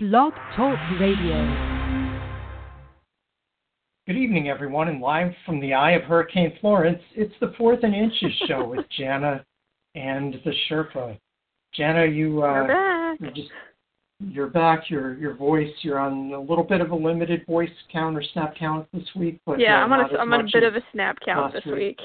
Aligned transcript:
Blog 0.00 0.32
Talk 0.54 0.78
Radio. 1.00 1.42
Good 4.06 4.16
evening, 4.16 4.48
everyone, 4.48 4.86
and 4.86 5.00
live 5.00 5.32
from 5.44 5.58
the 5.58 5.74
eye 5.74 5.90
of 5.90 6.04
Hurricane 6.04 6.52
Florence, 6.60 7.02
it's 7.16 7.34
the 7.40 7.52
Fourth 7.58 7.80
and 7.82 7.96
Inches 7.96 8.30
show 8.46 8.64
with 8.64 8.86
Jana 8.96 9.44
and 9.96 10.36
the 10.44 10.52
Sherpa. 10.70 11.18
Jana, 11.74 12.06
you 12.06 12.44
uh, 12.44 13.16
you're 13.18 13.32
just 13.32 13.48
you're 14.20 14.46
back. 14.46 14.88
Your 14.88 15.18
your 15.18 15.34
voice. 15.34 15.72
You're 15.82 15.98
on 15.98 16.30
a 16.32 16.40
little 16.40 16.62
bit 16.62 16.80
of 16.80 16.92
a 16.92 16.96
limited 16.96 17.44
voice 17.44 17.68
count 17.90 18.16
or 18.16 18.22
snap 18.32 18.54
count 18.56 18.86
this 18.94 19.08
week, 19.16 19.40
but 19.46 19.58
yeah, 19.58 19.80
uh, 19.80 19.84
I'm 19.84 19.92
on 19.92 20.14
a 20.14 20.16
I'm 20.16 20.32
on 20.32 20.42
a 20.42 20.48
bit 20.52 20.62
of 20.62 20.76
a 20.76 20.82
snap 20.92 21.18
count 21.24 21.54
this 21.54 21.64
week. 21.64 21.74
week. 21.74 22.00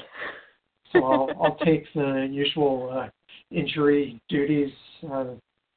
so 0.92 1.04
I'll, 1.04 1.30
I'll 1.40 1.56
take 1.64 1.84
the 1.94 2.28
usual 2.28 2.90
uh, 2.92 3.08
injury 3.52 4.20
duties 4.28 4.72
uh, 5.08 5.26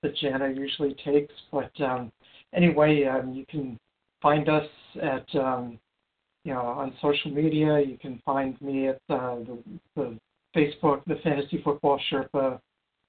that 0.04 0.16
Jana 0.18 0.50
usually 0.50 0.95
takes. 1.04 1.34
But 1.52 1.71
um, 1.82 2.11
anyway, 2.54 3.04
um, 3.05 3.34
you 3.34 3.45
can 3.50 3.80
find 4.21 4.49
us 4.49 4.67
at 5.02 5.26
um, 5.35 5.80
you 6.44 6.54
know 6.54 6.62
on 6.62 6.94
social 7.02 7.31
media. 7.31 7.80
You 7.80 7.98
can 7.98 8.21
find 8.26 8.59
me 8.62 8.88
at 8.90 9.02
uh, 9.09 9.35
the, 9.35 9.57
the 9.95 10.20
Facebook, 10.55 11.04
the 11.05 11.18
Fantasy 11.23 11.62
Football 11.63 11.99
Sherpa 12.12 12.59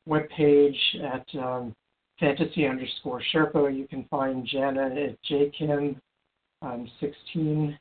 webpage 0.09 0.77
at 1.05 1.27
um, 1.39 1.75
fantasy 2.19 2.67
underscore 2.67 3.23
Sherpa. 3.33 3.77
You 3.77 3.87
can 3.87 4.05
find 4.11 4.47
Jana 4.47 4.87
at 4.87 5.17
jkim 5.31 5.97
um, 6.63 6.91
16. 7.01 7.79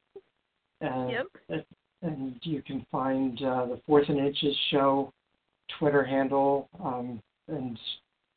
And 0.81 1.09
Yep. 1.09 1.65
and 2.03 2.35
you 2.43 2.61
can 2.61 2.85
find 2.91 3.41
uh, 3.41 3.65
the 3.65 3.81
Fourth 3.87 4.07
and 4.09 4.19
Inches 4.19 4.55
Show 4.69 5.11
Twitter 5.79 6.03
handle. 6.03 6.69
Um, 6.83 7.19
and 7.47 7.79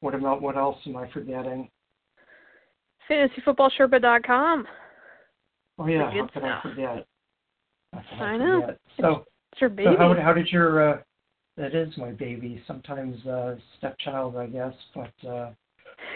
what 0.00 0.14
about 0.14 0.42
what 0.42 0.56
else 0.56 0.78
am 0.86 0.96
I 0.96 1.10
forgetting? 1.10 1.68
FantasyFootballSherpa.com. 3.08 4.66
Oh 5.78 5.86
yeah, 5.86 6.10
how 6.10 6.28
could 6.32 6.44
I 6.44 6.60
forget? 6.62 7.06
Could 7.92 8.22
I 8.22 8.36
know. 8.36 8.60
forget? 8.62 8.78
So, 9.00 9.24
It's 9.52 9.60
your 9.60 9.70
baby. 9.70 9.90
so 9.90 9.96
how 9.98 10.14
how 10.20 10.32
did 10.32 10.48
your 10.48 10.90
uh, 10.90 10.98
that 11.56 11.74
is 11.74 11.92
my 11.96 12.10
baby. 12.10 12.62
Sometimes 12.66 13.24
uh, 13.26 13.56
stepchild, 13.78 14.36
I 14.36 14.46
guess, 14.46 14.72
but 14.94 15.28
uh, 15.28 15.50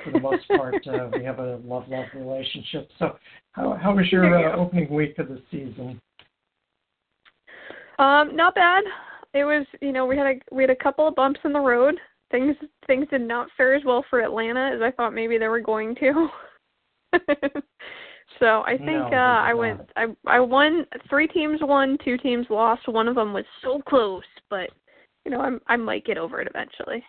for 0.05 0.11
the 0.13 0.21
most 0.21 0.47
part, 0.57 0.87
uh, 0.87 1.09
we 1.15 1.25
have 1.25 1.39
a 1.39 1.57
love 1.65 1.85
love 1.89 2.07
relationship. 2.15 2.89
So, 2.99 3.19
how 3.53 3.75
how 3.75 3.95
was 3.95 4.11
your 4.11 4.41
you 4.41 4.49
uh, 4.49 4.57
opening 4.57 4.93
week 4.93 5.19
of 5.19 5.29
the 5.29 5.43
season? 5.51 6.01
Um, 7.99 8.35
not 8.35 8.55
bad. 8.55 8.85
It 9.35 9.45
was, 9.45 9.67
you 9.81 9.93
know, 9.93 10.07
we 10.07 10.17
had 10.17 10.27
a 10.27 10.55
we 10.55 10.63
had 10.63 10.71
a 10.71 10.77
couple 10.77 11.07
of 11.07 11.15
bumps 11.15 11.41
in 11.45 11.53
the 11.53 11.61
road. 11.61 11.97
Things 12.35 12.57
things 12.89 13.07
did 13.11 13.21
not 13.21 13.47
fare 13.57 13.77
as 13.77 13.85
well 13.85 14.05
for 14.11 14.21
Atlanta 14.21 14.73
as 14.75 14.83
I 14.83 14.91
thought 14.91 15.15
maybe 15.15 15.39
they 15.39 15.47
were 15.47 15.61
going 15.61 15.95
to. 15.95 16.29
so 18.41 18.65
I 18.67 18.77
think 18.77 19.13
No, 19.13 19.13
uh 19.13 19.41
I 19.41 19.55
went. 19.55 19.89
I 19.95 20.07
I 20.27 20.41
won 20.41 20.85
three 21.09 21.29
teams 21.29 21.61
won, 21.63 21.97
two 22.05 22.19
teams 22.19 22.47
lost. 22.51 22.89
One 22.89 23.07
of 23.07 23.15
them 23.15 23.33
was 23.33 23.45
so 23.63 23.81
close, 23.89 24.25
but 24.51 24.69
you 25.25 25.31
know, 25.31 25.43
I'm 25.43 25.61
I 25.69 25.77
might 25.77 26.05
get 26.05 26.19
over 26.19 26.41
it 26.41 26.49
eventually. 26.49 27.05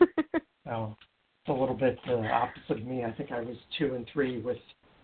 Oh, 0.70 0.96
it's 1.44 1.48
a 1.48 1.52
little 1.60 1.74
bit 1.74 1.98
uh, 2.08 2.18
opposite 2.18 2.82
of 2.82 2.86
me. 2.86 3.04
I 3.04 3.10
think 3.10 3.32
I 3.32 3.40
was 3.40 3.56
two 3.76 3.96
and 3.96 4.08
three 4.12 4.40
with 4.40 4.58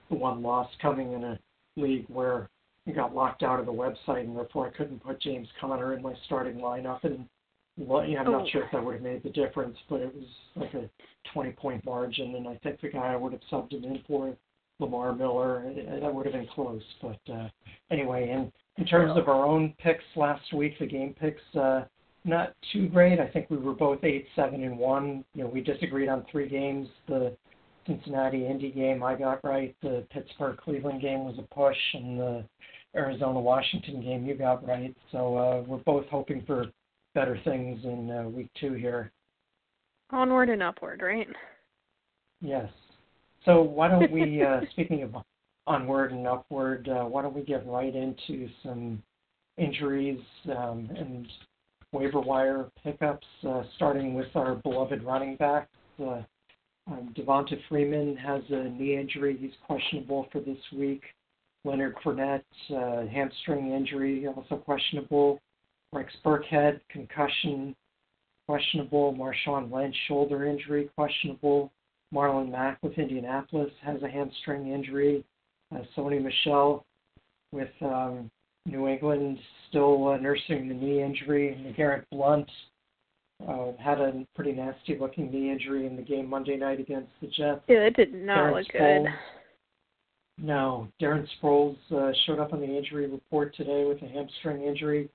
the 0.09 0.15
one 0.15 0.41
loss 0.41 0.71
coming 0.81 1.13
in 1.13 1.25
a 1.25 1.39
league 1.77 2.07
where 2.07 2.49
we 2.87 2.93
got 2.93 3.13
locked 3.13 3.43
out 3.43 3.59
of 3.59 3.67
the 3.67 3.73
website, 3.73 4.21
and 4.21 4.37
therefore 4.37 4.69
I 4.69 4.71
couldn't 4.71 5.03
put 5.03 5.21
James 5.21 5.49
Conner 5.61 5.95
in 5.95 6.03
my 6.03 6.15
starting 6.27 6.59
lineup. 6.59 7.03
And 7.03 7.29
well, 7.79 8.05
yeah, 8.05 8.21
I'm 8.21 8.29
Oh. 8.29 8.39
not 8.39 8.49
sure 8.49 8.65
if 8.65 8.71
that 8.73 8.85
would 8.85 8.95
have 8.95 9.03
made 9.03 9.23
the 9.23 9.31
difference, 9.31 9.77
but 9.89 10.01
it 10.01 10.15
was 10.15 10.27
like 10.57 10.75
a 10.75 10.89
20 11.33 11.53
point 11.53 11.85
margin, 11.85 12.35
and 12.35 12.49
I 12.49 12.57
think 12.57 12.81
the 12.81 12.89
guy 12.89 13.13
I 13.13 13.17
would 13.17 13.33
have 13.33 13.43
subbed 13.51 13.73
him 13.73 13.85
in 13.85 13.99
for, 14.07 14.37
Lamar 14.81 15.13
Miller, 15.15 15.73
that 16.01 16.15
would 16.15 16.27
have 16.27 16.35
been 16.35 16.47
close. 16.47 16.83
But 17.03 17.19
uh, 17.33 17.49
anyway, 17.91 18.31
in 18.31 18.53
in 18.77 18.85
terms 18.87 19.17
of 19.17 19.29
our 19.29 19.45
own 19.45 19.75
picks 19.79 20.05
last 20.17 20.53
week, 20.53 20.79
the 20.79 20.87
game 20.87 21.15
picks. 21.15 21.43
Uh, 21.57 21.85
not 22.25 22.55
too 22.73 22.89
great. 22.89 23.19
I 23.21 23.27
think 23.29 23.49
we 23.51 23.57
were 23.57 23.73
both 23.73 24.05
eight, 24.05 24.27
seven, 24.37 24.63
and 24.63 24.79
one. 24.79 25.25
You 25.35 25.45
know, 25.45 25.51
we 25.51 25.61
disagreed 25.63 26.09
on 26.09 26.25
three 26.31 26.49
games. 26.49 26.89
The 27.09 27.37
Cincinnati 27.87 28.47
Indy 28.47 28.71
game 28.71 29.03
I 29.03 29.15
got 29.17 29.43
right. 29.45 29.75
The 29.83 30.07
Pittsburgh 30.11 30.59
Cleveland 30.59 31.01
game 31.01 31.25
was 31.25 31.37
a 31.39 31.55
push, 31.55 31.77
and 31.95 32.21
the 32.21 32.45
Arizona 32.95 33.41
Washington 33.41 34.01
game 34.03 34.27
you 34.27 34.35
got 34.35 34.67
right. 34.67 34.95
So 35.11 35.37
uh, 35.37 35.63
we're 35.67 35.79
both 35.79 36.07
hoping 36.11 36.43
for 36.47 36.67
better 37.15 37.39
things 37.45 37.81
in 37.85 38.11
uh, 38.11 38.29
week 38.29 38.51
two 38.61 38.75
here. 38.75 39.13
Onward 40.11 40.49
and 40.49 40.63
upward, 40.63 41.03
right? 41.03 41.29
Yes. 42.41 42.69
So 43.45 43.63
why 43.63 43.89
don't 43.89 44.11
we, 44.11 44.43
uh, 44.43 44.61
speaking 44.73 45.03
of 45.03 45.17
onward 45.67 46.13
and 46.13 46.27
upward, 46.27 46.89
uh, 46.89 47.05
why 47.05 47.23
don't 47.23 47.35
we 47.35 47.43
get 47.43 47.67
right 47.67 47.95
into 47.95 48.49
some 48.63 49.03
injuries 49.57 50.21
um, 50.57 50.89
and 50.97 51.27
waiver 51.93 52.21
wire 52.21 52.71
pickups, 52.83 53.27
uh, 53.47 53.63
starting 53.77 54.15
with 54.15 54.29
our 54.35 54.57
beloved 54.57 55.03
running 55.03 55.37
back. 55.37 55.69
Uh, 56.01 56.23
um, 56.87 57.13
Devonta 57.17 57.57
Freeman 57.69 58.17
has 58.17 58.43
a 58.51 58.69
knee 58.71 58.97
injury. 58.97 59.37
He's 59.39 59.53
questionable 59.67 60.27
for 60.33 60.41
this 60.41 60.59
week. 60.75 61.03
Leonard 61.65 61.97
Fournette, 62.05 62.43
uh, 62.71 63.07
hamstring 63.09 63.73
injury, 63.73 64.27
also 64.27 64.57
questionable. 64.57 65.41
Rex 65.93 66.13
Burkhead, 66.25 66.81
concussion, 66.91 67.75
questionable. 68.47 69.15
Marshawn 69.15 69.73
Lynch, 69.73 69.97
shoulder 70.07 70.47
injury, 70.47 70.91
questionable. 70.97 71.73
Marlon 72.15 72.51
Mack 72.51 72.79
with 72.83 72.97
Indianapolis 72.99 73.71
has 73.83 74.03
a 74.03 74.09
hamstring 74.09 74.73
injury. 74.73 75.25
Uh, 75.75 75.81
Sony 75.97 76.23
Michel 76.23 76.85
with 77.53 77.69
um, 77.83 78.31
New 78.67 78.89
England 78.89 79.39
still 79.69 80.09
uh, 80.09 80.17
nursing 80.17 80.69
the 80.69 80.75
knee 80.75 81.03
injury. 81.03 81.53
And 81.53 81.77
Garrett 81.77 82.07
Blount 82.11 82.51
uh, 83.47 83.73
had 83.79 84.01
a 84.01 84.27
pretty 84.35 84.53
nasty 84.53 84.97
looking 84.99 85.31
knee 85.31 85.51
injury 85.51 85.87
in 85.87 85.97
the 85.97 86.03
game 86.03 86.29
Monday 86.29 86.57
night 86.57 86.81
against 86.81 87.11
the 87.21 87.27
Jets. 87.29 87.61
Yeah, 87.69 87.87
it 87.87 87.97
did 87.97 88.15
not 88.15 88.39
Darren 88.39 88.55
look 88.55 88.73
good. 88.73 89.13
No, 90.41 90.89
Darren 91.03 91.27
Sproles 91.43 91.77
uh, 91.93 92.13
showed 92.25 92.39
up 92.39 92.53
on 92.53 92.61
the 92.61 92.77
injury 92.77 93.09
report 93.09 93.55
today 93.57 93.85
with 93.85 94.01
a 94.03 94.09
hamstring 94.09 94.63
injury, 94.63 95.11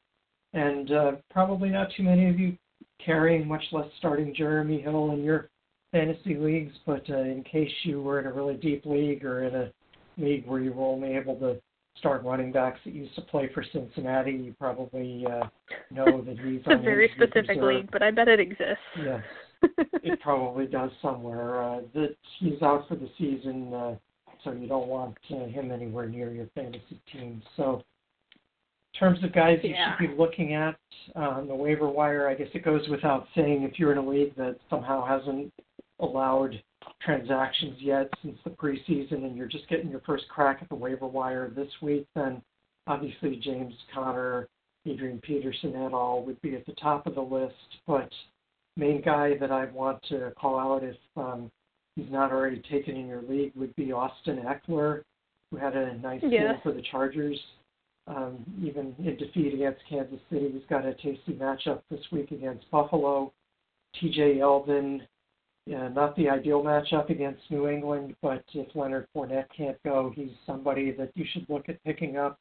and 0.54 0.92
uh, 0.92 1.12
probably 1.30 1.70
not 1.70 1.90
too 1.96 2.04
many 2.04 2.30
of 2.30 2.40
you 2.40 2.58
carrying, 3.04 3.48
much 3.48 3.64
less 3.72 3.88
starting 3.98 4.34
Jeremy 4.36 4.82
Hill 4.82 5.12
in 5.12 5.24
your 5.24 5.50
fantasy 5.92 6.36
leagues. 6.36 6.74
But 6.86 7.10
uh, 7.10 7.20
in 7.20 7.44
case 7.44 7.72
you 7.84 8.02
were 8.02 8.20
in 8.20 8.26
a 8.26 8.34
really 8.34 8.56
deep 8.56 8.86
league 8.86 9.26
or 9.26 9.44
in 9.44 9.56
a 9.56 9.72
league 10.18 10.48
where 10.48 10.62
you 10.62 10.74
were 10.74 10.86
only 10.86 11.16
able 11.16 11.36
to 11.40 11.60
start 11.98 12.24
running 12.24 12.52
backs 12.52 12.80
that 12.86 12.94
used 12.94 13.16
to 13.16 13.22
play 13.22 13.50
for 13.54 13.64
Cincinnati, 13.72 14.32
you 14.32 14.56
probably 14.60 15.26
uh, 15.28 15.48
know 15.92 16.22
that 16.22 16.40
he's 16.40 16.62
a 16.68 16.74
on 16.74 16.84
very 16.84 17.12
specific 17.16 17.62
league, 17.62 17.90
but 17.92 18.02
I 18.02 18.12
bet 18.12 18.28
it 18.28 18.40
exists. 18.40 18.80
Yes 18.98 19.24
it 19.78 20.20
probably 20.22 20.66
does 20.66 20.92
somewhere. 21.02 21.64
Uh, 21.64 21.82
that 21.94 22.16
he's 22.40 22.62
out 22.62 22.88
for 22.88 22.96
the 22.96 23.10
season, 23.18 23.74
uh, 23.74 23.96
so 24.44 24.52
you 24.52 24.68
don't 24.68 24.88
want 24.88 25.18
uh, 25.32 25.46
him 25.46 25.72
anywhere 25.72 26.08
near 26.08 26.32
your 26.32 26.48
fantasy 26.56 27.00
team. 27.12 27.42
So, 27.56 27.84
terms 28.98 29.24
of 29.24 29.34
guys 29.34 29.60
you 29.64 29.72
Yeah. 29.72 29.98
should 29.98 30.10
be 30.10 30.16
looking 30.16 30.54
at 30.54 30.76
uh, 31.16 31.20
on 31.30 31.48
the 31.48 31.56
waiver 31.56 31.90
wire, 31.90 32.28
I 32.28 32.36
guess 32.36 32.48
it 32.54 32.64
goes 32.64 32.88
without 32.90 33.28
saying 33.36 33.64
if 33.64 33.80
you're 33.80 33.92
in 33.92 33.98
a 33.98 34.06
league 34.08 34.36
that 34.36 34.58
somehow 34.70 35.04
hasn't 35.06 35.52
allowed 36.00 36.62
transactions 37.02 37.82
yet 37.82 38.10
since 38.22 38.38
the 38.44 38.50
preseason 38.52 39.26
and 39.26 39.36
you're 39.36 39.48
just 39.48 39.68
getting 39.68 39.90
your 39.90 40.02
first 40.02 40.28
crack 40.30 40.60
at 40.62 40.70
the 40.70 40.76
waiver 40.76 41.08
wire 41.08 41.50
this 41.50 41.72
week, 41.82 42.08
then 42.16 42.42
obviously 42.88 43.36
James 43.38 43.74
Conner, 43.94 44.48
Adrian 44.86 45.20
Peterson, 45.22 45.76
et 45.76 45.92
al. 45.92 46.24
would 46.24 46.42
be 46.42 46.56
at 46.56 46.66
the 46.66 46.74
top 46.74 47.08
of 47.08 47.16
the 47.16 47.22
list. 47.22 47.56
But 47.88 48.12
main 48.78 49.02
guy 49.02 49.38
that 49.38 49.52
I 49.52 49.66
want 49.66 50.02
to 50.10 50.32
call 50.40 50.60
out 50.60 50.84
if 50.84 50.96
um, 51.18 51.52
he's 51.96 52.10
not 52.12 52.32
already 52.32 52.62
taken 52.70 52.96
in 52.96 53.08
your 53.08 53.22
league 53.24 53.54
would 53.56 53.76
be 53.76 53.92
Austin 53.92 54.38
Ekeler, 54.46 55.04
who 55.52 55.58
had 55.58 55.76
a 55.76 55.98
nice 55.98 56.22
Yeah. 56.24 56.54
game 56.54 56.62
for 56.62 56.72
the 56.74 56.82
Chargers. 56.82 57.40
Um, 58.06 58.44
even 58.62 58.94
in 59.00 59.16
defeat 59.16 59.54
against 59.54 59.80
Kansas 59.90 60.20
City, 60.30 60.50
he's 60.52 60.64
got 60.70 60.86
a 60.86 60.94
tasty 60.96 61.34
matchup 61.34 61.82
this 61.90 62.02
week 62.12 62.32
against 62.32 62.70
Buffalo. 62.70 63.32
TJ 64.02 64.38
Yeldon, 64.38 65.02
yeah, 65.66 65.88
not 65.88 66.16
the 66.18 66.30
ideal 66.30 66.62
matchup 66.62 67.10
against 67.10 67.42
New 67.50 67.70
England, 67.70 68.16
but 68.22 68.44
if 68.54 68.76
Leonard 68.76 69.08
Fournette 69.16 69.46
can't 69.56 69.82
go, 69.84 70.12
he's 70.14 70.32
somebody 70.46 70.92
that 70.92 71.12
you 71.16 71.26
should 71.32 71.46
look 71.48 71.70
at 71.70 71.82
picking 71.86 72.18
up. 72.18 72.40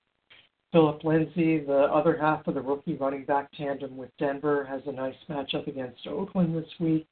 Philip 0.72 1.04
Lindsay, 1.04 1.60
the 1.60 1.88
other 1.92 2.16
half 2.18 2.46
of 2.48 2.54
the 2.54 2.60
rookie 2.60 2.96
running 2.96 3.24
back 3.24 3.50
tandem 3.52 3.96
with 3.96 4.10
Denver, 4.18 4.64
has 4.64 4.80
a 4.86 4.92
nice 4.92 5.14
matchup 5.28 5.68
against 5.68 6.06
Oakland 6.08 6.56
this 6.56 6.70
week. 6.80 7.06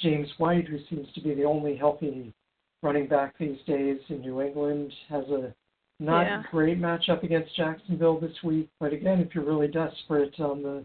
James 0.00 0.28
White, 0.38 0.66
who 0.66 0.78
seems 0.90 1.10
to 1.14 1.20
be 1.20 1.34
the 1.34 1.44
only 1.44 1.76
healthy 1.76 2.34
running 2.82 3.06
back 3.06 3.38
these 3.38 3.58
days 3.66 4.00
in 4.08 4.20
New 4.20 4.42
England, 4.42 4.92
has 5.08 5.24
a 5.28 5.54
not 6.00 6.26
Yeah. 6.26 6.42
great 6.50 6.80
matchup 6.80 7.22
against 7.22 7.54
Jacksonville 7.54 8.18
this 8.18 8.42
week. 8.42 8.68
But 8.78 8.92
again, 8.92 9.20
if 9.20 9.34
you're 9.34 9.44
really 9.44 9.68
desperate 9.68 10.38
on 10.40 10.62
the 10.62 10.84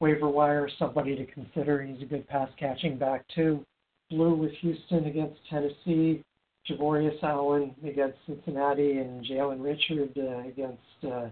waiver 0.00 0.28
wire, 0.28 0.68
somebody 0.68 1.14
to 1.16 1.26
consider. 1.26 1.82
He's 1.82 2.02
a 2.02 2.06
good 2.06 2.26
pass 2.26 2.50
catching 2.56 2.96
back 2.96 3.26
too. 3.28 3.64
Blue 4.10 4.34
with 4.34 4.52
Houston 4.52 5.06
against 5.06 5.38
Tennessee. 5.48 6.24
Javorius 6.68 7.22
Allen 7.22 7.74
against 7.84 8.16
Cincinnati 8.26 8.98
and 8.98 9.24
Jalen 9.24 9.62
Richard 9.62 10.16
uh, 10.16 10.48
against 10.48 11.04
uh, 11.04 11.28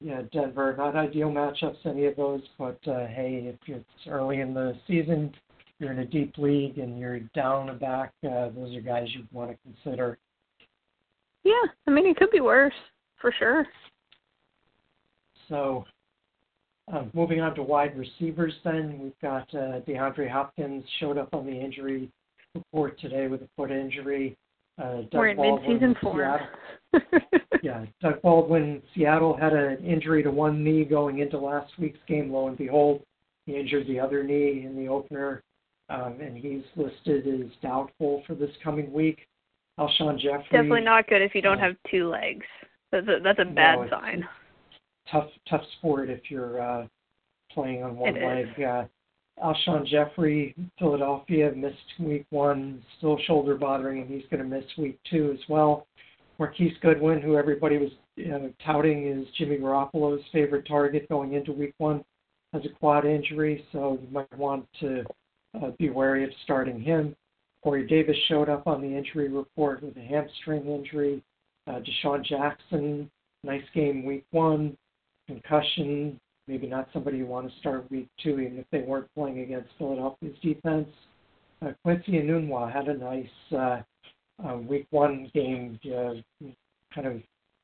yeah, 0.00 0.22
Denver. 0.30 0.74
Not 0.76 0.94
ideal 0.94 1.30
matchups, 1.30 1.84
any 1.86 2.04
of 2.04 2.16
those, 2.16 2.42
but 2.58 2.78
uh, 2.86 3.06
hey, 3.06 3.42
if 3.46 3.56
it's 3.66 4.06
early 4.06 4.40
in 4.40 4.52
the 4.52 4.76
season, 4.86 5.34
you're 5.78 5.92
in 5.92 6.00
a 6.00 6.04
deep 6.04 6.36
league 6.36 6.78
and 6.78 6.98
you're 6.98 7.20
down 7.34 7.70
a 7.70 7.74
back, 7.74 8.12
uh, 8.24 8.50
those 8.50 8.76
are 8.76 8.80
guys 8.80 9.08
you'd 9.14 9.32
want 9.32 9.50
to 9.50 9.56
consider. 9.62 10.18
Yeah, 11.48 11.72
I 11.86 11.90
mean, 11.90 12.06
it 12.06 12.16
could 12.18 12.30
be 12.30 12.40
worse, 12.40 12.74
for 13.18 13.32
sure. 13.38 13.66
So, 15.48 15.86
uh, 16.92 17.04
moving 17.14 17.40
on 17.40 17.54
to 17.54 17.62
wide 17.62 17.96
receivers, 17.96 18.52
then 18.64 18.98
we've 19.02 19.18
got 19.22 19.48
uh, 19.54 19.80
DeAndre 19.88 20.30
Hopkins 20.30 20.84
showed 21.00 21.16
up 21.16 21.30
on 21.32 21.46
the 21.46 21.52
injury 21.52 22.10
report 22.54 23.00
today 23.00 23.28
with 23.28 23.40
a 23.40 23.48
foot 23.56 23.70
injury. 23.70 24.36
Uh, 24.78 24.96
Doug 25.10 25.14
We're 25.14 25.28
in 25.28 25.36
Baldwin 25.38 25.96
form. 26.02 26.38
Yeah, 27.62 27.86
Doug 28.02 28.20
Baldwin, 28.20 28.82
Seattle 28.94 29.34
had 29.34 29.54
an 29.54 29.82
injury 29.84 30.22
to 30.22 30.30
one 30.30 30.62
knee 30.62 30.84
going 30.84 31.20
into 31.20 31.38
last 31.38 31.72
week's 31.78 31.98
game. 32.06 32.30
Lo 32.30 32.48
and 32.48 32.58
behold, 32.58 33.02
he 33.46 33.56
injured 33.56 33.86
the 33.86 33.98
other 33.98 34.22
knee 34.22 34.64
in 34.66 34.76
the 34.76 34.86
opener, 34.86 35.42
um, 35.88 36.18
and 36.20 36.36
he's 36.36 36.62
listed 36.76 37.26
as 37.26 37.50
doubtful 37.62 38.22
for 38.26 38.34
this 38.34 38.50
coming 38.62 38.92
week. 38.92 39.26
Alshon 39.78 40.18
Jeffery, 40.18 40.44
Definitely 40.50 40.80
not 40.82 41.06
good 41.06 41.22
if 41.22 41.34
you 41.34 41.42
don't 41.42 41.58
Yeah. 41.58 41.66
have 41.68 41.76
two 41.90 42.08
legs. 42.08 42.46
That's 42.90 43.06
a, 43.06 43.20
that's 43.22 43.38
a 43.38 43.44
bad 43.44 43.78
it's- 43.80 43.90
sign. 43.90 44.26
tough 45.10 45.30
tough 45.48 45.62
sport 45.78 46.10
if 46.10 46.30
you're 46.30 46.60
uh, 46.60 46.86
playing 47.52 47.82
on 47.82 47.96
one 47.96 48.16
It 48.16 48.20
is. 48.20 48.48
leg. 48.58 48.64
Uh, 48.64 48.84
Alshon 49.42 49.86
Jeffery, 49.86 50.54
Philadelphia, 50.78 51.52
missed 51.54 51.76
week 52.00 52.26
one, 52.30 52.82
still 52.98 53.18
shoulder 53.26 53.54
bothering 53.56 54.02
him. 54.02 54.08
He's 54.08 54.26
going 54.30 54.42
to 54.42 54.48
miss 54.48 54.64
week 54.76 54.98
two 55.08 55.30
as 55.32 55.48
well. 55.48 55.86
Marquise 56.40 56.76
Goodwin, 56.82 57.20
who 57.22 57.36
everybody 57.36 57.78
was 57.78 57.90
uh, 58.20 58.48
touting 58.64 59.08
as 59.08 59.26
Jimmy 59.36 59.58
Garoppolo's 59.58 60.24
favorite 60.32 60.66
target 60.66 61.08
going 61.08 61.34
into 61.34 61.52
week 61.52 61.74
one, 61.78 62.04
has 62.52 62.64
a 62.64 62.68
quad 62.80 63.04
injury, 63.04 63.64
so 63.72 63.98
you 64.02 64.08
might 64.10 64.36
want 64.38 64.66
to 64.80 65.04
uh, 65.62 65.70
be 65.78 65.88
wary 65.90 66.24
of 66.24 66.30
starting 66.44 66.80
him. 66.80 67.14
Corey 67.62 67.86
Davis 67.86 68.16
showed 68.28 68.48
up 68.48 68.66
on 68.66 68.80
the 68.80 68.96
injury 68.96 69.28
report 69.28 69.82
with 69.82 69.96
a 69.96 70.00
hamstring 70.00 70.66
injury. 70.66 71.22
Uh, 71.66 71.80
DeSean 71.80 72.24
Jackson, 72.24 73.10
nice 73.44 73.64
game 73.74 74.04
week 74.04 74.24
one, 74.30 74.76
concussion, 75.26 76.18
maybe 76.46 76.66
not 76.66 76.88
somebody 76.92 77.18
you 77.18 77.26
want 77.26 77.50
to 77.50 77.58
start 77.58 77.90
week 77.90 78.08
two, 78.22 78.40
even 78.40 78.58
if 78.58 78.64
they 78.72 78.80
weren't 78.80 79.08
playing 79.14 79.40
against 79.40 79.68
Philadelphia's 79.76 80.36
defense. 80.42 80.88
Uh, 81.60 81.72
Quincy 81.84 82.12
Enunwa 82.12 82.72
had 82.72 82.88
a 82.88 82.94
nice 82.96 83.26
uh, 83.52 83.82
uh, 84.46 84.56
week 84.58 84.86
one 84.90 85.30
game, 85.34 85.78
uh, 85.86 86.14
kind 86.94 87.06
of 87.06 87.14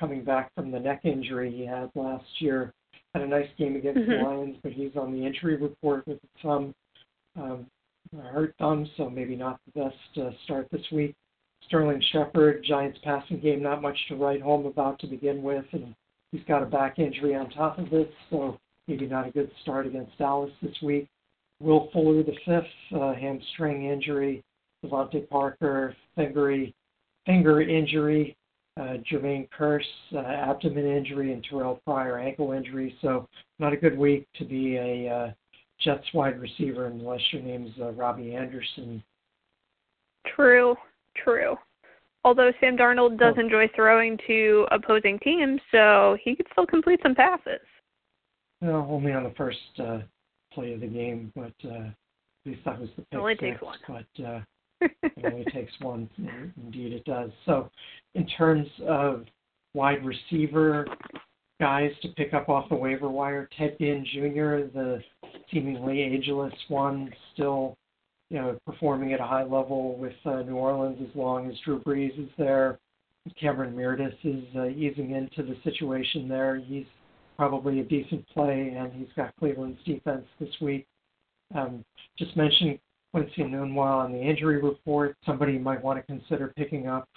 coming 0.00 0.24
back 0.24 0.50
from 0.54 0.70
the 0.70 0.78
neck 0.80 1.00
injury 1.04 1.50
he 1.50 1.64
had 1.64 1.90
last 1.94 2.24
year. 2.40 2.72
Had 3.14 3.22
a 3.22 3.28
nice 3.28 3.48
game 3.56 3.76
against 3.76 4.00
the 4.06 4.12
Mhm. 4.12 4.24
Lions, 4.24 4.56
but 4.62 4.72
he's 4.72 4.96
on 4.96 5.12
the 5.12 5.24
injury 5.24 5.56
report 5.56 6.06
with 6.06 6.18
some. 6.42 6.74
um, 7.36 7.66
hurt 8.12 8.54
thumb, 8.58 8.88
so 8.96 9.10
maybe 9.10 9.36
not 9.36 9.60
the 9.66 9.84
best 9.84 10.18
uh, 10.26 10.30
start 10.44 10.68
this 10.70 10.84
week. 10.92 11.14
Sterling 11.66 12.02
Shepard, 12.12 12.64
Giants 12.66 12.98
passing 13.02 13.40
game, 13.40 13.62
not 13.62 13.82
much 13.82 13.96
to 14.08 14.16
write 14.16 14.42
home 14.42 14.66
about 14.66 14.98
to 15.00 15.06
begin 15.06 15.42
with, 15.42 15.64
and 15.72 15.94
he's 16.30 16.44
got 16.46 16.62
a 16.62 16.66
back 16.66 16.98
injury 16.98 17.34
on 17.34 17.50
top 17.50 17.78
of 17.78 17.92
it, 17.92 18.12
so 18.30 18.58
maybe 18.86 19.06
not 19.06 19.28
a 19.28 19.30
good 19.30 19.50
start 19.62 19.86
against 19.86 20.16
Dallas 20.18 20.50
this 20.60 20.76
week. 20.82 21.08
Will 21.60 21.88
Fuller, 21.92 22.22
the 22.22 22.36
fifth, 22.44 23.00
uh, 23.00 23.14
hamstring 23.14 23.86
injury. 23.86 24.42
DeVante 24.84 25.28
Parker, 25.30 25.96
finger, 26.14 26.66
finger 27.24 27.62
injury. 27.62 28.36
Uh, 28.76 28.96
Jermaine 29.10 29.48
Kearse, 29.56 29.82
uh, 30.12 30.18
abdomen 30.18 30.84
injury, 30.84 31.32
and 31.32 31.46
Terrelle 31.46 31.78
Pryor, 31.84 32.18
ankle 32.18 32.52
injury. 32.52 32.96
So 33.00 33.28
not 33.60 33.72
a 33.72 33.76
good 33.76 33.96
week 33.96 34.26
to 34.36 34.44
be 34.44 34.76
a 34.76 35.08
uh, 35.08 35.32
Jets 35.84 36.06
wide 36.14 36.40
receiver 36.40 36.86
unless 36.86 37.20
your 37.32 37.42
name's 37.42 37.70
uh, 37.80 37.90
Robbie 37.92 38.34
Anderson. 38.34 39.02
True, 40.34 40.74
true. 41.22 41.56
Although 42.24 42.52
Sam 42.60 42.76
Darnold 42.76 43.18
does 43.18 43.34
Oh. 43.36 43.40
enjoy 43.40 43.68
throwing 43.76 44.18
to 44.26 44.66
opposing 44.70 45.18
teams, 45.18 45.60
so 45.70 46.16
he 46.24 46.34
could 46.34 46.46
still 46.52 46.66
complete 46.66 47.00
some 47.02 47.14
passes. 47.14 47.60
Well, 48.62 48.86
only 48.88 49.12
on 49.12 49.24
the 49.24 49.30
first 49.36 49.58
uh, 49.78 49.98
play 50.52 50.72
of 50.72 50.80
the 50.80 50.86
game, 50.86 51.30
but 51.36 51.52
uh, 51.68 51.88
at 51.88 51.94
least 52.46 52.64
that 52.64 52.80
was 52.80 52.88
the 52.96 53.02
pick 53.02 53.20
only 53.20 53.34
six. 53.34 53.42
takes 53.42 53.62
one. 53.62 53.78
But 53.86 54.24
uh, 54.24 54.40
it 55.02 55.24
only 55.24 55.44
takes 55.52 55.72
one. 55.80 56.08
Indeed, 56.56 56.94
it 56.94 57.04
does. 57.04 57.30
So, 57.44 57.70
in 58.14 58.26
terms 58.26 58.68
of 58.86 59.26
wide 59.74 60.02
receiver 60.04 60.86
guys 61.60 61.90
to 62.02 62.08
pick 62.08 62.32
up 62.32 62.48
off 62.48 62.68
the 62.70 62.74
waiver 62.74 63.08
wire, 63.10 63.48
Ted 63.58 63.76
Ginn 63.78 64.04
Jr., 64.12 64.66
the 64.76 65.02
seemingly 65.54 66.02
ageless 66.02 66.52
one, 66.68 67.10
still 67.32 67.76
you 68.30 68.38
know 68.38 68.58
performing 68.66 69.12
at 69.12 69.20
a 69.20 69.24
high 69.24 69.44
level 69.44 69.96
with 69.96 70.14
uh, 70.26 70.42
New 70.42 70.56
Orleans 70.56 70.98
as 71.00 71.14
long 71.16 71.48
as 71.48 71.56
Drew 71.64 71.80
Brees 71.80 72.18
is 72.22 72.30
there. 72.36 72.78
Cameron 73.40 73.74
Meredith 73.74 74.14
is 74.22 74.44
uh, 74.54 74.66
easing 74.66 75.12
into 75.12 75.42
the 75.42 75.56
situation 75.64 76.28
there. 76.28 76.56
He's 76.56 76.84
probably 77.38 77.80
a 77.80 77.84
decent 77.84 78.28
play, 78.28 78.74
and 78.76 78.92
he's 78.92 79.08
got 79.16 79.34
Cleveland's 79.36 79.82
defense 79.84 80.26
this 80.38 80.50
week. 80.60 80.86
Um, 81.54 81.84
just 82.18 82.36
mentioned 82.36 82.78
Quincy 83.12 83.42
Enunwa 83.42 84.04
on 84.04 84.12
the 84.12 84.20
injury 84.20 84.60
report. 84.60 85.16
Somebody 85.24 85.58
might 85.58 85.82
want 85.82 85.98
to 85.98 86.02
consider 86.02 86.52
picking 86.56 86.86
up 86.86 87.08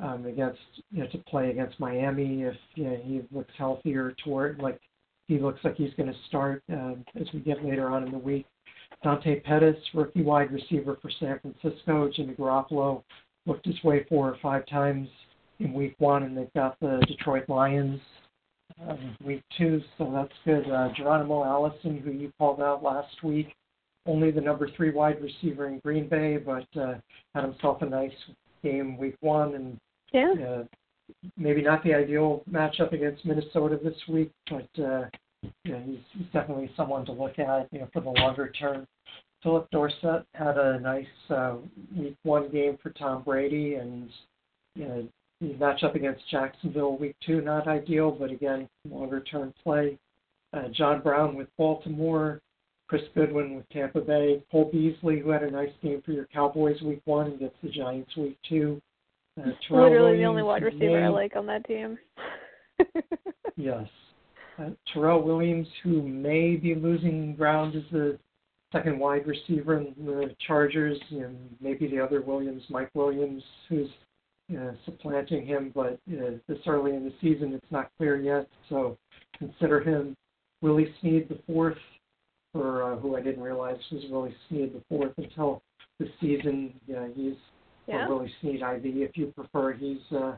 um, 0.00 0.26
against 0.26 0.60
you 0.90 1.02
know, 1.02 1.08
to 1.10 1.18
play 1.18 1.50
against 1.50 1.80
Miami 1.80 2.42
if 2.42 2.56
you 2.74 2.84
know, 2.84 3.00
he 3.02 3.22
looks 3.30 3.52
healthier 3.56 4.14
toward 4.24 4.60
like 4.60 4.80
he 5.28 5.38
looks 5.38 5.60
like 5.62 5.76
he's 5.76 5.94
going 5.96 6.12
to 6.12 6.18
start 6.26 6.62
um, 6.72 7.04
as 7.20 7.26
we 7.32 7.40
get 7.40 7.64
later 7.64 7.88
on 7.90 8.04
in 8.04 8.10
the 8.10 8.18
week. 8.18 8.46
Dante 9.04 9.40
Pettis, 9.40 9.76
rookie 9.94 10.22
wide 10.22 10.50
receiver 10.50 10.98
for 11.00 11.10
San 11.20 11.38
Francisco. 11.40 12.10
Jimmy 12.14 12.34
Garoppolo 12.34 13.02
looked 13.46 13.66
his 13.66 13.82
way 13.84 14.04
four 14.08 14.28
or 14.28 14.36
five 14.42 14.66
times 14.66 15.08
in 15.60 15.72
week 15.72 15.94
one, 15.98 16.24
and 16.24 16.36
they've 16.36 16.52
got 16.54 16.78
the 16.80 17.02
Detroit 17.06 17.48
Lions 17.48 18.00
um, 18.86 19.16
week 19.24 19.42
two, 19.56 19.80
so 19.96 20.10
that's 20.12 20.32
good. 20.44 20.70
Uh, 20.70 20.88
Geronimo 20.96 21.44
Allison, 21.44 21.98
who 21.98 22.10
you 22.12 22.32
called 22.38 22.60
out 22.60 22.82
last 22.82 23.22
week, 23.22 23.54
only 24.06 24.30
the 24.30 24.40
number 24.40 24.68
three 24.76 24.90
wide 24.90 25.20
receiver 25.20 25.66
in 25.66 25.78
Green 25.80 26.08
Bay, 26.08 26.36
but 26.38 26.66
uh, 26.80 26.94
had 27.34 27.44
himself 27.44 27.82
a 27.82 27.86
nice 27.86 28.12
game 28.62 28.96
week 28.96 29.16
one, 29.20 29.54
and 29.54 29.78
Yeah. 30.12 30.32
uh, 30.32 30.64
maybe 31.36 31.62
not 31.62 31.82
the 31.84 31.94
ideal 31.94 32.42
matchup 32.50 32.92
against 32.92 33.24
Minnesota 33.24 33.78
this 33.82 33.96
week, 34.08 34.30
but 34.50 34.82
uh, 34.82 35.04
you 35.42 35.72
know, 35.72 35.82
he's, 35.86 35.98
he's 36.12 36.26
definitely 36.32 36.70
someone 36.76 37.04
to 37.06 37.12
look 37.12 37.38
at, 37.38 37.68
you 37.72 37.80
know, 37.80 37.88
for 37.92 38.00
the 38.00 38.10
longer 38.10 38.50
term. 38.58 38.86
Phillip 39.42 39.70
Dorsett 39.70 40.26
had 40.34 40.58
a 40.58 40.80
nice 40.80 41.06
uh, 41.30 41.56
week 41.96 42.16
one 42.24 42.50
game 42.50 42.76
for 42.82 42.90
Tom 42.90 43.22
Brady, 43.22 43.74
and 43.74 44.10
you 44.74 44.88
know, 44.88 45.08
the 45.40 45.54
matchup 45.54 45.94
against 45.94 46.28
Jacksonville 46.28 46.96
week 46.96 47.14
two 47.24 47.40
not 47.40 47.68
ideal, 47.68 48.10
but 48.10 48.30
again 48.30 48.68
longer 48.90 49.20
term 49.20 49.54
play. 49.62 49.96
Uh, 50.52 50.68
John 50.72 51.02
Brown 51.02 51.36
with 51.36 51.46
Baltimore, 51.56 52.40
Chris 52.88 53.02
Godwin 53.14 53.54
with 53.54 53.68
Tampa 53.68 54.00
Bay, 54.00 54.42
Cole 54.50 54.70
Beasley 54.72 55.20
who 55.20 55.30
had 55.30 55.44
a 55.44 55.50
nice 55.50 55.70
game 55.82 56.02
for 56.04 56.10
your 56.10 56.26
Cowboys 56.26 56.80
week 56.82 57.02
one 57.04 57.28
against 57.32 57.56
the 57.62 57.68
Giants 57.68 58.16
week 58.16 58.38
two. 58.48 58.82
Uh, 59.38 59.50
Terrell 59.68 59.84
Literally 59.84 60.18
the 60.18 60.24
only 60.24 60.42
wide 60.42 60.64
receiver 60.64 61.04
I 61.04 61.08
like 61.08 61.36
on 61.36 61.46
that 61.46 61.64
team. 61.64 61.96
Yes. 63.58 63.88
Uh, 64.58 64.70
Terrell 64.92 65.22
Williams, 65.22 65.68
who 65.82 66.02
may 66.02 66.56
be 66.56 66.74
losing 66.74 67.34
ground 67.36 67.76
as 67.76 67.82
the 67.92 68.18
second 68.72 68.98
wide 68.98 69.26
receiver 69.26 69.78
in 69.78 69.94
the 70.04 70.34
Chargers, 70.46 70.98
and 71.10 71.36
maybe 71.60 71.86
the 71.88 72.00
other 72.02 72.20
Williams, 72.20 72.62
Mike 72.68 72.90
Williams, 72.94 73.42
who's 73.68 73.88
uh, 74.56 74.72
supplanting 74.84 75.46
him, 75.46 75.72
but 75.74 75.98
uh, 76.10 76.30
this 76.48 76.58
early 76.66 76.94
in 76.94 77.04
the 77.04 77.12
season, 77.20 77.52
it's 77.52 77.70
not 77.70 77.90
clear 77.96 78.16
yet. 78.20 78.48
So 78.68 78.96
consider 79.38 79.80
him. 79.80 80.16
Willie 80.60 80.92
Snead 81.00 81.28
the 81.28 81.38
fourth, 81.46 81.78
for 82.52 82.82
uh, 82.82 82.96
who 82.96 83.16
I 83.16 83.20
didn't 83.20 83.42
realize 83.42 83.76
was 83.92 84.04
Willie 84.10 84.34
Snead 84.48 84.74
the 84.74 84.82
fourth 84.88 85.12
until 85.18 85.62
the 86.00 86.08
season. 86.20 86.74
Yeah, 86.86 87.06
he's 87.14 87.34
yeah. 87.86 88.06
or 88.06 88.16
Willie 88.16 88.32
Snead 88.40 88.62
IV 88.62 88.82
if 88.84 89.16
you 89.16 89.32
prefer. 89.36 89.72
He's 89.74 89.98
uh, 90.12 90.36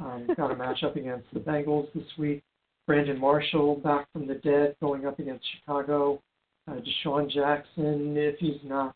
um, 0.00 0.26
got 0.36 0.50
a 0.50 0.54
matchup 0.54 0.96
against 0.96 1.26
the 1.32 1.40
Bengals 1.40 1.92
this 1.94 2.04
week. 2.18 2.42
Brandon 2.86 3.18
Marshall 3.18 3.76
back 3.76 4.06
from 4.12 4.26
the 4.26 4.34
dead 4.34 4.76
going 4.80 5.06
up 5.06 5.18
against 5.18 5.44
Chicago. 5.58 6.22
Uh, 6.68 6.76
DeSean 6.76 7.30
Jackson, 7.30 8.16
if 8.16 8.38
he's 8.38 8.60
not 8.64 8.94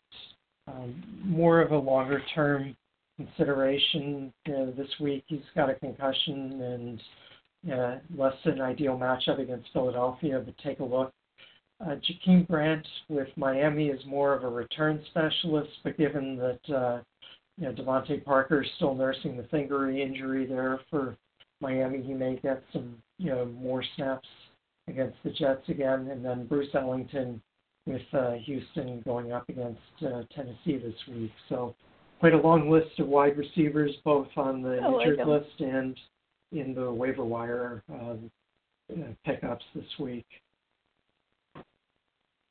um, 0.66 1.02
more 1.24 1.60
of 1.60 1.72
a 1.72 1.76
longer 1.76 2.22
term 2.34 2.76
consideration 3.16 4.32
uh, 4.48 4.66
this 4.76 4.88
week, 5.00 5.24
he's 5.26 5.40
got 5.54 5.70
a 5.70 5.74
concussion 5.74 6.62
and 6.62 7.72
uh, 7.72 7.96
less 8.16 8.34
than 8.44 8.60
ideal 8.60 8.96
matchup 8.96 9.38
against 9.40 9.68
Philadelphia, 9.72 10.42
but 10.44 10.56
take 10.58 10.80
a 10.80 10.84
look. 10.84 11.12
Uh, 11.84 11.96
Jakeem 11.96 12.46
Grant 12.46 12.86
with 13.08 13.28
Miami 13.36 13.88
is 13.88 14.00
more 14.06 14.34
of 14.34 14.44
a 14.44 14.48
return 14.48 15.02
specialist, 15.10 15.70
but 15.82 15.96
given 15.96 16.36
that 16.36 16.74
uh, 16.74 17.00
you 17.56 17.66
know, 17.66 17.72
DeVante 17.72 18.24
Parker 18.24 18.62
is 18.62 18.68
still 18.76 18.94
nursing 18.94 19.36
the 19.36 19.44
finger 19.44 19.90
injury 19.90 20.46
there 20.46 20.80
for 20.90 21.16
Miami. 21.60 22.02
He 22.02 22.14
may 22.14 22.36
get 22.36 22.62
some, 22.72 22.96
you 23.18 23.30
know, 23.30 23.46
more 23.46 23.84
snaps 23.96 24.28
against 24.88 25.16
the 25.24 25.30
Jets 25.30 25.68
again, 25.68 26.08
and 26.10 26.24
then 26.24 26.46
Bruce 26.46 26.74
Ellington 26.74 27.40
with 27.86 28.02
uh, 28.12 28.32
Houston 28.44 29.00
going 29.04 29.32
up 29.32 29.48
against 29.48 29.80
uh, 30.02 30.22
Tennessee 30.34 30.76
this 30.76 30.94
week. 31.08 31.32
So 31.48 31.74
quite 32.18 32.34
a 32.34 32.40
long 32.40 32.70
list 32.70 32.98
of 32.98 33.06
wide 33.06 33.36
receivers, 33.38 33.92
both 34.04 34.28
on 34.36 34.62
the 34.62 34.76
like 34.76 35.06
injured 35.06 35.26
list 35.26 35.60
and 35.60 35.96
in 36.52 36.74
the 36.74 36.90
waiver 36.90 37.24
wire 37.24 37.82
um, 37.88 38.30
uh, 38.92 39.06
pickups 39.24 39.64
this 39.74 39.84
week. 39.98 40.26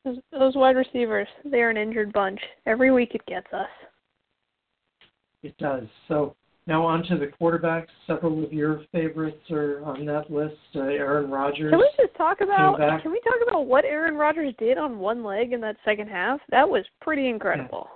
Those, 0.05 0.17
those 0.31 0.55
wide 0.55 0.77
receivers, 0.77 1.27
they're 1.43 1.69
an 1.69 1.77
injured 1.77 2.13
bunch. 2.13 2.39
Every 2.65 2.91
week 2.91 3.13
it 3.13 3.25
gets 3.27 3.51
us. 3.53 3.67
It 5.43 5.57
does. 5.57 5.83
So 6.07 6.35
now 6.69 6.85
on 6.85 7.03
to 7.05 7.17
the 7.17 7.25
quarterbacks. 7.25 7.87
Several 8.05 8.43
of 8.43 8.53
your 8.53 8.83
favorites 8.91 9.41
are 9.49 9.83
on 9.83 10.05
that 10.05 10.31
list. 10.31 10.55
Uh, 10.75 10.81
Aaron 10.81 11.29
Rodgers. 11.29 11.71
Can 11.71 11.79
we 11.79 11.89
just 11.97 12.15
talk 12.15 12.41
about 12.41 12.77
can 13.01 13.11
we 13.11 13.19
talk 13.21 13.47
about 13.47 13.65
what 13.65 13.83
Aaron 13.83 14.15
Rodgers 14.15 14.53
did 14.59 14.77
on 14.77 14.99
one 14.99 15.23
leg 15.23 15.51
in 15.51 15.59
that 15.61 15.75
second 15.83 16.07
half? 16.07 16.39
That 16.51 16.69
was 16.69 16.85
pretty 17.01 17.27
incredible. 17.27 17.89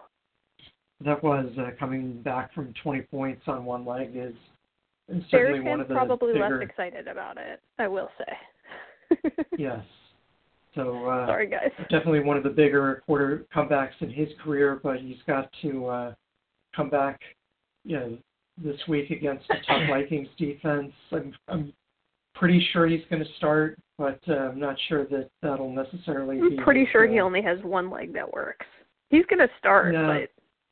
That 1.06 1.24
was 1.24 1.48
uh, 1.60 1.70
coming 1.80 2.22
back 2.24 2.54
from 2.54 2.74
20 2.82 3.02
points 3.04 3.44
on 3.48 3.64
one 3.64 3.86
leg 3.86 4.12
is, 4.16 4.34
is 5.10 5.24
Bears 5.32 5.56
one 5.56 5.64
fans 5.66 5.82
of 5.82 5.88
the 5.90 5.94
probably 5.94 6.34
bigger. 6.34 6.60
less 6.60 6.70
excited 6.70 7.08
about 7.08 7.38
it, 7.38 7.62
I 7.80 7.88
will 7.88 8.10
say. 8.18 9.30
Yes. 9.58 9.80
So 10.74 11.06
uh, 11.08 11.28
Sorry 11.28 11.48
guys. 11.48 11.70
definitely 11.92 12.22
one 12.22 12.36
of 12.36 12.42
the 12.42 12.50
bigger 12.50 13.04
quarter 13.06 13.46
comebacks 13.56 13.92
in 14.00 14.10
his 14.10 14.30
career, 14.44 14.80
but 14.82 14.98
he's 14.98 15.18
got 15.28 15.48
to 15.62 15.86
uh, 15.86 16.14
come 16.76 16.90
back, 16.90 17.20
you 17.86 18.00
know, 18.00 18.18
this 18.58 18.80
week 18.88 19.10
against 19.10 19.48
the 19.48 19.56
tough 19.68 19.90
Vikings 19.90 20.28
defense. 20.38 20.92
I'm, 21.12 21.34
I'm 21.48 21.74
pretty 22.36 22.66
sure 22.72 22.88
he's 22.88 23.04
going 23.10 23.24
to 23.24 23.30
start, 23.38 23.80
but 23.98 24.20
uh, 24.28 24.34
I'm 24.34 24.60
not 24.60 24.76
sure 24.90 25.06
that 25.06 25.30
that'll 25.42 25.72
necessarily. 25.72 26.40
I'm 26.40 26.64
pretty 26.64 26.82
his, 26.82 26.90
sure 26.92 27.08
uh, 27.08 27.12
he 27.12 27.20
only 27.20 27.42
has 27.42 27.60
one 27.64 27.90
leg 27.90 28.14
that 28.14 28.32
works. 28.32 28.66
He's 29.10 29.26
gonna 29.30 29.48
start, 29.60 29.94
Yeah. 29.94 30.08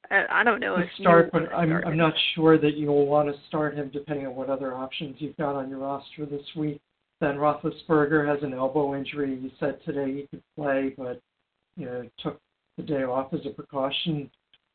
but 0.09 0.15
I, 0.15 0.41
I 0.41 0.43
don't 0.43 0.59
know 0.59 0.75
to 0.77 0.83
if 0.83 0.89
start, 0.99 1.31
but 1.31 1.53
I'm 1.53 1.69
start 1.69 1.85
I'm 1.85 1.97
not 1.97 2.13
sure 2.33 2.57
that 2.57 2.75
you'll 2.75 3.05
want 3.05 3.29
to 3.29 3.39
start 3.47 3.75
him 3.75 3.89
depending 3.93 4.25
on 4.25 4.35
what 4.35 4.49
other 4.49 4.73
options 4.73 5.17
you've 5.19 5.37
got 5.37 5.55
on 5.55 5.69
your 5.69 5.79
roster 5.79 6.25
this 6.25 6.45
week. 6.55 6.81
Ben 7.19 7.35
Roethlisberger 7.35 8.27
has 8.27 8.41
an 8.41 8.53
elbow 8.55 8.95
injury. 8.95 9.39
He 9.39 9.53
said 9.59 9.77
today 9.85 10.11
he 10.11 10.27
could 10.27 10.41
play, 10.57 10.95
but 10.97 11.21
you 11.77 11.85
know 11.85 12.09
took 12.17 12.39
the 12.77 12.83
day 12.83 13.03
off 13.03 13.31
as 13.33 13.41
a 13.45 13.51
precaution. 13.51 14.29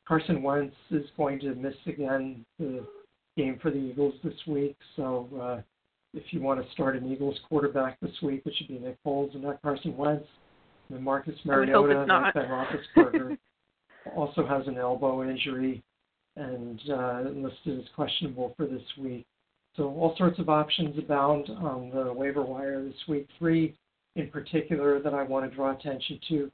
Carson 0.06 0.42
Wentz 0.42 0.74
is 0.90 1.04
going 1.16 1.40
to 1.40 1.54
miss 1.54 1.74
again 1.86 2.44
the 2.58 2.86
game 3.36 3.58
for 3.60 3.70
the 3.70 3.78
Eagles 3.78 4.14
this 4.22 4.34
week. 4.46 4.76
So 4.94 5.28
uh, 5.40 5.62
if 6.14 6.22
you 6.30 6.40
want 6.40 6.64
to 6.64 6.72
start 6.72 6.96
an 6.96 7.10
Eagles 7.10 7.38
quarterback 7.48 7.98
this 8.00 8.14
week, 8.22 8.42
it 8.46 8.54
should 8.56 8.68
be 8.68 8.78
Nick 8.78 8.98
Foles 9.04 9.34
and 9.34 9.42
not 9.42 9.60
Carson 9.62 9.96
Wentz. 9.96 10.26
And 10.88 11.02
Marcus 11.02 11.34
Mariota, 11.44 12.02
it's 12.02 12.08
not 12.08 12.34
not. 12.34 12.34
Ben 12.34 12.48
Roethlisberger 12.48 13.36
also 14.16 14.46
has 14.46 14.66
an 14.68 14.78
elbow 14.78 15.28
injury 15.28 15.82
and 16.36 16.80
uh, 16.90 17.22
listed 17.34 17.80
as 17.80 17.86
questionable 17.94 18.54
for 18.56 18.66
this 18.66 18.82
week. 18.98 19.26
So 19.76 19.88
all 19.88 20.14
sorts 20.16 20.38
of 20.38 20.48
options 20.48 20.96
abound 20.98 21.50
on 21.50 21.90
the 21.92 22.12
waiver 22.12 22.42
wire 22.42 22.84
this 22.84 22.94
week. 23.08 23.28
Three 23.38 23.74
in 24.14 24.30
particular 24.30 25.00
that 25.02 25.12
I 25.12 25.22
want 25.22 25.48
to 25.48 25.54
draw 25.54 25.72
attention 25.72 26.20
to. 26.28 26.50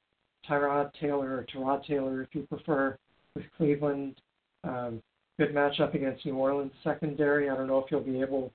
Tyrod 0.49 0.91
Taylor 1.01 1.37
or 1.37 1.47
Tyrod 1.55 1.87
Taylor, 1.87 2.23
if 2.23 2.29
you 2.33 2.43
prefer, 2.43 2.99
with 3.35 3.45
Cleveland. 3.57 4.21
Um, 4.65 5.03
good 5.39 5.55
matchup 5.55 5.95
against 5.95 6.25
New 6.25 6.37
Orleans 6.37 6.73
secondary. 6.85 7.51
I 7.51 7.57
don't 7.57 7.67
know 7.67 7.79
if 7.79 7.91
you'll 7.91 8.01
be 8.01 8.21
able 8.21 8.53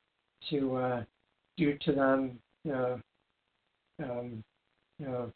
to 0.49 0.75
uh, 0.75 1.03
do 1.57 1.77
to 1.85 1.91
them, 1.91 2.39
uh, 2.71 2.97
um, 4.03 4.43
you 4.99 5.05
know, 5.05 5.31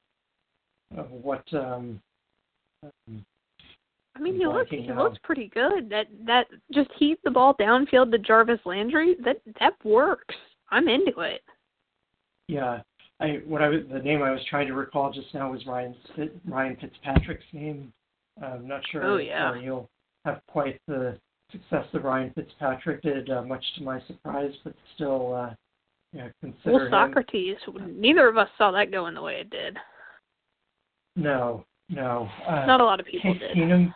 uh, 0.97 1.03
what 1.03 1.43
um, 1.53 2.01
um, 2.83 3.25
I 4.15 4.19
mean, 4.19 4.35
he 4.35 4.45
looks 4.45 4.69
he 4.69 4.91
looks 4.93 5.17
pretty 5.23 5.49
good. 5.53 5.89
That 5.89 6.07
that 6.25 6.47
just 6.73 6.89
heat 6.97 7.19
the 7.23 7.31
ball 7.31 7.55
downfield 7.59 8.11
to 8.11 8.17
Jarvis 8.17 8.59
Landry. 8.65 9.15
That 9.23 9.41
that 9.59 9.73
works. 9.83 10.35
I'm 10.69 10.87
into 10.87 11.19
it. 11.21 11.41
Yeah, 12.47 12.81
I 13.19 13.39
what 13.45 13.61
I 13.61 13.69
was 13.69 13.81
the 13.91 13.99
name 13.99 14.21
I 14.21 14.31
was 14.31 14.41
trying 14.49 14.67
to 14.67 14.73
recall 14.73 15.11
just 15.11 15.33
now 15.33 15.51
was 15.51 15.65
Ryan 15.65 15.95
Ryan 16.45 16.77
Fitzpatrick's 16.79 17.45
name. 17.53 17.93
I'm 18.41 18.67
not 18.67 18.81
sure 18.91 19.03
Oh, 19.03 19.17
if 19.17 19.29
uh, 19.31 19.53
you'll 19.59 19.89
have 20.25 20.41
quite 20.47 20.79
the 20.87 21.17
success 21.51 21.85
that 21.93 22.03
Ryan 22.03 22.31
Fitzpatrick 22.33 23.01
did, 23.01 23.29
uh, 23.29 23.43
much 23.43 23.63
to 23.77 23.83
my 23.83 24.01
surprise, 24.07 24.53
but 24.63 24.73
still, 24.95 25.35
uh, 25.35 25.53
yeah, 26.13 26.29
consider 26.39 26.71
Well, 26.73 26.85
him. 26.85 26.91
Socrates. 26.91 27.57
Neither 27.67 28.27
of 28.27 28.37
us 28.37 28.49
saw 28.57 28.71
that 28.71 28.91
going 28.91 29.15
the 29.15 29.21
way 29.21 29.41
it 29.41 29.49
did. 29.49 29.77
No, 31.15 31.65
no. 31.89 32.29
Uh, 32.47 32.65
Not 32.65 32.79
a 32.81 32.85
lot 32.85 32.99
of 32.99 33.05
people 33.05 33.33
Case 33.33 33.41
did. 33.41 33.57
Keenum. 33.57 33.93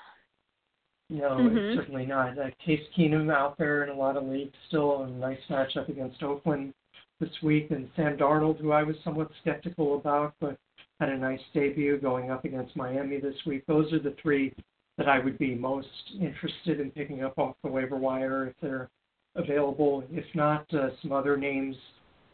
No, 1.10 1.30
Mhm. 1.38 1.76
certainly 1.76 2.06
not. 2.06 2.38
Uh, 2.38 2.50
Case 2.60 2.86
Keenum 2.98 3.32
out 3.32 3.58
there 3.58 3.84
in 3.84 3.90
a 3.90 3.94
lot 3.94 4.18
of 4.18 4.24
leagues 4.26 4.58
still 4.68 5.04
a 5.04 5.08
nice 5.08 5.40
matchup 5.50 5.88
against 5.88 6.24
Oakland 6.24 6.74
this 7.20 7.42
week, 7.42 7.72
and 7.72 7.90
Sam 7.96 8.18
Darnold, 8.18 8.58
who 8.60 8.72
I 8.72 8.84
was 8.84 9.00
somewhat 9.04 9.32
skeptical 9.40 9.96
about, 9.96 10.34
but 10.42 10.58
had 11.00 11.10
a 11.10 11.18
nice 11.18 11.40
debut 11.54 12.00
going 12.00 12.32
up 12.32 12.46
against 12.46 12.76
Miami 12.76 13.20
this 13.20 13.36
week. 13.46 13.66
Those 13.68 13.92
are 13.94 14.00
the 14.00 14.16
three 14.22 14.54
that 14.98 15.10
I 15.10 15.20
would 15.20 15.38
be 15.38 15.56
most 15.56 15.88
interested 16.20 16.80
in 16.80 16.92
picking 16.92 17.24
up 17.24 17.38
off 17.38 17.56
the 17.64 17.70
waiver 17.70 17.98
wire 17.98 18.48
if 18.48 18.54
they're 18.62 18.90
available. 19.36 20.04
If 20.10 20.26
not, 20.34 20.66
uh, 20.74 20.90
some 21.02 21.12
other 21.12 21.36
names 21.36 21.76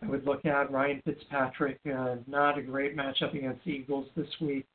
I 0.03 0.07
would 0.07 0.25
look 0.25 0.45
at. 0.45 0.71
Ryan 0.71 1.01
Fitzpatrick, 1.05 1.79
uh, 1.91 2.17
not 2.27 2.57
a 2.57 2.61
great 2.61 2.95
matchup 2.95 3.33
against 3.33 3.63
the 3.65 3.71
Eagles 3.71 4.07
this 4.15 4.29
week. 4.39 4.65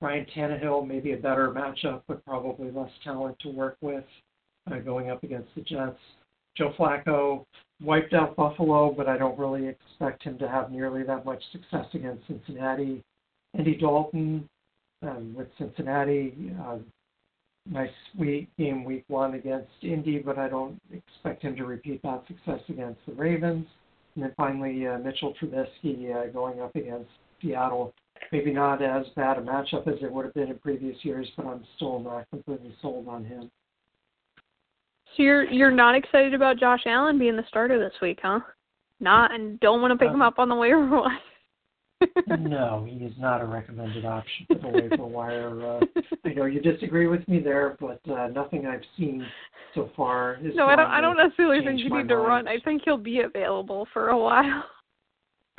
Ryan 0.00 0.26
Tannehill, 0.34 0.86
maybe 0.86 1.12
a 1.12 1.16
better 1.16 1.50
matchup, 1.50 2.02
but 2.06 2.24
probably 2.24 2.70
less 2.70 2.90
talent 3.04 3.38
to 3.40 3.48
work 3.48 3.76
with 3.80 4.04
uh, 4.70 4.78
going 4.78 5.10
up 5.10 5.22
against 5.22 5.48
the 5.54 5.62
Jets. 5.62 5.98
Joe 6.56 6.72
Flacco 6.78 7.44
wiped 7.82 8.12
out 8.12 8.36
Buffalo, 8.36 8.92
but 8.92 9.08
I 9.08 9.16
don't 9.16 9.38
really 9.38 9.68
expect 9.68 10.22
him 10.22 10.38
to 10.38 10.48
have 10.48 10.70
nearly 10.70 11.02
that 11.04 11.24
much 11.24 11.42
success 11.52 11.86
against 11.94 12.26
Cincinnati. 12.26 13.02
Andy 13.56 13.76
Dalton 13.76 14.48
um, 15.02 15.34
with 15.36 15.48
Cincinnati, 15.58 16.52
uh, 16.62 16.78
nice 17.68 17.90
week, 18.18 18.48
game 18.58 18.84
week 18.84 19.04
one 19.08 19.34
against 19.34 19.70
Indy, 19.82 20.18
but 20.18 20.38
I 20.38 20.48
don't 20.48 20.80
expect 20.92 21.42
him 21.42 21.56
to 21.56 21.64
repeat 21.64 22.02
that 22.02 22.24
success 22.26 22.60
against 22.68 23.00
the 23.06 23.14
Ravens. 23.14 23.66
And 24.14 24.24
then 24.24 24.32
finally, 24.36 24.86
uh, 24.86 24.98
Mitchell 24.98 25.34
Trubisky 25.40 26.14
uh, 26.14 26.32
going 26.32 26.60
up 26.60 26.74
against 26.74 27.10
Seattle 27.40 27.94
maybe 28.32 28.52
not 28.52 28.82
as 28.82 29.06
bad 29.16 29.38
a 29.38 29.40
matchup 29.40 29.88
as 29.88 30.02
it 30.02 30.10
would 30.10 30.24
have 30.24 30.34
been 30.34 30.48
in 30.50 30.58
previous 30.58 30.96
years, 31.02 31.28
but 31.36 31.46
I'm 31.46 31.64
still 31.76 32.00
not 32.00 32.28
completely 32.30 32.74
sold 32.80 33.08
on 33.08 33.24
him. 33.24 33.50
So 35.16 35.22
you're 35.22 35.44
you're 35.44 35.70
not 35.70 35.94
excited 35.94 36.34
about 36.34 36.58
Josh 36.58 36.82
Allen 36.86 37.18
being 37.18 37.36
the 37.36 37.44
starter 37.48 37.78
this 37.78 37.98
week, 38.00 38.18
huh? 38.22 38.40
Not 39.00 39.34
and 39.34 39.58
don't 39.60 39.80
want 39.80 39.92
to 39.92 39.98
pick 39.98 40.12
him 40.12 40.22
Um, 40.22 40.28
up 40.28 40.38
on 40.38 40.48
the 40.48 40.54
waiver 40.54 40.86
wire. 40.88 41.18
No, 42.38 42.86
he 42.88 43.04
is 43.04 43.12
not 43.18 43.40
a 43.40 43.44
recommended 43.44 44.04
option 44.04 44.46
for 44.48 44.54
the 44.56 44.68
waiver 44.68 45.04
wire. 45.04 45.78
Uh, 45.78 46.00
I 46.24 46.32
know 46.32 46.46
you 46.46 46.60
disagree 46.60 47.06
with 47.06 47.26
me 47.28 47.40
there, 47.40 47.76
but 47.80 48.00
uh, 48.10 48.28
nothing 48.28 48.66
I've 48.66 48.84
seen 48.96 49.24
so 49.74 49.90
far 49.96 50.38
is. 50.42 50.54
no, 50.54 50.66
I 50.66 50.76
don't. 50.76 50.90
I 50.90 51.00
don't 51.00 51.16
necessarily 51.16 51.64
think 51.64 51.80
you 51.80 51.90
need 51.94 52.08
to 52.08 52.16
run. 52.16 52.48
I 52.48 52.58
think 52.60 52.82
he'll 52.84 52.96
be 52.96 53.20
available 53.20 53.86
for 53.92 54.08
a 54.08 54.18
while. 54.18 54.64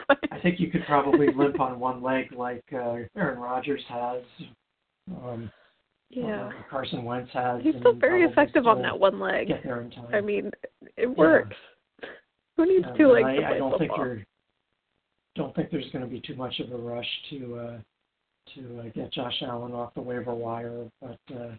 But 0.08 0.18
I 0.32 0.40
think 0.40 0.60
you 0.60 0.72
could 0.72 0.84
probably 0.88 1.28
limp 1.32 1.60
on 1.60 1.80
one 1.80 2.02
leg 2.02 2.32
like 2.36 2.64
uh, 2.74 2.96
Aaron 3.16 3.38
Rodgers 3.38 3.84
has. 3.88 4.24
Um, 5.24 5.52
yeah, 6.10 6.48
uh, 6.48 6.52
Carson 6.72 7.04
Wentz 7.04 7.30
has. 7.34 7.62
he's 7.62 7.76
still 7.80 7.94
very 7.94 8.24
effective 8.24 8.66
on 8.66 8.82
that 8.82 9.00
one 9.00 9.20
leg. 9.20 9.50
Get 9.50 9.64
there 9.64 9.80
in 9.80 9.92
time. 9.92 10.08
I 10.12 10.20
mean, 10.20 10.50
it 10.98 11.06
works. 11.06 11.56
Who 12.58 12.66
needs 12.66 12.86
Yeah, 12.90 12.98
two 12.98 13.08
legs 13.12 13.28
I, 13.28 13.36
to 13.36 13.42
play 13.42 13.46
I 13.46 13.58
don't 13.60 13.78
think 13.78 13.92
football? 13.92 14.08
you're 14.08 14.26
don't 15.36 15.56
think 15.56 15.72
there's 15.72 15.90
going 15.92 16.04
to 16.04 16.10
be 16.10 16.22
too 16.22 16.36
much 16.36 16.60
of 16.60 16.72
a 16.72 16.78
rush 16.78 17.08
to 17.30 17.56
uh, 17.56 17.78
to 18.56 18.80
uh, 18.80 18.84
get 18.94 19.14
Josh 19.14 19.42
Allen 19.42 19.74
off 19.74 19.94
the 19.94 20.02
waiver 20.02 20.34
wire, 20.34 20.90
but 21.02 21.20
uh, 21.36 21.52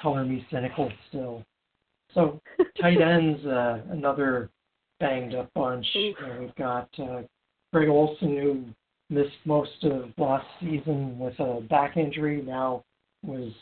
color 0.00 0.24
me 0.24 0.46
cynical 0.50 0.90
still. 1.08 1.44
So 2.14 2.40
tight 2.80 3.00
ends, 3.00 3.44
uh, 3.44 3.82
another 3.90 4.50
banged 5.00 5.34
up 5.34 5.50
bunch. 5.54 5.86
Oof. 5.96 6.16
You 6.20 6.26
know, 6.26 6.40
we've 6.40 6.54
got 6.54 6.88
uh, 6.98 7.22
Greg 7.72 7.88
Olsen 7.88 8.36
who 8.36 8.64
missed 9.10 9.36
most 9.44 9.82
of 9.82 10.10
last 10.16 10.46
season 10.60 11.18
with 11.18 11.38
a 11.40 11.60
back 11.68 11.96
injury. 11.96 12.42
Now 12.42 12.84
was 13.22 13.52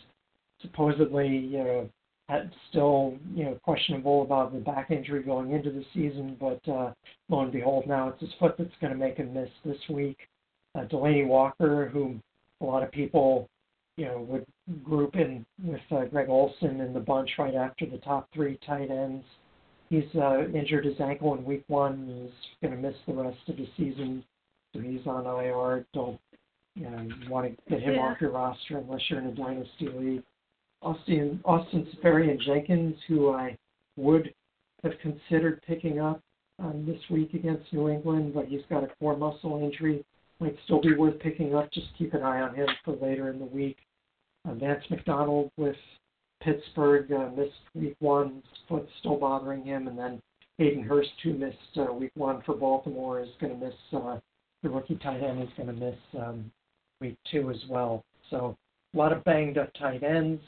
supposedly 0.61 1.29
you 1.29 1.59
know 1.59 1.89
had 2.33 2.51
still 2.71 3.15
you 3.35 3.45
know 3.45 3.59
questionable 3.63 4.23
about 4.23 4.53
the 4.53 4.61
back 4.61 4.91
injury 4.91 5.23
going 5.23 5.53
into 5.53 5.71
the 5.71 5.85
season, 5.93 6.37
but 6.41 6.61
uh, 6.71 6.93
lo 7.29 7.41
and 7.41 7.53
behold, 7.53 7.87
now 7.87 8.09
it's 8.09 8.21
his 8.21 8.31
foot 8.39 8.55
that's 8.59 8.71
going 8.81 8.93
to 8.93 8.99
make 8.99 9.17
him 9.17 9.33
miss 9.35 9.51
this 9.65 9.79
week. 9.89 10.19
Uh, 10.75 10.85
Delanie 10.87 11.27
Walker, 11.27 11.91
who 11.93 12.19
a 12.61 12.65
lot 12.65 12.83
of 12.83 12.91
people 12.91 13.49
you 13.97 14.07
know, 14.07 14.21
would 14.29 14.47
group 14.83 15.17
in 15.17 15.45
with 15.63 15.81
uh, 15.91 16.05
Greg 16.07 16.29
Olsen 16.29 16.81
in 16.81 16.93
the 16.93 17.01
bunch 17.01 17.31
right 17.39 17.55
after 17.55 17.87
the 17.87 17.99
top 17.99 18.29
three 18.33 18.59
tight 18.67 18.91
ends. 18.91 19.25
He's 19.91 20.05
uh, 20.15 20.49
injured 20.55 20.87
his 20.87 20.99
ankle 21.01 21.35
in 21.35 21.45
week 21.45 21.65
one. 21.69 22.07
He's 22.07 22.69
going 22.69 22.81
to 22.81 22.89
miss 22.89 22.97
the 23.07 23.13
rest 23.13 23.39
of 23.49 23.57
the 23.57 23.69
season, 23.77 24.25
so 24.75 24.81
he's 24.81 25.07
on 25.07 25.27
IR. 25.27 25.85
Don't 25.93 26.19
you, 26.75 26.89
know, 26.89 27.07
want 27.29 27.47
to 27.47 27.71
get 27.71 27.83
him 27.83 27.95
Yeah. 27.95 28.01
off 28.01 28.21
your 28.21 28.31
roster 28.31 28.79
unless 28.79 29.03
you're 29.11 29.21
in 29.21 29.27
a 29.27 29.33
dynasty 29.33 29.89
league. 29.89 30.23
Austin 30.83 31.41
Austin 31.45 31.87
and 32.03 32.41
Jenkins, 32.45 32.97
who 33.09 33.31
I 33.31 33.57
would 33.97 34.33
have 34.83 34.93
considered 35.01 35.63
picking 35.67 36.01
up 36.01 36.21
um, 36.59 36.85
this 36.87 37.01
week 37.11 37.35
against 37.35 37.73
New 37.73 37.89
England, 37.89 38.35
but 38.35 38.47
he's 38.47 38.63
got 38.69 38.85
a 38.85 38.89
core 38.99 39.17
muscle 39.17 39.61
injury. 39.63 40.05
Might 40.41 40.57
still 40.65 40.81
be 40.81 40.95
worth 40.95 41.19
picking 41.21 41.55
up. 41.55 41.71
Just 41.73 41.87
keep 41.97 42.15
an 42.15 42.23
eye 42.23 42.41
on 42.41 42.55
him 42.55 42.67
for 42.85 42.97
later 42.97 43.31
in 43.31 43.39
the 43.39 43.45
week. 43.45 43.77
Uh, 44.49 44.55
Vance 44.55 44.83
McDonald 44.91 45.51
with 45.57 45.77
Pittsburgh 46.43 47.13
uh, 47.13 47.31
missed 47.37 47.53
week 47.75 47.95
one, 48.01 48.43
foot 48.69 48.89
still 48.99 49.17
bothering 49.17 49.65
him, 49.65 49.87
and 49.87 49.97
then 49.97 50.21
Hayden 50.59 50.83
Hurst, 50.83 51.11
who 51.23 51.35
missed 51.35 51.57
uh, 51.77 51.93
week 51.93 52.11
one 52.15 52.43
for 52.45 52.57
Baltimore, 52.57 53.21
is 53.21 53.29
going 53.41 53.59
to 53.59 53.65
miss. 53.65 53.75
Uh, 53.93 54.19
the 54.63 54.71
rookie 54.71 54.97
tight 54.97 55.23
end 55.23 55.43
is 55.43 55.49
going 55.57 55.69
to 55.69 55.73
miss 55.73 55.99
um, 56.19 56.51
week 57.01 57.17
two 57.31 57.51
as 57.51 57.61
well. 57.69 58.05
So 58.31 58.57
a 58.95 58.99
lot 58.99 59.13
of 59.13 59.25
banged 59.25 59.59
up 59.59 59.71
tight 59.79 60.03
ends. 60.03 60.41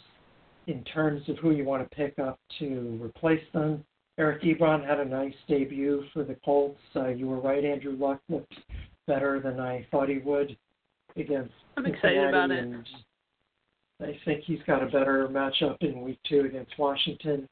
In 0.67 0.83
terms 0.85 1.29
of 1.29 1.37
who 1.39 1.51
you 1.51 1.65
want 1.65 1.89
to 1.89 1.97
pick 1.97 2.19
up 2.19 2.39
to 2.59 2.99
replace 3.03 3.45
them, 3.53 3.85
Eric 4.19 4.43
Ebron 4.43 4.87
had 4.87 5.01
a 5.01 5.05
nice 5.05 5.35
debut 5.49 6.05
for 6.13 6.25
the 6.25 6.37
Colts. 6.45 6.81
Uh, 6.95 7.09
you 7.09 7.27
were 7.27 7.41
right, 7.41 7.65
Andrew 7.65 7.97
Luck 7.97 8.21
looked 8.29 8.55
better 9.07 9.41
than 9.41 9.61
I 9.61 9.87
thought 9.91 10.09
he 10.09 10.19
would 10.19 10.57
against 11.17 11.53
I'm 11.77 11.87
excited 11.87 12.29
about 12.29 12.51
it. 12.51 12.65
and 12.65 12.87
I 14.01 14.19
think 14.25 14.45
he's 14.45 14.61
got 14.67 14.83
a 14.83 14.87
better 14.87 15.29
matchup 15.29 15.77
in 15.81 16.01
week 16.03 16.19
two 16.29 16.41
against 16.41 16.79
Washington. 16.79 17.49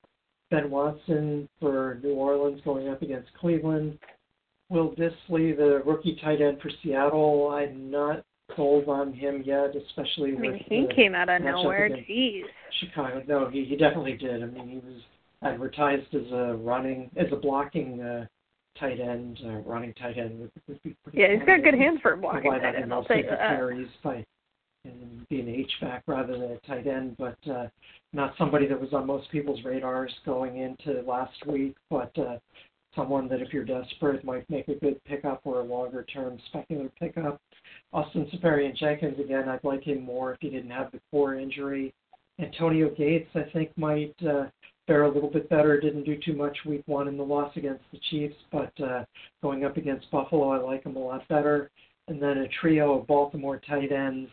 Ben 0.51 0.71
Watson 0.71 1.49
for 1.61 1.99
New 2.03 2.15
Orleans 2.15 2.61
going 2.65 2.89
up 2.89 3.03
against 3.03 3.33
Cleveland. 3.35 3.99
Will 4.69 4.95
Dissly, 4.95 5.57
the 5.57 5.83
rookie 5.85 6.19
tight 6.23 6.41
end 6.41 6.61
for 6.61 6.71
Seattle, 6.83 7.49
I'm 7.49 7.91
not 7.91 8.25
sold 8.57 8.89
on 8.89 9.13
him 9.13 9.43
yet, 9.45 9.75
especially 9.77 10.37
I 10.37 10.39
mean, 10.39 10.53
with 10.53 10.63
he 10.69 10.87
came 10.95 11.15
out 11.15 11.29
of 11.29 11.43
nowhere. 11.43 11.89
Jeez. 11.91 12.43
Chicago. 12.81 13.23
No, 13.27 13.51
he, 13.51 13.65
he 13.65 13.77
definitely 13.77 14.17
did. 14.17 14.43
I 14.43 14.47
mean, 14.47 14.69
he 14.69 14.77
was 14.77 15.01
advertised 15.43 16.15
as 16.15 16.31
a 16.33 16.55
running, 16.55 17.11
as 17.17 17.27
a 17.33 17.37
blocking 17.37 18.01
uh, 18.01 18.27
tight 18.79 19.01
end, 19.01 19.39
uh, 19.45 19.59
running 19.59 19.93
tight 19.95 20.19
end. 20.19 20.41
Would, 20.41 20.51
would 20.69 20.83
be 20.83 20.97
pretty 21.03 21.19
Yeah, 21.19 21.35
he's 21.37 21.47
got 21.47 21.63
good 21.63 21.75
hands 21.75 22.01
for 22.01 22.13
a 22.13 22.17
blocking 22.17 22.51
tight 22.51 22.63
that 22.63 22.77
end. 22.77 22.93
I'll 22.93 23.01
most 23.01 23.09
tell 23.09 23.19
of 23.19 23.25
you 23.25 23.31
the 23.31 23.37
that. 23.37 23.49
carries 23.49 23.89
by 24.03 24.25
and 24.85 25.29
be 25.29 25.41
an 25.41 25.49
H-back 25.49 26.03
rather 26.09 26.33
than 26.33 26.51
a 26.51 26.59
tight 26.67 26.89
end, 26.89 27.17
but 27.17 27.39
uh, 27.49 27.69
not 28.13 28.35
somebody 28.37 28.67
that 28.67 28.81
was 28.81 28.93
on 28.93 29.07
most 29.07 29.31
people's 29.31 29.63
radars 29.65 30.13
going 30.27 30.57
into 30.57 31.03
last 31.03 31.47
week, 31.47 31.77
but 31.89 32.11
uh, 32.19 32.37
someone 32.97 33.29
that 33.29 33.41
if 33.41 33.53
you're 33.53 33.65
desperate 33.65 34.25
might 34.25 34.49
make 34.51 34.67
a 34.67 34.75
good 34.75 35.03
pickup 35.05 35.41
or 35.45 35.61
a 35.61 35.65
longer-term 35.65 36.39
speculative 36.49 36.95
pickup. 36.97 37.41
Austin 37.93 38.27
Seferian-Jenkins, 38.33 39.21
again, 39.21 39.49
I'd 39.49 39.65
like 39.65 39.83
him 39.83 40.03
more 40.03 40.33
if 40.33 40.39
he 40.41 40.49
didn't 40.49 40.71
have 40.71 40.91
the 40.93 41.01
core 41.11 41.35
injury. 41.35 41.93
Antonio 42.39 42.89
Gates, 42.95 43.29
I 43.35 43.45
think, 43.53 43.71
might 43.77 44.15
uh, 44.27 44.47
fare 44.87 45.05
a 45.05 45.13
little 45.13 45.31
bit 45.31 45.49
better. 45.51 45.79
Didn't 45.79 46.05
do 46.05 46.19
too 46.25 46.35
much 46.35 46.57
week 46.67 46.83
one 46.87 47.07
in 47.07 47.17
the 47.17 47.23
loss 47.23 47.55
against 47.57 47.85
the 47.93 48.01
Chiefs, 48.11 48.37
but 48.51 48.73
uh, 48.81 49.05
going 49.43 49.65
up 49.65 49.77
against 49.77 50.11
Buffalo, 50.11 50.51
I 50.51 50.59
like 50.59 50.85
him 50.85 50.97
a 50.97 50.99
lot 50.99 51.27
better. 51.29 51.71
And 52.09 52.21
then 52.21 52.39
a 52.39 52.49
trio 52.61 52.99
of 52.99 53.07
Baltimore 53.07 53.61
tight 53.69 53.93
ends. 53.93 54.31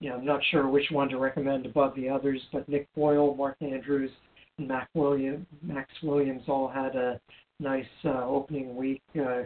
You 0.00 0.10
know, 0.10 0.16
I'm 0.16 0.24
not 0.24 0.40
sure 0.50 0.68
which 0.68 0.90
one 0.90 1.08
to 1.08 1.18
recommend 1.18 1.66
above 1.66 1.96
the 1.96 2.08
others, 2.08 2.40
but 2.52 2.68
Nick 2.68 2.86
Boyle, 2.94 3.34
Mark 3.34 3.56
Andrews, 3.60 4.10
and 4.58 4.68
Mac 4.68 4.88
William, 4.94 5.46
Maxx 5.62 5.90
Williams 6.02 6.42
all 6.46 6.68
had 6.68 6.94
a 6.94 7.20
nice 7.58 7.86
uh, 8.04 8.24
opening 8.24 8.76
week 8.76 9.02
uh, 9.20 9.42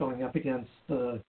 going 0.00 0.22
up 0.22 0.34
against 0.34 0.70
the 0.88 1.22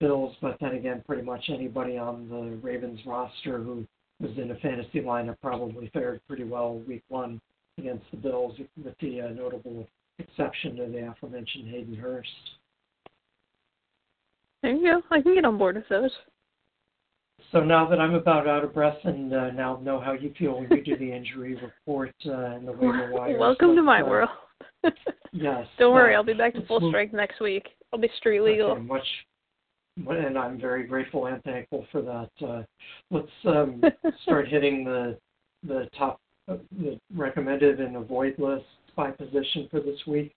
Bills. 0.00 0.34
But 0.40 0.56
then 0.60 0.72
again, 0.72 1.02
pretty 1.06 1.22
much 1.22 1.44
anybody 1.48 1.96
on 1.96 2.28
the 2.28 2.56
Ravens 2.62 3.00
roster 3.06 3.58
who 3.58 3.86
was 4.20 4.30
in 4.36 4.50
a 4.50 4.56
fantasy 4.56 5.00
lineup 5.00 5.36
probably 5.40 5.90
fared 5.92 6.20
pretty 6.26 6.44
well 6.44 6.78
week 6.86 7.02
one 7.08 7.40
against 7.78 8.04
the 8.10 8.16
Bills, 8.16 8.56
with 8.82 8.94
the 9.00 9.20
uh, 9.20 9.28
notable 9.28 9.86
exception 10.18 10.78
of 10.80 10.92
the 10.92 11.08
aforementioned 11.08 11.68
Hayden 11.68 11.94
Hurst. 11.94 12.28
There 14.62 14.72
you 14.72 14.82
go. 14.82 15.02
I 15.10 15.20
can 15.20 15.34
get 15.34 15.44
on 15.44 15.58
board 15.58 15.76
with 15.76 15.88
those. 15.88 16.12
So 17.52 17.60
now 17.60 17.88
that 17.88 18.00
I'm 18.00 18.14
about 18.14 18.48
out 18.48 18.64
of 18.64 18.72
breath 18.72 18.96
and 19.04 19.32
uh, 19.34 19.50
now 19.50 19.78
know 19.82 20.00
how 20.00 20.12
you 20.12 20.32
feel 20.38 20.60
when 20.60 20.70
you 20.70 20.82
do 20.82 20.96
the 20.96 21.12
injury 21.12 21.56
report 21.56 22.14
uh, 22.26 22.32
and 22.32 22.66
the 22.66 22.72
waiver 22.72 23.10
wire. 23.12 23.38
Welcome 23.38 23.76
to 23.76 23.82
my 23.82 24.00
uh, 24.00 24.06
world. 24.06 24.30
Yes. 25.36 25.66
Don't 25.80 25.92
worry, 25.92 26.14
I'll 26.14 26.22
be 26.22 26.32
back 26.32 26.54
to 26.54 26.64
full 26.66 26.88
strength 26.90 27.12
next 27.12 27.40
week. 27.40 27.66
I'll 27.92 27.98
be 27.98 28.08
street 28.18 28.40
legal. 28.40 28.70
Okay, 28.70 28.82
much, 28.82 29.02
and 29.96 30.38
I'm 30.38 30.60
very 30.60 30.84
grateful 30.84 31.26
and 31.26 31.42
thankful 31.44 31.86
for 31.92 32.02
that. 32.02 32.46
Uh, 32.46 32.62
let's 33.10 33.28
um, 33.46 33.82
start 34.22 34.48
hitting 34.48 34.84
the 34.84 35.18
the 35.66 35.88
top, 35.96 36.20
uh, 36.48 36.56
the 36.78 36.98
recommended 37.14 37.80
and 37.80 37.96
avoid 37.96 38.34
lists 38.38 38.66
by 38.96 39.10
position 39.10 39.68
for 39.70 39.80
this 39.80 39.98
week. 40.06 40.32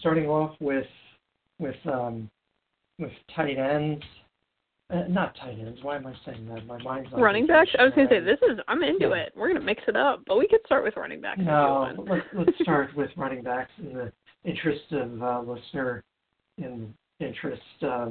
Starting 0.00 0.26
off 0.26 0.54
with 0.60 0.86
with 1.58 1.76
um, 1.86 2.30
with 2.98 3.10
tight 3.34 3.58
ends, 3.58 4.02
uh, 4.90 5.02
not 5.08 5.34
tight 5.36 5.58
ends. 5.58 5.80
Why 5.82 5.96
am 5.96 6.06
I 6.06 6.14
saying 6.24 6.46
that? 6.48 6.64
My 6.66 6.78
mind's 6.78 7.12
on 7.12 7.20
running 7.20 7.46
backs? 7.46 7.70
I 7.78 7.84
was 7.84 7.92
gonna 7.94 8.08
say 8.08 8.20
this 8.20 8.38
is 8.42 8.58
I'm 8.68 8.82
into 8.82 9.08
Yeah. 9.08 9.22
it. 9.24 9.32
We're 9.36 9.48
gonna 9.48 9.64
mix 9.64 9.82
it 9.88 9.96
up, 9.96 10.22
but 10.26 10.38
we 10.38 10.46
could 10.46 10.60
start 10.64 10.84
with 10.84 10.96
running 10.96 11.20
backs 11.20 11.40
No, 11.42 11.92
let's 12.08 12.26
let's 12.32 12.58
start 12.62 12.94
with 12.96 13.10
running 13.16 13.42
backs 13.42 13.72
in 13.78 13.92
the 13.92 14.12
interest 14.44 14.92
of 14.92 15.22
uh, 15.22 15.40
listener 15.40 16.02
in 16.58 16.94
interest. 17.20 17.62
Uh, 17.82 18.10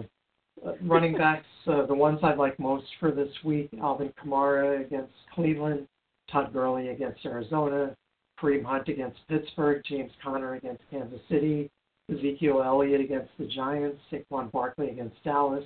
running 0.81 1.17
backs, 1.17 1.45
uh, 1.67 1.85
the 1.85 1.93
ones 1.93 2.19
I 2.23 2.33
like 2.33 2.59
most 2.59 2.85
for 2.99 3.11
this 3.11 3.31
week: 3.43 3.69
Alvin 3.81 4.13
Kamara 4.21 4.85
against 4.85 5.13
Cleveland, 5.33 5.87
Todd 6.31 6.53
Gurley 6.53 6.89
against 6.89 7.25
Arizona, 7.25 7.95
Kareem 8.39 8.63
Hunt 8.63 8.87
against 8.87 9.19
Pittsburgh, 9.27 9.81
James 9.87 10.11
Conner 10.23 10.55
against 10.55 10.83
Kansas 10.89 11.21
City, 11.29 11.69
Ezekiel 12.11 12.61
Elliott 12.63 13.01
against 13.01 13.29
the 13.37 13.45
Giants, 13.45 13.99
Saquon 14.11 14.51
Barkley 14.51 14.89
against 14.89 15.23
Dallas, 15.23 15.65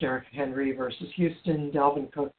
Derrick 0.00 0.26
Henry 0.32 0.72
versus 0.72 1.08
Houston, 1.16 1.70
Dalvin 1.70 2.10
Cook 2.12 2.32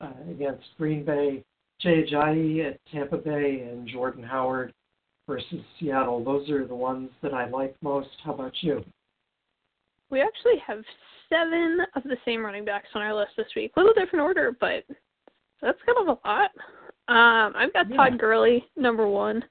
uh, 0.00 0.12
against 0.30 0.64
Green 0.78 1.04
Bay, 1.04 1.44
Jay 1.80 2.04
Ajayi 2.04 2.66
at 2.66 2.78
Tampa 2.92 3.16
Bay, 3.16 3.66
and 3.70 3.88
Jordan 3.88 4.22
Howard 4.22 4.72
versus 5.26 5.60
Seattle. 5.78 6.24
Those 6.24 6.48
are 6.50 6.66
the 6.66 6.74
ones 6.74 7.10
that 7.22 7.34
I 7.34 7.48
like 7.48 7.76
most. 7.82 8.08
How 8.24 8.34
about 8.34 8.54
you? 8.60 8.84
We 10.10 10.20
actually 10.20 10.58
have 10.66 10.82
seven 11.28 11.78
of 11.94 12.02
the 12.02 12.16
same 12.24 12.44
running 12.44 12.64
backs 12.64 12.88
on 12.94 13.02
our 13.02 13.14
list 13.14 13.32
this 13.36 13.46
week. 13.54 13.72
A 13.76 13.80
little 13.80 13.94
different 13.94 14.22
order, 14.22 14.56
but 14.60 14.84
that's 15.62 15.78
kind 15.86 15.98
of 16.08 16.18
a 16.18 16.28
lot. 16.28 16.50
Um, 17.08 17.54
I've 17.56 17.72
got 17.72 17.88
Yeah. 17.88 17.96
Todd 17.96 18.18
Gurley 18.18 18.68
number 18.76 19.06
one, 19.06 19.44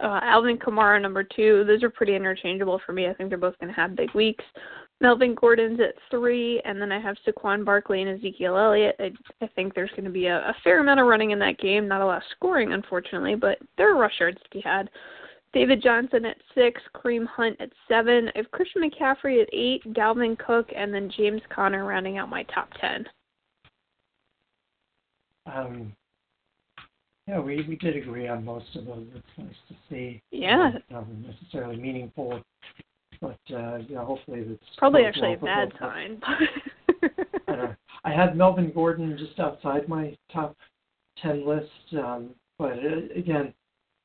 uh, 0.00 0.20
Alvin 0.22 0.58
Kamara 0.58 1.00
number 1.00 1.22
two. 1.22 1.64
Those 1.64 1.82
are 1.82 1.90
pretty 1.90 2.14
interchangeable 2.14 2.80
for 2.80 2.92
me. 2.92 3.08
I 3.08 3.14
think 3.14 3.28
they're 3.28 3.38
both 3.38 3.58
going 3.58 3.72
to 3.72 3.80
have 3.80 3.96
big 3.96 4.12
weeks. 4.14 4.44
Melvin 5.00 5.34
Gordon's 5.34 5.80
at 5.80 5.96
three, 6.10 6.60
and 6.64 6.80
then 6.80 6.92
I 6.92 7.00
have 7.00 7.16
Saquon 7.26 7.64
Barkley 7.64 8.02
and 8.02 8.10
Ezekiel 8.18 8.56
Elliott. 8.56 8.94
I, 9.00 9.10
I 9.40 9.48
think 9.48 9.74
there's 9.74 9.90
going 9.90 10.04
to 10.04 10.10
be 10.10 10.26
a, 10.26 10.38
a 10.38 10.54
fair 10.62 10.78
amount 10.78 11.00
of 11.00 11.06
running 11.06 11.32
in 11.32 11.40
that 11.40 11.58
game. 11.58 11.88
Not 11.88 12.02
a 12.02 12.06
lot 12.06 12.18
of 12.18 12.22
scoring, 12.36 12.72
unfortunately, 12.72 13.34
but 13.34 13.58
there 13.76 13.92
are 13.92 13.98
rush 13.98 14.20
yards 14.20 14.38
to 14.42 14.50
be 14.50 14.60
had. 14.60 14.88
David 15.52 15.82
Johnson 15.82 16.24
at 16.24 16.36
six, 16.54 16.80
Kareem 16.94 17.26
Hunt 17.26 17.56
at 17.60 17.70
seven. 17.86 18.28
I 18.34 18.38
have 18.38 18.50
Christian 18.52 18.82
McCaffrey 18.82 19.42
at 19.42 19.48
eight, 19.52 19.82
Dalvin 19.92 20.38
Cook, 20.38 20.70
and 20.74 20.92
then 20.92 21.10
James 21.16 21.42
Conner 21.54 21.84
rounding 21.84 22.16
out 22.18 22.30
my 22.30 22.42
top 22.44 22.70
ten. 22.80 23.06
Um, 25.46 25.92
yeah, 27.28 27.40
we, 27.40 27.64
we 27.68 27.76
did 27.76 27.96
agree 27.96 28.28
on 28.28 28.44
most 28.44 28.74
of 28.74 28.86
those. 28.86 29.06
It's 29.14 29.26
nice 29.38 29.48
to 29.68 29.74
see. 29.88 30.22
Yeah. 30.30 30.72
Not 30.90 31.06
necessarily 31.08 31.76
meaningful, 31.76 32.42
but 33.20 33.38
uh, 33.54 33.78
yeah, 33.88 34.04
hopefully 34.04 34.40
it's 34.40 34.64
Probably 34.78 35.04
actually 35.04 35.34
a 35.34 35.36
bad 35.36 35.70
both 35.70 35.80
of 35.80 35.88
us. 35.88 35.94
sign. 35.94 36.20
I, 37.48 37.56
know. 37.56 37.74
I 38.04 38.10
had 38.10 38.36
Melvin 38.36 38.72
Gordon 38.72 39.16
just 39.18 39.38
outside 39.38 39.88
my 39.88 40.16
top 40.32 40.56
10 41.22 41.46
list, 41.46 41.68
um, 41.92 42.30
but 42.58 42.72
uh, 42.72 43.14
again, 43.14 43.54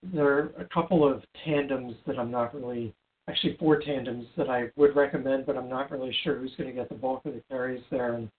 there 0.03 0.27
are 0.27 0.51
a 0.59 0.65
couple 0.65 1.07
of 1.07 1.23
tandems 1.45 1.95
that 2.05 2.17
I'm 2.19 2.31
not 2.31 2.53
really, 2.55 2.93
actually 3.29 3.57
four 3.57 3.79
tandems 3.79 4.27
that 4.37 4.49
I 4.49 4.69
would 4.75 4.95
recommend, 4.95 5.45
but 5.45 5.57
I'm 5.57 5.69
not 5.69 5.91
really 5.91 6.15
sure 6.23 6.37
who's 6.37 6.55
going 6.57 6.69
to 6.69 6.75
get 6.75 6.89
the 6.89 6.95
bulk 6.95 7.25
of 7.25 7.33
the 7.33 7.41
carries 7.49 7.83
there, 7.91 8.13
and 8.13 8.29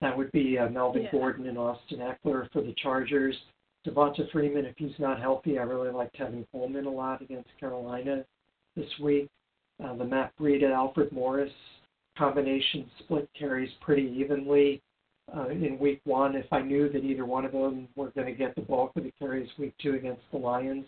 that 0.00 0.16
would 0.16 0.30
be 0.32 0.58
uh, 0.58 0.68
Melvin 0.68 1.04
Yeah. 1.04 1.12
Gordon 1.12 1.48
and 1.48 1.58
Austin 1.58 2.00
Ekeler 2.00 2.50
for 2.52 2.62
the 2.62 2.74
Chargers. 2.82 3.36
Devonta 3.86 4.30
Freeman, 4.32 4.64
if 4.66 4.74
he's 4.76 4.98
not 4.98 5.20
healthy, 5.20 5.58
I 5.58 5.62
really 5.62 5.90
like 5.90 6.12
Tevin 6.12 6.44
Coleman 6.52 6.86
a 6.86 6.90
lot 6.90 7.22
against 7.22 7.48
Carolina 7.58 8.24
this 8.76 8.90
week. 9.00 9.28
Uh, 9.82 9.94
the 9.94 10.04
Matt 10.04 10.32
Breida, 10.38 10.72
Alfred 10.72 11.12
Morris 11.12 11.52
combination 12.18 12.90
split 13.00 13.28
carries 13.38 13.70
pretty 13.80 14.02
evenly. 14.18 14.82
uh, 15.34 15.48
in 15.48 15.78
week 15.78 16.00
one. 16.04 16.36
If 16.36 16.46
I 16.52 16.62
knew 16.62 16.88
that 16.90 17.04
either 17.04 17.24
one 17.24 17.44
of 17.44 17.52
them 17.52 17.88
were 17.96 18.10
going 18.10 18.26
to 18.26 18.32
get 18.32 18.54
the 18.54 18.60
bulk 18.60 18.92
of 18.96 19.04
the 19.04 19.12
carries 19.18 19.48
week 19.58 19.74
two 19.82 19.94
against 19.94 20.22
the 20.30 20.38
Lions, 20.38 20.86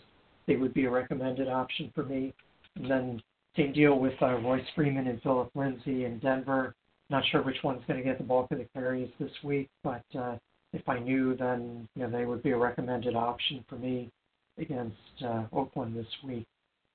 they 0.48 0.56
would 0.56 0.74
be 0.74 0.86
a 0.86 0.90
recommended 0.90 1.46
option 1.48 1.92
for 1.94 2.02
me. 2.02 2.34
And 2.74 2.90
then 2.90 3.22
same 3.56 3.72
deal 3.72 3.98
with 3.98 4.14
uh, 4.20 4.38
Royce 4.38 4.64
Freeman 4.74 5.06
and 5.06 5.22
Philip 5.22 5.50
Lindsay 5.54 6.04
in 6.04 6.18
Denver. 6.18 6.74
Not 7.10 7.22
sure 7.30 7.42
which 7.42 7.62
one's 7.62 7.82
going 7.86 7.98
to 7.98 8.04
get 8.04 8.18
the 8.18 8.24
bulk 8.24 8.50
of 8.50 8.58
the 8.58 8.66
carries 8.74 9.10
this 9.20 9.30
week, 9.44 9.68
but 9.84 10.02
uh, 10.18 10.36
if 10.72 10.86
I 10.88 10.98
knew, 10.98 11.36
then 11.36 11.88
you 11.94 12.02
know 12.02 12.10
they 12.10 12.24
would 12.24 12.42
be 12.42 12.50
a 12.50 12.56
recommended 12.56 13.14
option 13.14 13.64
for 13.68 13.76
me 13.76 14.10
against 14.58 14.96
uh, 15.24 15.44
Oakland 15.52 15.96
this 15.96 16.06
week. 16.24 16.46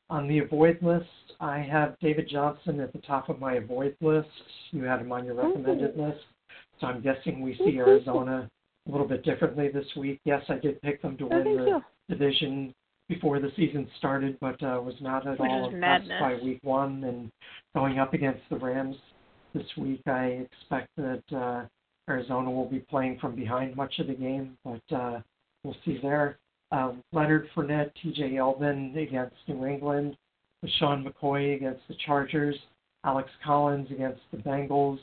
On 0.09 0.27
the 0.27 0.39
avoid 0.39 0.77
list, 0.81 1.07
I 1.39 1.59
have 1.59 1.97
David 1.99 2.29
Johnson 2.29 2.79
at 2.79 2.93
the 2.93 2.99
top 2.99 3.29
of 3.29 3.39
my 3.39 3.53
avoid 3.53 3.95
list. 4.01 4.29
You 4.71 4.83
had 4.83 4.99
him 4.99 5.11
on 5.11 5.25
your 5.25 5.35
recommended 5.35 5.97
list. 5.97 6.19
So 6.79 6.87
I'm 6.87 7.01
guessing 7.01 7.41
we 7.41 7.55
see 7.55 7.77
Arizona 7.77 8.49
a 8.87 8.91
little 8.91 9.07
bit 9.07 9.23
differently 9.23 9.69
this 9.69 9.87
week. 9.95 10.19
Yes, 10.25 10.43
I 10.49 10.55
did 10.55 10.81
pick 10.81 11.01
them 11.01 11.17
to 11.17 11.25
win 11.25 11.43
think 11.43 11.57
the 11.57 11.81
division 12.09 12.75
before 13.09 13.39
the 13.39 13.51
season 13.55 13.87
started, 13.97 14.37
but 14.39 14.61
uh, 14.63 14.79
was 14.81 14.95
not 15.01 15.27
at 15.27 15.39
Which 15.39 15.49
all 15.49 15.65
impressed 15.65 16.07
madness. 16.07 16.19
by 16.19 16.35
week 16.43 16.59
one. 16.63 17.03
And 17.03 17.31
going 17.75 17.99
up 17.99 18.13
against 18.13 18.41
the 18.49 18.57
Rams 18.57 18.95
this 19.53 19.65
week, 19.77 20.01
I 20.07 20.47
expect 20.51 20.89
that 20.97 21.23
uh, 21.35 21.65
Arizona 22.09 22.49
will 22.49 22.69
be 22.69 22.79
playing 22.79 23.19
from 23.19 23.35
behind 23.35 23.75
much 23.75 23.99
of 23.99 24.07
the 24.07 24.13
game, 24.13 24.57
but 24.63 24.95
uh, 24.95 25.19
we'll 25.63 25.75
see 25.85 25.99
there. 26.01 26.37
Uh, 26.71 26.93
Leonard 27.11 27.47
Fournette, 27.55 27.91
TJ 28.03 28.33
Yeldon 28.33 28.97
against 28.97 29.35
New 29.47 29.65
England, 29.65 30.17
Sean 30.79 31.05
McCoy 31.05 31.55
against 31.55 31.81
the 31.87 31.95
Chargers, 32.05 32.55
Alex 33.05 33.29
Collins 33.43 33.89
against 33.91 34.21
the 34.31 34.37
Bengals, 34.37 34.97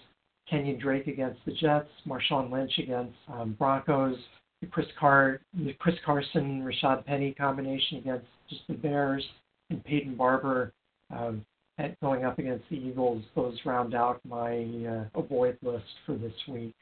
Kenyan 0.51 0.81
Drake 0.81 1.07
against 1.07 1.39
the 1.45 1.53
Jets, 1.53 1.89
Marshawn 2.07 2.51
Lynch 2.51 2.73
against 2.79 3.15
um, 3.33 3.55
Broncos, 3.59 4.17
Chris 4.67 4.87
Car 4.99 5.41
the 5.55 5.73
Chris 5.75 5.97
Carson 6.05 6.63
Rashaad 6.63 7.05
Penny 7.05 7.33
combination 7.33 7.99
against 7.99 8.27
just 8.49 8.63
the 8.69 8.75
Bears, 8.75 9.25
and 9.71 9.83
Peyton 9.85 10.17
Barber 10.17 10.73
um, 11.11 11.45
at 11.79 11.99
going 12.01 12.25
up 12.25 12.39
against 12.39 12.65
the 12.71 12.77
Eagles. 12.77 13.23
Those 13.35 13.59
round 13.65 13.95
out 13.95 14.21
my 14.27 14.59
uh, 14.89 15.19
avoid 15.19 15.57
list 15.63 15.85
for 16.05 16.17
this 16.17 16.35
week. 16.49 16.75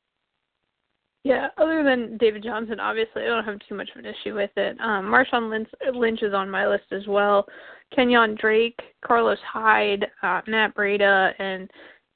Yeah, 1.25 1.49
other 1.59 1.83
than 1.83 2.17
David 2.17 2.43
Johnson, 2.43 2.81
obviously, 2.81 3.23
I 3.23 3.27
don't 3.27 3.45
have 3.45 3.59
too 3.69 3.75
much 3.75 3.91
of 3.91 3.99
an 3.99 4.07
issue 4.07 4.35
with 4.35 4.51
it. 4.57 4.81
Um, 4.81 5.05
Marshawn 5.05 5.51
Lynch, 5.51 5.69
Lynch 5.93 6.23
is 6.23 6.33
on 6.33 6.49
my 6.49 6.67
list 6.67 6.87
as 6.93 7.07
well. 7.07 7.45
Kenyan 7.97 8.39
Drake, 8.39 8.79
Carlos 9.05 9.39
Hyde, 9.47 10.07
uh, 10.23 10.41
Matt 10.47 10.75
Breida, 10.75 11.33
and 11.39 11.69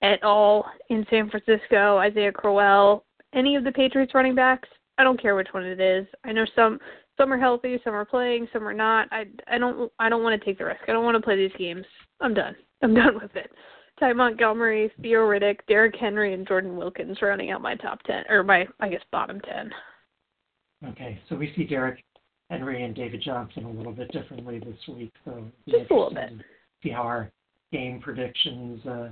et 0.03 0.19
al. 0.23 0.65
in 0.89 1.05
San 1.11 1.31
Francisco, 1.31 1.99
Isaiah 1.99 2.33
Crowell, 2.33 3.05
any 3.35 3.57
of 3.57 3.65
the 3.65 3.73
Patriots 3.73 4.15
running 4.15 4.35
backs. 4.35 4.69
I 5.03 5.05
don't 5.05 5.21
care 5.21 5.35
which 5.35 5.49
one 5.51 5.65
it 5.65 5.81
is. 5.81 6.07
I 6.23 6.31
know 6.31 6.47
some 6.55 6.79
some 7.19 7.33
are 7.33 7.39
healthy, 7.39 7.81
some 7.83 7.93
are 7.93 8.05
playing, 8.05 8.47
some 8.53 8.69
are 8.69 8.73
not. 8.73 9.09
I 9.11 9.25
I 9.49 9.59
don't 9.59 9.91
I 9.99 10.09
don't 10.09 10.23
want 10.23 10.41
to 10.41 10.45
take 10.47 10.59
the 10.59 10.65
risk. 10.65 10.83
I 10.87 10.93
don't 10.93 11.05
want 11.05 11.17
to 11.17 11.21
play 11.21 11.37
these 11.37 11.51
games. 11.59 11.85
I'm 12.21 12.35
done. 12.35 12.55
I'm 12.85 12.95
done 12.95 13.19
with 13.21 13.35
it. 13.35 13.51
Ty 13.99 14.13
Montgomery, 14.13 14.93
Theo 15.03 15.23
Riddick, 15.23 15.59
Derrick 15.67 15.97
Henry, 15.99 16.35
and 16.35 16.47
Jordan 16.47 16.77
Wilkins 16.77 17.21
rounding 17.21 17.51
out 17.51 17.61
my 17.61 17.75
top 17.75 18.01
ten 18.05 18.23
or 18.29 18.45
my 18.45 18.65
I 18.79 18.91
guess 18.91 19.01
bottom 19.11 19.41
ten. 19.41 19.73
Okay, 20.91 21.21
so 21.29 21.35
we 21.35 21.53
see 21.57 21.65
Derrick 21.65 22.05
Henry 22.49 22.85
and 22.85 22.95
David 22.95 23.23
Johnson 23.25 23.65
a 23.65 23.71
little 23.73 23.93
bit 23.93 24.09
differently 24.13 24.61
this 24.61 24.95
week. 24.95 25.13
So 25.25 25.43
Just 25.69 25.91
a 25.91 25.95
little 25.95 26.15
bit. 26.15 26.31
See 26.85 26.91
how 26.91 27.03
our 27.03 27.33
game 27.73 28.01
predictions 28.01 28.87
uh. 28.87 29.09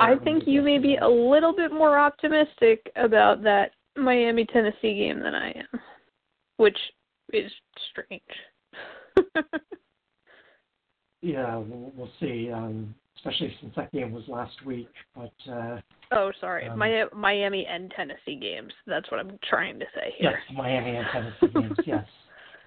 I 0.00 0.16
think 0.24 0.44
you 0.46 0.62
may 0.62 0.78
be 0.78 0.96
a 0.96 1.06
little 1.06 1.54
bit 1.54 1.70
more 1.70 1.98
optimistic 1.98 2.90
about 2.96 3.42
that 3.42 3.70
Miami 3.98 4.44
Tennessee 4.46 4.94
game 4.94 5.20
than 5.20 5.34
I 5.34 5.50
am, 5.50 5.80
which 6.56 6.78
is 7.32 7.50
strange. 7.90 8.22
Yeah, 11.20 11.56
we'll, 11.56 11.92
we'll 11.96 12.10
see. 12.20 12.50
Um, 12.52 12.94
especially 13.16 13.54
since 13.60 13.74
that 13.76 13.90
game 13.92 14.12
was 14.12 14.24
last 14.28 14.64
week. 14.64 14.88
But 15.14 15.32
uh, 15.50 15.80
oh, 16.12 16.30
sorry, 16.40 16.68
Um, 16.68 16.78
Mi- 16.78 17.04
Miami 17.14 17.66
and 17.66 17.90
Tennessee 17.96 18.36
games. 18.40 18.72
That's 18.86 19.10
what 19.10 19.20
I'm 19.20 19.38
trying 19.48 19.78
to 19.80 19.86
say 19.94 20.14
yes. 20.20 20.34
Miami 20.54 20.96
and 20.96 21.06
Tennessee 21.12 21.48
games. 21.60 21.76
Yes. 21.86 22.06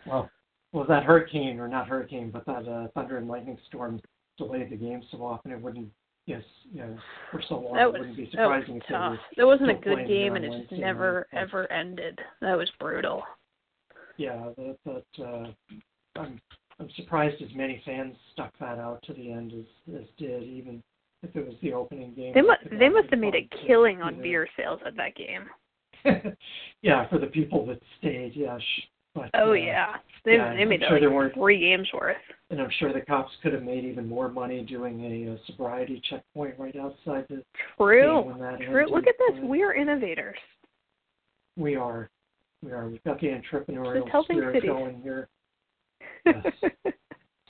Well, 0.05 0.29
well, 0.73 0.85
that 0.87 1.03
hurricane 1.03 1.59
or 1.59 1.67
not 1.67 1.87
hurricane, 1.87 2.31
but 2.31 2.45
that 2.45 2.67
uh, 2.67 2.87
thunder 2.93 3.17
and 3.17 3.27
lightning 3.27 3.57
storm 3.67 4.01
delayed 4.37 4.69
the 4.71 4.75
game 4.75 5.01
so 5.11 5.19
often. 5.23 5.51
It 5.51 5.61
wouldn't. 5.61 5.89
Yes, 6.31 6.43
know, 6.73 6.97
for 7.31 7.41
so 7.49 7.55
long, 7.55 7.73
That 7.73 7.83
it 7.83 7.91
was 7.91 7.99
wouldn't 7.99 8.17
be 8.17 8.23
that 8.35 8.47
was 8.47 8.63
surprising 8.63 8.77
if 8.77 8.83
they 8.87 8.93
tough. 8.93 9.19
That 9.37 9.45
wasn't 9.45 9.69
a 9.69 9.73
good 9.73 10.07
game, 10.07 10.35
and 10.35 10.45
it 10.45 10.67
just 10.69 10.71
never 10.79 11.27
night, 11.33 11.41
ever 11.41 11.71
ended. 11.71 12.19
That 12.41 12.57
was 12.57 12.71
brutal. 12.79 13.23
yeah, 14.17 14.49
that 14.57 14.77
that 14.85 15.23
uh, 15.23 15.51
I'm 16.17 16.39
I'm 16.79 16.89
surprised 16.95 17.41
as 17.41 17.49
many 17.53 17.81
fans 17.85 18.15
stuck 18.33 18.57
that 18.59 18.77
out 18.77 19.03
to 19.03 19.13
the 19.13 19.31
end 19.31 19.53
as 19.53 19.95
as 19.95 20.07
did, 20.17 20.43
even 20.43 20.81
if 21.23 21.35
it 21.35 21.45
was 21.45 21.55
the 21.61 21.73
opening 21.73 22.13
game. 22.13 22.33
They 22.33 22.41
must 22.41 22.61
they 22.79 22.89
must 22.89 23.09
have 23.09 23.19
made 23.19 23.35
a 23.35 23.49
killing 23.67 24.01
on 24.01 24.21
beer 24.21 24.47
sales 24.55 24.79
at 24.85 24.95
that 24.95 25.15
game. 25.15 25.49
yeah, 26.81 27.07
for 27.09 27.19
the 27.19 27.27
people 27.27 27.65
that 27.67 27.79
stayed, 27.99 28.33
yeah. 28.35 28.57
sh- 28.57 28.87
But, 29.13 29.29
Oh 29.33 29.49
uh, 29.51 29.53
yeah, 29.53 29.95
they 30.23 30.35
yeah, 30.35 30.53
they 30.55 30.63
made 30.63 30.83
I'm 30.83 30.87
sure 30.89 30.91
like 30.93 31.01
there 31.01 31.11
weren't- 31.11 31.33
three 31.33 31.59
games 31.59 31.87
worth. 31.93 32.15
And 32.49 32.61
I'm 32.61 32.69
sure 32.79 32.93
the 32.93 33.01
cops 33.01 33.31
could 33.43 33.53
have 33.53 33.63
made 33.63 33.83
even 33.85 34.07
more 34.07 34.29
money 34.29 34.61
doing 34.63 35.03
a, 35.27 35.33
uh 35.33 35.37
sobriety 35.47 36.01
checkpoint 36.09 36.55
right 36.57 36.75
outside 36.77 37.25
the 37.29 37.43
True, 37.77 38.21
game 38.23 38.25
when 38.31 38.39
that 38.39 38.59
true. 38.61 38.87
Look 38.89 39.07
at 39.07 39.15
this. 39.19 39.39
but 39.39 39.49
We're 39.49 39.73
innovators. 39.73 40.37
We 41.57 41.75
are. 41.75 42.09
We 42.63 42.71
are. 42.71 42.87
We've 42.89 43.03
got 43.03 43.19
the 43.19 43.27
entrepreneurial 43.27 44.23
spirit 44.23 44.55
cities. 44.55 44.69
going 44.69 45.01
here. 45.01 45.27
Yes. 46.25 46.45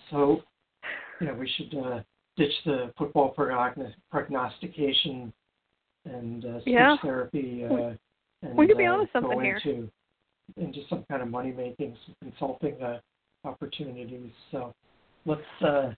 So, 0.10 0.42
you 1.20 1.28
know, 1.28 1.34
we 1.34 1.48
should 1.58 1.78
uh, 1.78 2.00
ditch 2.38 2.54
the 2.66 2.94
football 2.98 3.34
prognos- 3.36 3.94
prognostication 4.10 5.32
and 6.06 6.46
uh, 6.46 6.62
speech 6.62 6.74
Yeah. 6.74 6.96
therapy. 7.02 7.66
Uh, 7.70 7.94
and, 8.42 8.58
we 8.58 8.66
could 8.68 8.78
be 8.78 8.86
uh, 8.86 8.94
onto 8.94 9.12
something 9.12 9.40
here. 9.42 9.60
into, 9.64 9.90
into 10.58 10.80
some 10.90 11.06
kind 11.10 11.22
of 11.22 11.30
money 11.30 11.52
making, 11.52 11.96
some 12.06 12.16
consulting 12.22 12.82
uh, 12.82 13.00
opportunities. 13.44 14.32
So, 14.52 14.74
let's 15.26 15.42
uh, 15.66 15.92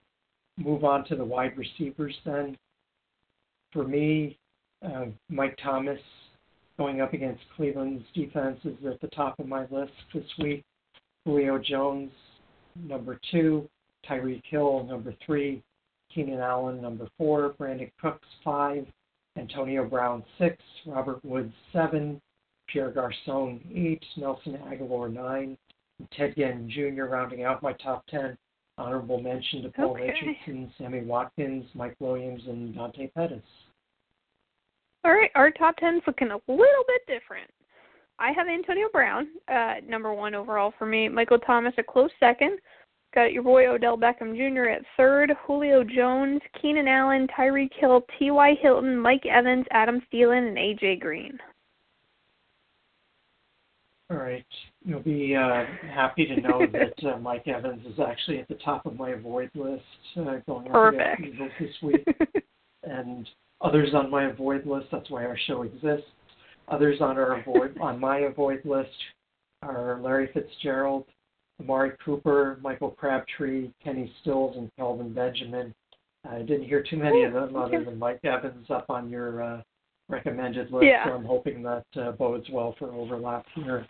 move 0.58 0.84
on 0.84 1.04
to 1.06 1.16
the 1.16 1.24
wide 1.24 1.56
receivers 1.56 2.14
then. 2.24 2.56
For 3.72 3.84
me, 3.84 4.38
uh, 4.84 5.06
Mike 5.28 5.58
Thomas 5.62 5.98
going 6.78 7.00
up 7.00 7.12
against 7.12 7.42
Cleveland's 7.56 8.04
defense 8.14 8.58
is 8.64 8.74
at 8.86 9.00
the 9.00 9.08
top 9.08 9.38
of 9.38 9.46
my 9.46 9.66
list 9.70 9.92
this 10.12 10.24
week. 10.38 10.62
Julio 11.24 11.58
Jones, 11.58 12.10
number 12.76 13.18
two. 13.30 13.68
Tyreek 14.08 14.42
Hill, 14.50 14.84
number 14.84 15.14
three. 15.24 15.62
Keenan 16.14 16.40
Allen, 16.40 16.80
number 16.80 17.08
four. 17.16 17.54
Brandin 17.58 17.90
Cooks, 18.00 18.28
five. 18.44 18.86
Antonio 19.36 19.88
Brown, 19.88 20.22
six. 20.38 20.56
Robert 20.86 21.24
Woods, 21.24 21.52
seven. 21.72 22.20
Pierre 22.68 22.90
Garcon, 22.90 23.60
eight. 23.74 24.04
Nelson 24.16 24.58
Agholor, 24.68 25.12
nine. 25.12 25.56
Ted 26.16 26.34
Ginn 26.36 26.68
Jr. 26.70 27.04
rounding 27.04 27.44
out 27.44 27.62
my 27.62 27.72
top 27.74 28.04
ten. 28.08 28.36
Honorable 28.76 29.20
mention 29.20 29.62
to 29.62 29.68
Paul 29.70 29.92
Okay. 29.92 30.08
Richardson, 30.10 30.72
Sammy 30.76 31.02
Watkins, 31.02 31.64
Mike 31.74 31.94
Williams, 32.00 32.42
and 32.48 32.74
Dante 32.74 33.08
Pettis. 33.08 33.42
All 35.04 35.12
right, 35.12 35.30
our 35.34 35.50
top 35.50 35.76
ten's 35.76 36.02
looking 36.06 36.30
a 36.30 36.40
little 36.48 36.84
bit 36.88 37.06
different. 37.06 37.48
I 38.18 38.32
have 38.32 38.48
Antonio 38.48 38.88
Brown, 38.92 39.28
uh, 39.48 39.74
number 39.86 40.12
one 40.12 40.34
overall 40.34 40.72
for 40.78 40.86
me. 40.86 41.08
Michael 41.08 41.38
Thomas, 41.38 41.74
a 41.78 41.82
close 41.82 42.10
second. 42.18 42.58
Got 43.14 43.32
your 43.32 43.42
boy 43.44 43.68
Odell 43.68 43.96
Beckham 43.96 44.34
Jr. 44.36 44.64
at 44.70 44.82
third. 44.96 45.32
Julio 45.46 45.84
Jones, 45.84 46.40
Keenan 46.60 46.88
Allen, 46.88 47.28
Tyreek 47.28 47.70
Hill, 47.78 48.04
T.Y. 48.18 48.54
Hilton, 48.60 48.98
Mike 48.98 49.24
Evans, 49.26 49.66
Adam 49.70 50.02
Thielen, 50.12 50.48
and 50.48 50.58
A.J. 50.58 50.96
Green. 50.96 51.38
All 54.10 54.18
right. 54.18 54.44
You'll 54.84 55.00
be 55.00 55.34
uh, 55.34 55.64
happy 55.92 56.26
to 56.26 56.40
know 56.40 56.66
that 56.72 56.94
uh, 57.04 57.18
Mike 57.18 57.48
Evans 57.48 57.84
is 57.86 57.98
actually 57.98 58.38
at 58.38 58.48
the 58.48 58.56
top 58.56 58.86
of 58.86 58.96
my 58.96 59.10
avoid 59.10 59.50
list 59.54 59.82
uh, 60.16 60.36
going 60.46 60.66
Perfect. 60.70 61.22
the 61.22 61.28
Eagles 61.28 61.50
this 61.60 61.74
week. 61.82 62.06
and 62.82 63.28
others 63.60 63.90
on 63.94 64.10
my 64.10 64.24
avoid 64.30 64.66
list, 64.66 64.86
that's 64.92 65.10
why 65.10 65.24
our 65.24 65.38
show 65.46 65.62
exists. 65.62 66.08
Others 66.68 67.00
on 67.00 67.18
our 67.18 67.40
avoid 67.40 67.78
on 67.80 67.98
my 67.98 68.20
avoid 68.20 68.64
list 68.64 68.90
are 69.62 70.00
Larry 70.02 70.28
Fitzgerald, 70.34 71.06
Amari 71.60 71.92
Cooper, 72.04 72.58
Michael 72.62 72.90
Crabtree, 72.90 73.70
Kenny 73.82 74.12
Stills, 74.20 74.56
and 74.56 74.70
Kelvin 74.76 75.12
Benjamin. 75.14 75.74
I 76.28 76.38
didn't 76.38 76.64
hear 76.64 76.82
too 76.82 76.96
many 76.96 77.24
of 77.24 77.32
them 77.32 77.56
Okay. 77.56 77.76
other 77.76 77.84
than 77.84 77.98
Mike 77.98 78.20
Evans 78.24 78.66
up 78.70 78.86
on 78.88 79.10
your 79.10 79.42
uh, 79.42 79.62
recommended 80.08 80.70
list, 80.70 80.86
Yeah. 80.86 81.04
so 81.06 81.12
I'm 81.12 81.24
hoping 81.24 81.62
that 81.62 81.84
uh, 81.96 82.12
bodes 82.12 82.48
well 82.50 82.74
for 82.78 82.92
overlap 82.92 83.46
here. 83.54 83.86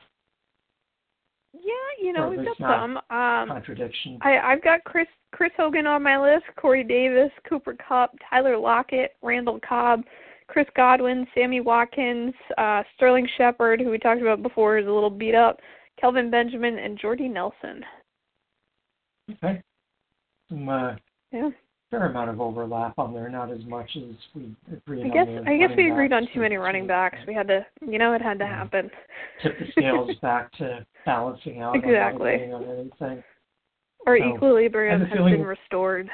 yeah, 1.53 1.73
you 2.01 2.13
know, 2.13 2.29
we've 2.29 2.45
got 2.45 2.57
some. 2.59 2.97
Um, 2.97 3.49
Contradiction. 3.49 4.19
I, 4.23 4.39
I've 4.39 4.63
got 4.63 4.83
Chris 4.85 5.07
Chris 5.33 5.53
Hogan 5.57 5.87
on 5.87 6.03
my 6.03 6.19
list, 6.19 6.45
Corey 6.57 6.85
Davis, 6.85 7.31
Cooper 7.49 7.77
Kupp, 7.89 8.15
Tyler 8.31 8.57
Lockett, 8.57 9.13
Randall 9.23 9.59
Cobb, 9.69 10.03
Chris 10.47 10.67
Godwin, 10.77 11.27
Sammy 11.35 11.61
Watkins, 11.61 12.35
uh, 12.59 12.83
Sterling 12.97 13.27
Shepard, 13.37 13.81
who 13.81 13.91
we 13.91 13.99
talked 13.99 14.23
about 14.23 14.43
before, 14.43 14.79
is 14.79 14.87
a 14.87 14.91
little 14.91 15.11
beat 15.11 15.35
up, 15.35 15.59
Kelvin 16.01 16.31
Benjamin, 16.31 16.79
and 16.79 16.99
Jordy 16.99 17.29
Nelson. 17.29 17.85
Okay. 19.33 19.63
Some 20.49 20.69
uh, 20.69 20.95
Yeah. 21.33 21.51
Fair 21.99 22.07
amount 22.07 22.31
of 22.31 22.41
overlap 22.41 22.99
on 22.99 23.15
there, 23.15 23.29
not 23.29 23.51
as 23.51 23.65
much 23.67 23.91
as 23.97 24.15
we 24.35 24.55
agreed 24.73 25.03
I 25.03 25.09
on. 25.09 25.13
guess 25.13 25.27
the 25.45 25.51
I 25.51 25.57
guess 25.57 25.71
we 25.77 25.91
agreed 25.91 26.13
on 26.13 26.27
too 26.35 26.41
many 26.41 26.57
running 26.57 26.87
backs. 26.87 27.19
We 27.27 27.35
had 27.35 27.49
to, 27.49 27.65
you 27.87 27.99
know, 27.99 28.13
it 28.15 28.23
had 28.23 28.39
to 28.41 28.47
happen. 28.47 28.91
Tip 29.43 29.59
the 29.59 29.67
scales 29.73 30.11
back 30.23 30.53
to 30.59 30.85
balancing 31.07 31.61
out. 31.61 31.77
Exactly. 31.77 32.53
On 32.53 32.65
anything. 32.65 33.23
Our 34.07 34.19
So, 34.19 34.35
equilibrium 34.35 35.01
has 35.01 35.11
feeling- 35.13 35.35
been 35.39 35.47
restored. 35.47 36.11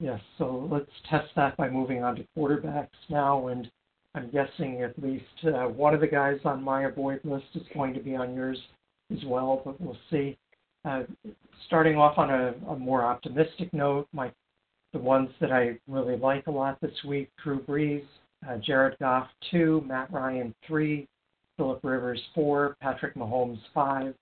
Yes, 0.00 0.20
so 0.38 0.68
let's 0.70 0.90
test 1.10 1.26
that 1.34 1.56
by 1.56 1.68
moving 1.68 2.04
on 2.04 2.14
to 2.14 2.24
quarterbacks 2.36 2.86
now, 3.10 3.48
and 3.48 3.68
I'm 4.14 4.30
guessing 4.30 4.82
at 4.82 4.96
least 5.02 5.24
uh, 5.44 5.64
one 5.64 5.92
of 5.92 6.00
the 6.00 6.06
guys 6.06 6.38
on 6.44 6.62
my 6.62 6.84
avoid 6.84 7.20
list 7.24 7.46
is 7.56 7.64
going 7.74 7.94
to 7.94 8.00
be 8.00 8.14
on 8.14 8.32
yours 8.32 8.58
as 9.12 9.18
well, 9.26 9.60
but 9.64 9.80
we'll 9.80 9.98
see. 10.08 10.38
Uh, 10.84 11.02
starting 11.66 11.96
off 11.96 12.16
on 12.16 12.30
a, 12.30 12.54
a 12.70 12.78
more 12.78 13.02
optimistic 13.04 13.74
note, 13.74 14.06
my 14.12 14.30
the 14.92 14.98
ones 14.98 15.30
that 15.40 15.52
I 15.52 15.78
really 15.86 16.16
like 16.16 16.46
a 16.46 16.50
lot 16.50 16.80
this 16.80 17.04
week: 17.06 17.30
Drew 17.42 17.60
Brees, 17.60 18.04
uh, 18.48 18.56
Jared 18.58 18.98
Goff 18.98 19.28
two, 19.50 19.82
Matt 19.86 20.12
Ryan 20.12 20.54
three, 20.66 21.06
Philip 21.56 21.80
Rivers 21.82 22.22
four, 22.34 22.76
Patrick 22.80 23.14
Mahomes 23.14 23.60
five, 23.74 24.14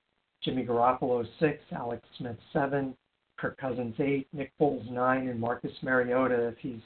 Jimmy 0.42 0.64
Garoppolo 0.64 1.26
six, 1.38 1.61
Alex 1.72 2.02
Smith 2.18 2.37
seven, 2.52 2.96
Kirk 3.38 3.57
Cousins 3.59 3.94
eight, 3.98 4.26
Nick 4.33 4.52
Foles 4.61 4.90
nine, 4.90 5.29
and 5.29 5.40
Marcus 5.40 5.72
Mariota 5.83 6.48
if 6.48 6.57
he's 6.59 6.81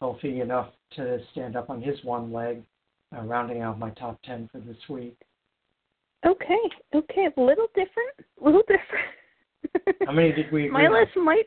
healthy 0.00 0.40
enough 0.40 0.70
to 0.96 1.18
stand 1.32 1.56
up 1.56 1.70
on 1.70 1.80
his 1.80 1.96
one 2.04 2.32
leg, 2.32 2.62
uh, 3.16 3.22
rounding 3.22 3.62
out 3.62 3.78
my 3.78 3.90
top 3.90 4.18
ten 4.24 4.48
for 4.52 4.58
this 4.60 4.76
week. 4.88 5.16
Okay, 6.26 6.70
okay, 6.94 7.28
a 7.36 7.40
little 7.40 7.66
different, 7.74 8.14
a 8.40 8.44
little 8.44 8.62
different. 8.62 9.98
How 10.06 10.12
many 10.12 10.32
did 10.32 10.52
we 10.52 10.68
my 10.70 10.88
list 10.88 11.16
might 11.16 11.46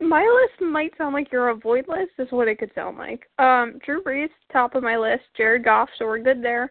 my 0.00 0.22
list 0.22 0.70
might 0.70 0.92
sound 0.98 1.14
like 1.14 1.32
your 1.32 1.48
avoid 1.48 1.86
list 1.88 2.12
is 2.18 2.28
what 2.30 2.48
it 2.48 2.58
could 2.58 2.70
sound 2.74 2.98
like. 2.98 3.28
Um, 3.38 3.78
Drew 3.84 4.02
Brees, 4.02 4.28
top 4.52 4.74
of 4.74 4.82
my 4.82 4.96
list, 4.96 5.24
Jared 5.36 5.64
Goff, 5.64 5.88
so 5.98 6.06
we're 6.06 6.18
good 6.18 6.42
there. 6.42 6.70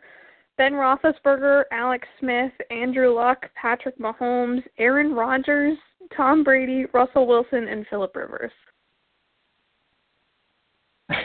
Ben 0.57 0.73
Roethlisberger, 0.73 1.63
Alex 1.71 2.07
Smith, 2.19 2.51
Andrew 2.69 3.13
Luck, 3.13 3.45
Patrick 3.59 3.97
Mahomes, 3.99 4.63
Aaron 4.77 5.13
Rodgers, 5.13 5.77
Tom 6.15 6.43
Brady, 6.43 6.85
Russell 6.93 7.27
Wilson, 7.27 7.67
and 7.67 7.85
Philip 7.89 8.15
Rivers. 8.15 8.51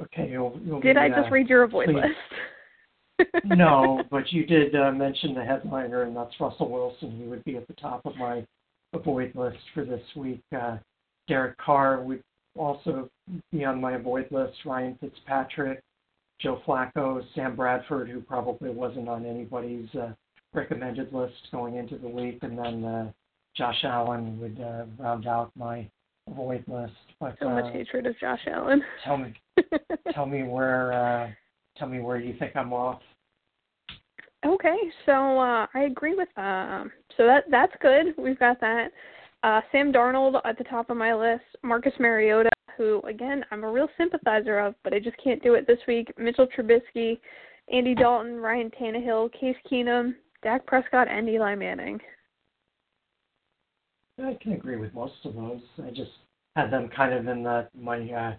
Okay, 0.00 0.28
you'll, 0.30 0.56
you'll 0.64 0.80
Did 0.80 0.94
be, 0.94 1.00
I 1.00 1.08
just 1.08 1.26
uh, 1.26 1.30
read 1.30 1.48
your 1.48 1.64
avoid 1.64 1.86
please. 1.86 1.96
list? 1.96 3.34
no, 3.44 4.02
but 4.12 4.32
you 4.32 4.46
did 4.46 4.74
uh, 4.76 4.92
mention 4.92 5.34
the 5.34 5.44
headliner, 5.44 6.02
and 6.02 6.16
that's 6.16 6.32
Russell 6.38 6.70
Wilson. 6.70 7.10
He 7.20 7.26
would 7.26 7.42
be 7.42 7.56
at 7.56 7.66
the 7.66 7.74
top 7.74 8.06
of 8.06 8.16
my 8.16 8.46
avoid 8.92 9.34
list 9.34 9.58
for 9.74 9.84
this 9.84 10.02
week. 10.14 10.40
Uh, 10.56 10.76
Derek 11.28 11.56
Carr 11.58 12.02
would 12.02 12.22
also 12.56 13.08
be 13.52 13.64
on 13.64 13.80
my 13.80 13.92
avoid 13.92 14.26
list. 14.30 14.56
Ryan 14.64 14.96
Fitzpatrick, 15.00 15.82
Joe 16.40 16.60
Flacco, 16.66 17.22
Sam 17.34 17.54
Bradford, 17.54 18.08
who 18.08 18.20
probably 18.20 18.70
wasn't 18.70 19.08
on 19.08 19.26
anybody's 19.26 19.88
uh, 19.94 20.12
recommended 20.54 21.12
list 21.12 21.34
going 21.52 21.76
into 21.76 21.98
the 21.98 22.08
week, 22.08 22.38
and 22.42 22.58
then 22.58 22.84
uh, 22.84 23.12
Josh 23.56 23.84
Allen 23.84 24.38
would 24.40 24.60
uh, 24.60 24.84
round 24.98 25.26
out 25.26 25.50
my 25.56 25.88
avoid 26.30 26.64
list. 26.66 26.92
But 27.20 27.36
so 27.40 27.50
much 27.50 27.64
uh, 27.64 27.72
hatred 27.72 28.06
of 28.06 28.18
Josh 28.18 28.40
Allen. 28.46 28.82
tell 29.04 29.18
me, 29.18 29.34
tell 30.14 30.26
me 30.26 30.44
where, 30.44 30.92
uh, 30.92 31.30
tell 31.76 31.88
me 31.88 32.00
where 32.00 32.18
you 32.18 32.34
think 32.38 32.56
I'm 32.56 32.72
off. 32.72 33.00
Okay, 34.46 34.76
so 35.04 35.38
uh, 35.38 35.66
I 35.74 35.80
agree 35.90 36.14
with 36.14 36.28
um. 36.36 36.92
So 37.16 37.26
that 37.26 37.44
that's 37.50 37.72
good. 37.80 38.14
We've 38.16 38.38
got 38.38 38.60
that. 38.60 38.92
Uh, 39.42 39.60
Sam 39.70 39.92
Darnold 39.92 40.40
at 40.44 40.58
the 40.58 40.64
top 40.64 40.90
of 40.90 40.96
my 40.96 41.14
list. 41.14 41.44
Marcus 41.62 41.92
Mariota, 42.00 42.50
who 42.76 43.00
again 43.02 43.44
I'm 43.50 43.64
a 43.64 43.70
real 43.70 43.88
sympathizer 43.96 44.58
of, 44.58 44.74
but 44.82 44.92
I 44.92 44.98
just 44.98 45.16
can't 45.22 45.42
do 45.42 45.54
it 45.54 45.66
this 45.66 45.78
week. 45.86 46.12
Mitchell 46.18 46.46
Trubisky, 46.46 47.18
Andy 47.72 47.94
Dalton, 47.94 48.36
Ryan 48.36 48.70
Tannehill, 48.70 49.32
Case 49.32 49.56
Keenum, 49.70 50.14
Dak 50.42 50.66
Prescott, 50.66 51.08
and 51.08 51.28
Eli 51.28 51.54
Manning. 51.54 52.00
I 54.20 54.36
can 54.40 54.52
agree 54.52 54.76
with 54.76 54.92
most 54.94 55.14
of 55.24 55.34
those. 55.34 55.60
I 55.84 55.90
just 55.90 56.10
had 56.56 56.72
them 56.72 56.88
kind 56.88 57.14
of 57.14 57.28
in 57.28 57.44
the 57.44 57.68
my 57.80 58.00
uh, 58.10 58.34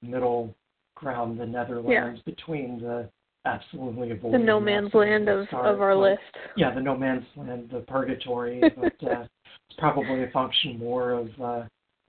middle 0.00 0.54
ground, 0.94 1.38
the 1.38 1.46
Netherlands 1.46 2.20
between 2.24 2.80
the 2.80 3.10
absolutely 3.44 4.10
avoid 4.10 4.34
The 4.34 4.38
no 4.38 4.60
man's 4.60 4.92
land 4.94 5.28
of 5.28 5.46
of 5.52 5.80
our 5.80 5.96
list. 5.96 6.20
Yeah, 6.56 6.74
the 6.74 6.80
no 6.80 6.96
man's 6.96 7.24
land, 7.36 7.70
the 7.72 7.80
purgatory, 7.80 8.60
but 8.76 9.08
uh, 9.08 9.24
it's 9.68 9.78
probably 9.78 10.24
a 10.24 10.30
function 10.30 10.78
more 10.78 11.12
of 11.12 11.28
uh, 11.42 11.62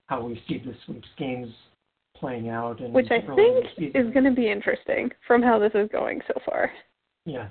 how 0.06 0.24
we 0.24 0.42
see 0.48 0.58
this 0.58 0.76
week's 0.88 1.08
games 1.18 1.52
playing 2.16 2.48
out. 2.48 2.80
And 2.80 2.92
Which 2.92 3.08
I 3.10 3.24
early 3.26 3.48
in 3.48 3.54
the 3.54 3.62
think 3.76 3.96
is 3.96 4.12
going 4.12 4.24
to 4.24 4.32
be 4.32 4.50
interesting 4.50 5.10
from 5.26 5.42
how 5.42 5.58
this 5.58 5.72
is 5.74 5.88
going 5.90 6.20
so 6.26 6.34
far. 6.44 6.70
Yes. 7.24 7.50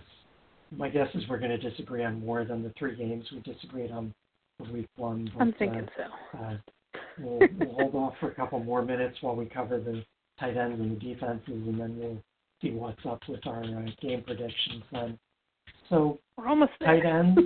My 0.74 0.88
guess 0.88 1.08
is 1.16 1.24
we're 1.28 1.40
going 1.40 1.52
to 1.52 1.70
disagree 1.70 2.04
on 2.04 2.26
more 2.26 2.46
than 2.46 2.64
the 2.64 2.72
three 2.80 2.96
games 2.96 3.26
we 3.32 3.40
disagreed 3.40 3.92
on 3.92 4.14
week 4.72 4.88
one. 4.96 5.30
But, 5.34 5.42
I'm 5.42 5.54
thinking 5.54 5.88
uh, 5.98 6.08
so. 6.34 6.38
Uh, 6.38 6.58
we'll, 7.20 7.40
we'll 7.60 7.74
hold 7.74 7.96
off 7.96 8.14
for 8.20 8.30
a 8.30 8.36
couple 8.36 8.64
more 8.64 8.84
minutes 8.84 9.18
while 9.22 9.36
we 9.36 9.46
cover 9.46 9.80
the 9.80 10.04
tight 10.40 10.58
ends 10.58 10.80
and 10.80 10.92
the 10.96 11.14
defenses, 11.14 11.48
and 11.48 11.80
then 11.80 11.98
we'll 11.98 12.24
see 12.62 12.72
what's 12.72 13.06
up 13.06 13.22
with 13.28 13.46
our 13.48 13.64
uh, 13.64 13.90
game 14.02 14.24
predictions 14.26 14.84
then. 14.92 15.20
So, 15.90 16.20
We're 16.38 16.48
almost 16.48 16.72
there. 16.80 17.02
tight 17.02 17.06
ends, 17.06 17.40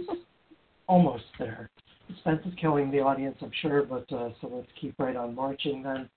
almost 0.88 1.24
there. 1.40 1.70
Spence 2.20 2.42
is 2.46 2.54
killing 2.62 2.92
the 2.92 3.00
audience, 3.00 3.36
I'm 3.42 3.52
sure, 3.62 3.84
but 3.84 4.12
uh, 4.16 4.30
so 4.40 4.48
let's 4.52 4.68
keep 4.80 4.94
right 5.00 5.16
on 5.16 5.34
marching 5.34 5.82
then. 5.82 6.10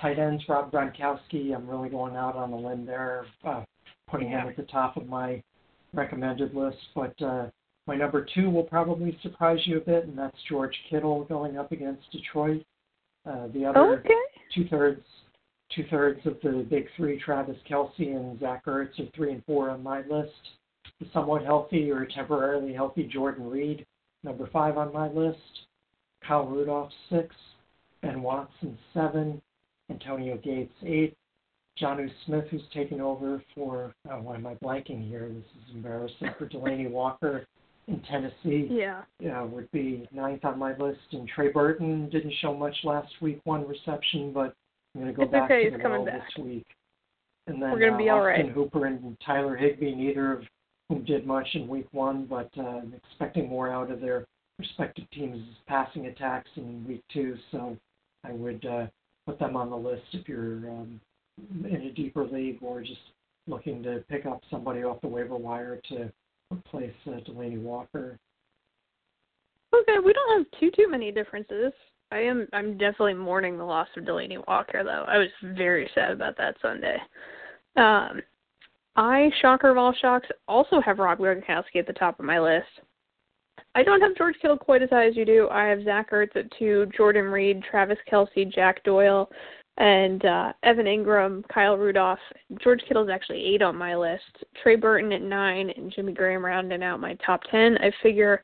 Tight 0.00 0.18
ends, 0.18 0.42
Rob 0.48 0.70
Gronkowski, 0.72 1.54
I'm 1.54 1.68
really 1.68 1.88
going 1.88 2.14
out 2.16 2.36
on 2.36 2.52
a 2.52 2.56
limb 2.56 2.86
there, 2.86 3.26
uh, 3.44 3.64
putting 4.08 4.28
him 4.28 4.46
at 4.48 4.56
the 4.56 4.62
top 4.64 4.96
of 4.96 5.08
my 5.08 5.42
recommended 5.92 6.54
list, 6.54 6.78
but 6.94 7.20
uh, 7.20 7.46
my 7.86 7.96
number 7.96 8.26
two 8.34 8.48
will 8.48 8.62
probably 8.62 9.18
surprise 9.22 9.58
you 9.64 9.78
a 9.78 9.80
bit, 9.80 10.06
and 10.06 10.16
that's 10.16 10.36
George 10.48 10.74
Kittle 10.88 11.24
going 11.24 11.58
up 11.58 11.72
against 11.72 12.10
Detroit. 12.12 12.62
Uh, 13.28 13.48
the 13.54 13.64
other 13.64 13.98
Okay. 14.00 14.14
two 14.54 14.66
thirds 14.68 15.02
two 15.74 15.84
thirds 15.90 16.20
of 16.26 16.36
the 16.42 16.66
big 16.68 16.86
three, 16.96 17.20
Travis 17.20 17.56
Kelce 17.68 17.98
and 17.98 18.38
Zach 18.40 18.66
Ertz, 18.66 18.98
are 18.98 19.10
three 19.14 19.32
and 19.32 19.44
four 19.44 19.70
on 19.70 19.82
my 19.82 19.98
list. 20.08 20.32
The 21.00 21.06
somewhat 21.12 21.44
healthy 21.44 21.90
or 21.90 22.06
temporarily 22.06 22.72
healthy 22.72 23.04
Jordan 23.04 23.48
Reed, 23.48 23.86
number 24.22 24.48
five 24.52 24.76
on 24.76 24.92
my 24.92 25.08
list. 25.08 25.38
Kyle 26.26 26.46
Rudolph 26.46 26.92
six, 27.10 27.34
Ben 28.02 28.22
Watson 28.22 28.78
seven, 28.94 29.42
Antonio 29.90 30.36
Gates 30.38 30.74
eight, 30.84 31.16
Jonnu 31.80 32.08
Smith 32.26 32.44
who's 32.50 32.62
taken 32.72 33.00
over 33.00 33.42
for 33.54 33.94
oh, 34.10 34.20
why 34.22 34.36
am 34.36 34.46
I 34.46 34.54
blanking 34.54 35.06
here? 35.08 35.28
This 35.28 35.44
is 35.44 35.74
embarrassing 35.74 36.30
for 36.38 36.46
Delanie 36.46 36.90
Walker 36.90 37.46
in 37.88 38.00
Tennessee 38.02 38.68
Yeah. 38.70 39.02
yeah, 39.18 39.42
would 39.42 39.70
be 39.72 40.06
ninth 40.12 40.44
on 40.44 40.58
my 40.58 40.76
list. 40.76 41.00
And 41.12 41.28
Trey 41.28 41.50
Burton 41.50 42.08
didn't 42.10 42.34
show 42.40 42.54
much 42.54 42.76
last 42.84 43.12
week, 43.20 43.40
one 43.44 43.66
reception, 43.66 44.32
but 44.32 44.54
I'm 44.94 45.02
going 45.02 45.12
to 45.12 45.16
go 45.16 45.22
It's 45.22 45.32
back 45.32 45.44
okay, 45.44 45.64
to 45.64 45.70
he's 45.70 45.76
the 45.78 45.82
coming 45.82 46.04
back. 46.04 46.22
this 46.36 46.44
week. 46.44 46.66
And 47.46 47.60
then 47.60 47.72
We're 47.72 47.80
gonna 47.80 47.94
uh, 47.94 47.98
be 47.98 48.08
all 48.08 48.18
Austin 48.20 48.46
right. 48.46 48.54
Hooper 48.54 48.86
and 48.86 49.16
Tyler 49.24 49.56
Higbee, 49.56 49.94
neither 49.94 50.32
of 50.32 50.44
whom 50.88 51.04
did 51.04 51.26
much 51.26 51.48
in 51.54 51.66
week 51.66 51.88
one, 51.90 52.24
but 52.26 52.50
uh, 52.56 52.62
I'm 52.62 52.94
expecting 52.94 53.48
more 53.48 53.72
out 53.72 53.90
of 53.90 54.00
their 54.00 54.26
respective 54.58 55.10
teams' 55.10 55.44
passing 55.66 56.06
attacks 56.06 56.50
in 56.56 56.86
week 56.86 57.02
two. 57.12 57.36
So 57.50 57.76
I 58.24 58.30
would 58.32 58.64
uh, 58.64 58.86
put 59.26 59.40
them 59.40 59.56
on 59.56 59.70
the 59.70 59.76
list 59.76 60.04
if 60.12 60.28
you're 60.28 60.70
um, 60.70 61.00
in 61.64 61.82
a 61.82 61.92
deeper 61.92 62.24
league 62.24 62.58
or 62.62 62.80
just 62.80 63.00
looking 63.48 63.82
to 63.82 64.04
pick 64.08 64.24
up 64.24 64.40
somebody 64.48 64.84
off 64.84 65.00
the 65.00 65.08
waiver 65.08 65.36
wire 65.36 65.80
to 65.88 66.12
replace 66.52 66.92
uh, 67.08 67.18
Delanie 67.28 67.60
Walker. 67.60 68.18
Okay, 69.74 69.98
we 70.04 70.12
don't 70.12 70.38
have 70.38 70.60
too 70.60 70.70
too 70.76 70.88
many 70.88 71.10
differences. 71.10 71.72
I 72.12 72.18
am 72.18 72.46
I'm 72.52 72.72
definitely 72.72 73.14
mourning 73.14 73.56
the 73.56 73.64
loss 73.64 73.88
of 73.96 74.04
Delanie 74.04 74.46
Walker 74.46 74.84
though. 74.84 75.04
I 75.08 75.18
was 75.18 75.28
very 75.42 75.90
sad 75.94 76.12
about 76.12 76.36
that 76.36 76.56
Sunday. 76.60 76.98
Um 77.76 78.20
I 78.94 79.30
shocker 79.40 79.70
of 79.70 79.78
all 79.78 79.94
shocks 80.00 80.28
also 80.46 80.80
have 80.82 80.98
Rob 80.98 81.18
Gronkowski 81.18 81.76
at 81.76 81.86
the 81.86 81.94
top 81.94 82.20
of 82.20 82.26
my 82.26 82.38
list. 82.38 82.66
I 83.74 83.82
don't 83.82 84.02
have 84.02 84.16
George 84.16 84.34
Kittle 84.42 84.58
quite 84.58 84.82
as 84.82 84.90
high 84.90 85.06
as 85.06 85.16
you 85.16 85.24
do. 85.24 85.48
I 85.50 85.64
have 85.64 85.84
Zach 85.84 86.10
Ertz 86.10 86.36
at 86.36 86.52
two, 86.58 86.86
Jordan 86.94 87.24
Reed, 87.24 87.62
Travis 87.70 87.96
Kelce, 88.10 88.52
Jack 88.52 88.84
Doyle, 88.84 89.30
and 89.78 90.22
uh, 90.26 90.52
Evan 90.62 90.84
Engram, 90.84 91.42
Kyle 91.48 91.78
Rudolph. 91.78 92.18
George 92.62 92.82
Kittle's 92.86 93.08
actually 93.08 93.42
eight 93.42 93.62
on 93.62 93.74
my 93.74 93.96
list. 93.96 94.44
Trey 94.62 94.76
Burton 94.76 95.12
at 95.12 95.22
nine, 95.22 95.70
and 95.70 95.90
Jimmy 95.90 96.12
Graham 96.12 96.44
rounding 96.44 96.82
out 96.82 97.00
my 97.00 97.16
top 97.24 97.40
ten. 97.50 97.78
I 97.78 97.90
figure 98.02 98.42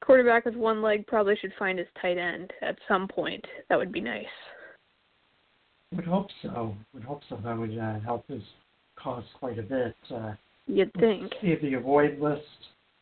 quarterback 0.00 0.44
with 0.44 0.54
one 0.54 0.82
leg 0.82 1.06
probably 1.06 1.36
should 1.36 1.52
find 1.58 1.78
his 1.78 1.88
tight 2.00 2.18
end 2.18 2.52
at 2.62 2.76
some 2.86 3.08
point. 3.08 3.44
That 3.68 3.78
would 3.78 3.92
be 3.92 4.00
nice. 4.00 4.26
Would 5.94 6.06
hope 6.06 6.28
so. 6.42 6.74
Would 6.92 7.04
hope 7.04 7.22
so. 7.28 7.38
That 7.42 7.56
would 7.56 7.76
uh, 7.78 8.00
help 8.00 8.26
his 8.28 8.42
cause 8.96 9.24
quite 9.38 9.58
a 9.58 9.62
bit. 9.62 9.94
Uh, 10.14 10.32
You'd 10.66 10.92
think. 10.94 11.32
see 11.40 11.54
the 11.62 11.74
avoid 11.74 12.18
list. 12.18 12.42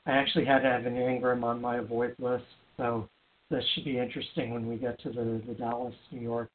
I 0.06 0.12
actually 0.12 0.44
had 0.44 0.64
Evan 0.64 0.94
Engram 0.94 1.42
on 1.42 1.60
my 1.60 1.78
avoid 1.78 2.14
list, 2.18 2.44
so 2.76 3.08
this 3.50 3.64
should 3.74 3.84
be 3.84 3.98
interesting 3.98 4.54
when 4.54 4.68
we 4.68 4.76
get 4.76 5.00
to 5.00 5.10
the, 5.10 5.42
the 5.46 5.54
Dallas, 5.54 5.94
New 6.12 6.20
York 6.20 6.50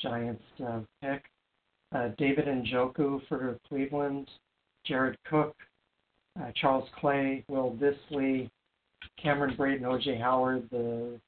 Giants 0.00 0.42
uh, 0.66 0.80
pick. 1.00 1.22
Uh, 1.94 2.08
David 2.18 2.46
Njoku 2.46 3.20
for 3.28 3.58
Cleveland, 3.68 4.28
Jared 4.84 5.16
Cook, 5.28 5.54
uh, 6.40 6.50
Charles 6.60 6.88
Clay, 6.98 7.44
Will 7.48 7.76
Dissly, 7.80 8.50
Cameron 9.20 9.56
Brate, 9.56 9.84
O.J. 9.84 10.18
Howard, 10.18 10.68
the 10.70 11.18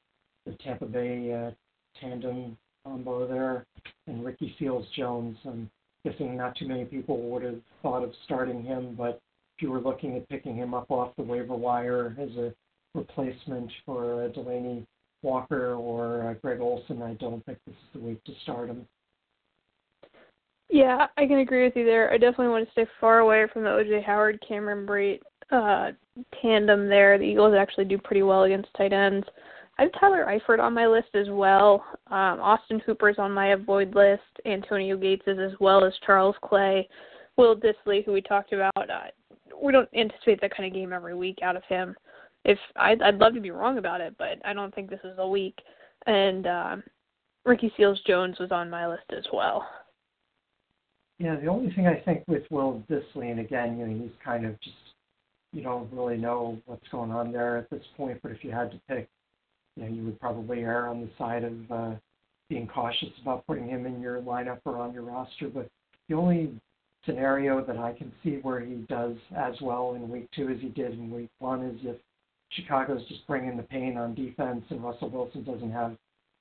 the 0.47 0.53
Tampa 0.63 0.85
Bay 0.85 1.33
uh, 1.33 1.51
tandem 1.99 2.57
combo 2.85 3.27
there, 3.27 3.67
and 4.07 4.25
Ricky 4.25 4.55
Seals 4.59 4.87
Jones. 4.97 5.37
I'm 5.47 5.71
guessing 6.05 6.37
not 6.37 6.57
too 6.57 6.69
many 6.69 6.85
people 6.85 7.19
would 7.31 7.43
have 7.43 7.61
thought 7.83 8.03
of 8.03 8.13
starting 8.25 8.63
him, 8.63 8.95
but 8.97 9.21
if 9.57 9.63
you 9.63 9.71
were 9.71 9.81
looking 9.81 10.17
at 10.17 10.29
picking 10.29 10.57
him 10.57 10.75
up 10.75 10.91
off 10.91 11.17
the 11.17 11.23
waiver 11.23 11.55
wire 11.55 12.15
as 12.21 12.31
a 12.37 12.53
replacement 12.95 13.71
for 13.87 14.25
uh, 14.25 14.29
Delanie 14.29 14.85
Walker 15.23 15.75
or 15.75 16.31
uh, 16.31 16.35
Greg 16.35 16.61
Olsen, 16.61 17.03
I 17.03 17.15
don't 17.15 17.45
think 17.47 17.59
this 17.67 17.75
is 17.75 17.89
the 17.95 18.01
week 18.01 18.23
to 18.25 18.33
start 18.43 18.69
him. 18.69 18.87
Yeah, 20.71 21.07
I 21.17 21.27
can 21.27 21.39
agree 21.39 21.65
with 21.65 21.77
you 21.77 21.85
there. 21.85 22.13
I 22.13 22.19
definitely 22.19 22.49
want 22.49 22.67
to 22.67 22.73
stay 22.73 22.87
far 23.01 23.21
away 23.21 23.47
from 23.53 23.63
the 23.63 23.69
OJ 23.69 24.05
Howard 24.05 24.43
Cameron 24.47 24.87
Brate 24.87 25.21
uh, 25.51 25.91
tandem 26.41 26.89
there. 26.89 27.19
The 27.19 27.25
Eagles 27.25 27.55
actually 27.59 27.85
do 27.85 27.99
pretty 27.99 28.23
well 28.23 28.45
against 28.45 28.69
tight 28.77 28.93
ends. 28.93 29.27
I 29.79 29.83
have 29.83 29.93
Tyler 29.99 30.25
Eifert 30.27 30.61
on 30.61 30.73
my 30.73 30.87
list 30.87 31.15
as 31.15 31.27
well. 31.31 31.85
Um, 32.07 32.41
Austin 32.41 32.81
Hooper's 32.87 33.19
on 33.19 33.33
my 33.33 33.49
avoid 33.49 33.95
list. 33.95 34.23
Antonio 34.47 34.97
Gates 34.97 35.25
is 35.27 35.39
as 35.39 35.59
well 35.59 35.85
as 35.85 35.93
Charles 36.07 36.37
Clay, 36.45 36.89
Will 37.37 37.57
Dissly, 37.57 38.05
who 38.05 38.13
we 38.13 38.21
talked 38.21 38.53
about. 38.53 38.73
Uh, 38.77 39.09
we 39.61 39.73
don't 39.73 39.89
anticipate 39.95 40.41
that 40.41 40.57
kind 40.57 40.67
of 40.67 40.75
game 40.75 40.93
every 40.93 41.15
week 41.15 41.39
out 41.43 41.57
of 41.57 41.65
him. 41.65 41.97
If 42.45 42.59
I'd, 42.77 43.03
I'd 43.03 43.19
love 43.19 43.35
to 43.35 43.41
be 43.41 43.51
wrong 43.51 43.79
about 43.79 44.01
it, 44.01 44.15
but 44.19 44.39
I 44.45 44.53
don't 44.53 44.73
think 44.75 44.91
this 44.91 45.01
is 45.03 45.19
a 45.19 45.29
week. 45.29 45.59
And 46.07 46.47
uh, 46.47 46.77
Ricky 47.45 47.73
Seals 47.77 48.01
Jones 48.07 48.39
was 48.39 48.53
on 48.53 48.71
my 48.71 48.87
list 48.87 49.11
as 49.17 49.25
well. 49.33 49.67
Yeah, 51.19 51.37
the 51.37 51.47
only 51.47 51.73
thing 51.73 51.87
I 51.87 52.01
think 52.05 52.25
with 52.27 52.43
Will 52.51 52.83
Dissly, 52.91 53.31
and 53.31 53.41
again, 53.41 53.79
you 53.79 53.87
know, 53.87 54.03
he's 54.03 54.13
kind 54.25 54.45
of 54.45 54.61
just 54.61 54.77
you 55.55 55.63
don't 55.63 55.91
really 55.93 56.17
know 56.17 56.61
what's 56.67 56.87
going 56.89 57.13
on 57.13 57.33
there 57.33 57.57
at 57.57 57.71
this 57.71 57.85
point. 57.97 58.19
But 58.23 58.33
if 58.33 58.43
you 58.43 58.51
had 58.51 58.71
to 58.73 58.81
pick, 58.89 59.09
you 59.77 59.85
know, 59.85 59.89
you 59.89 60.05
would 60.05 60.21
probably 60.21 60.61
err 60.61 60.89
on 60.89 61.01
the 61.01 61.11
side 61.17 61.45
of 61.45 61.71
uh, 61.71 61.95
being 62.49 62.67
cautious 62.67 63.11
about 63.23 63.47
putting 63.47 63.69
him 63.69 63.87
in 63.87 64.01
your 64.01 64.21
lineup 64.21 64.59
or 64.65 64.77
on 64.79 64.93
your 64.93 65.03
roster. 65.03 65.49
But 65.49 65.69
the 66.09 66.17
only 66.17 66.53
scenario 67.07 67.65
that 67.65 67.79
I 67.79 67.93
can 67.93 68.13
see 68.23 68.39
where 68.43 68.61
he 68.61 68.75
does 68.89 69.17
as 69.37 69.55
well 69.61 69.95
in 69.95 70.09
week 70.09 70.29
two 70.35 70.49
as 70.49 70.61
he 70.61 70.69
did 70.69 70.93
in 70.93 71.11
week 71.11 71.31
one 71.39 71.63
is 71.63 71.79
if 71.83 71.97
Chicago's 72.51 73.07
just 73.09 73.27
bringing 73.27 73.57
the 73.57 73.63
pain 73.63 73.97
on 73.97 74.15
defense 74.15 74.65
and 74.71 74.83
Russell 74.83 75.11
Wilson 75.11 75.45
doesn't 75.45 75.73
have 75.73 75.97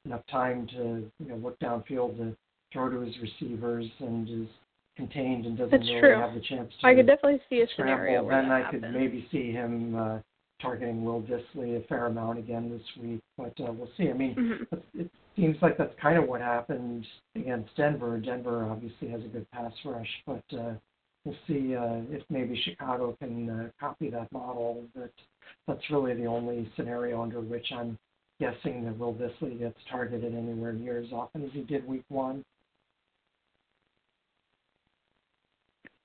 enough 0.06 0.26
time 0.30 0.68
to 0.68 1.10
you 1.20 1.30
know 1.30 1.36
look 1.36 1.60
downfield 1.60 2.18
to 2.18 2.36
throw 2.72 2.90
to 2.90 3.00
his 3.02 3.16
receivers 3.22 3.86
and 4.00 4.30
is 4.30 4.50
contained 4.96 5.46
and 5.46 5.58
doesn't 5.58 5.72
That's 5.72 5.88
really 5.90 6.02
true. 6.02 6.20
have 6.20 6.34
the 6.34 6.42
chance 6.42 6.72
to 6.82 6.88
I 6.88 6.94
could 6.96 7.08
definitely 7.08 7.42
see 7.50 7.62
a 7.62 7.68
scramble, 7.68 7.94
scenario 7.96 8.24
where 8.24 8.42
then 8.42 8.52
I 8.52 8.62
happens. 8.62 8.84
could 8.84 8.94
maybe 8.94 9.28
see 9.32 9.52
him 9.52 9.96
uh, 9.96 10.20
targeting 10.62 11.04
Will 11.04 11.22
Dissly 11.24 11.84
a 11.84 11.88
fair 11.88 12.06
amount 12.08 12.40
again 12.40 12.70
this 12.70 13.04
week. 13.04 13.22
But 13.38 13.54
uh, 13.60 13.72
we'll 13.72 13.90
see. 13.98 14.10
I 14.10 14.14
mean, 14.14 14.36
Mhm. 14.36 14.84
it- 15.00 15.12
seems 15.36 15.58
like 15.64 15.78
that's 15.80 15.96
kind 16.00 16.16
of 16.20 16.28
what 16.30 16.42
happened 16.42 17.08
against 17.36 17.76
Denver. 17.76 18.20
Denver 18.20 18.66
obviously 18.70 19.08
has 19.08 19.24
a 19.24 19.28
good 19.28 19.50
pass 19.50 19.74
rush, 19.84 20.22
but 20.28 20.44
uh, 20.56 20.74
we'll 21.26 21.36
see 21.48 21.76
uh, 21.76 22.02
if 22.12 22.22
maybe 22.30 22.56
Chicago 22.64 23.18
can 23.20 23.50
uh, 23.50 23.70
copy 23.80 24.12
that 24.12 24.32
model. 24.32 24.84
But 24.94 25.12
that's 25.68 25.90
really 25.90 26.14
the 26.14 26.28
only 26.28 26.72
scenario 26.76 27.20
under 27.24 27.42
which 27.42 27.72
I'm 27.76 27.98
guessing 28.40 28.86
that 28.86 28.96
Will 29.00 29.16
Dissly 29.16 29.58
gets 29.58 29.80
targeted 29.90 30.36
anywhere 30.36 30.72
near 30.74 31.00
as 31.00 31.12
often 31.12 31.44
as 31.44 31.52
he 31.52 31.62
did 31.64 31.88
week 31.88 32.04
one. 32.10 32.44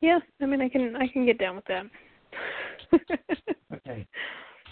Yeah, 0.00 0.18
I 0.40 0.46
mean, 0.46 0.60
I 0.60 0.68
can 0.68 0.94
I 0.96 1.08
can 1.08 1.26
get 1.26 1.38
down 1.38 1.56
with 1.56 1.64
that. 1.66 1.86
Okay. 3.70 4.06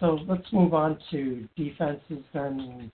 So 0.01 0.19
let's 0.27 0.51
move 0.53 0.75
on 0.75 0.99
to 1.11 1.49
defenses 1.57 2.23
then 2.35 2.91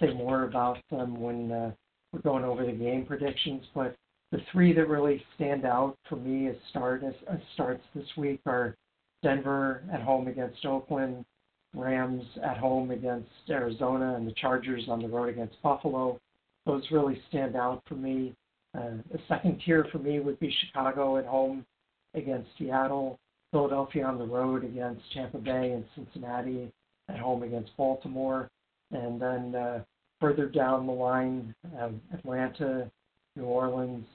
say 0.00 0.12
more 0.12 0.44
about 0.44 0.78
them 0.90 1.20
when 1.20 1.52
uh, 1.52 1.72
we're 2.12 2.20
going 2.20 2.44
over 2.44 2.64
the 2.64 2.72
game 2.72 3.04
predictions. 3.04 3.64
But 3.74 3.96
the 4.32 4.38
three 4.52 4.72
that 4.74 4.88
really 4.88 5.22
stand 5.34 5.64
out 5.64 5.96
for 6.08 6.16
me 6.16 6.48
as 6.48 6.56
start 6.70 7.02
as, 7.04 7.14
as 7.30 7.38
starts 7.54 7.82
this 7.94 8.06
week 8.16 8.40
are 8.46 8.74
Denver 9.22 9.82
at 9.92 10.02
home 10.02 10.28
against 10.28 10.64
Oakland, 10.64 11.24
Rams 11.74 12.24
at 12.42 12.56
home 12.56 12.90
against 12.90 13.28
Arizona, 13.50 14.14
and 14.14 14.26
the 14.26 14.34
Chargers 14.40 14.84
on 14.88 15.02
the 15.02 15.08
road 15.08 15.28
against 15.28 15.60
Buffalo. 15.62 16.18
Those 16.64 16.84
really 16.90 17.20
stand 17.28 17.56
out 17.56 17.82
for 17.86 17.94
me. 17.94 18.34
Uh, 18.76 18.98
the 19.12 19.18
second 19.28 19.60
tier 19.64 19.86
for 19.92 19.98
me 19.98 20.20
would 20.20 20.38
be 20.38 20.54
Chicago 20.66 21.16
at 21.18 21.26
home 21.26 21.64
against 22.16 22.48
Seattle, 22.58 23.18
Philadelphia 23.52 24.04
on 24.04 24.18
the 24.18 24.24
road 24.24 24.64
against 24.64 25.02
Tampa 25.12 25.38
Bay, 25.38 25.72
and 25.72 25.84
Cincinnati 25.94 26.72
at 27.08 27.18
home 27.18 27.42
against 27.42 27.76
Baltimore. 27.76 28.50
And 28.90 29.20
then 29.20 29.54
uh, 29.54 29.84
further 30.20 30.46
down 30.46 30.86
the 30.86 30.92
line, 30.92 31.54
um, 31.80 32.00
Atlanta, 32.12 32.90
New 33.36 33.44
Orleans, 33.44 34.06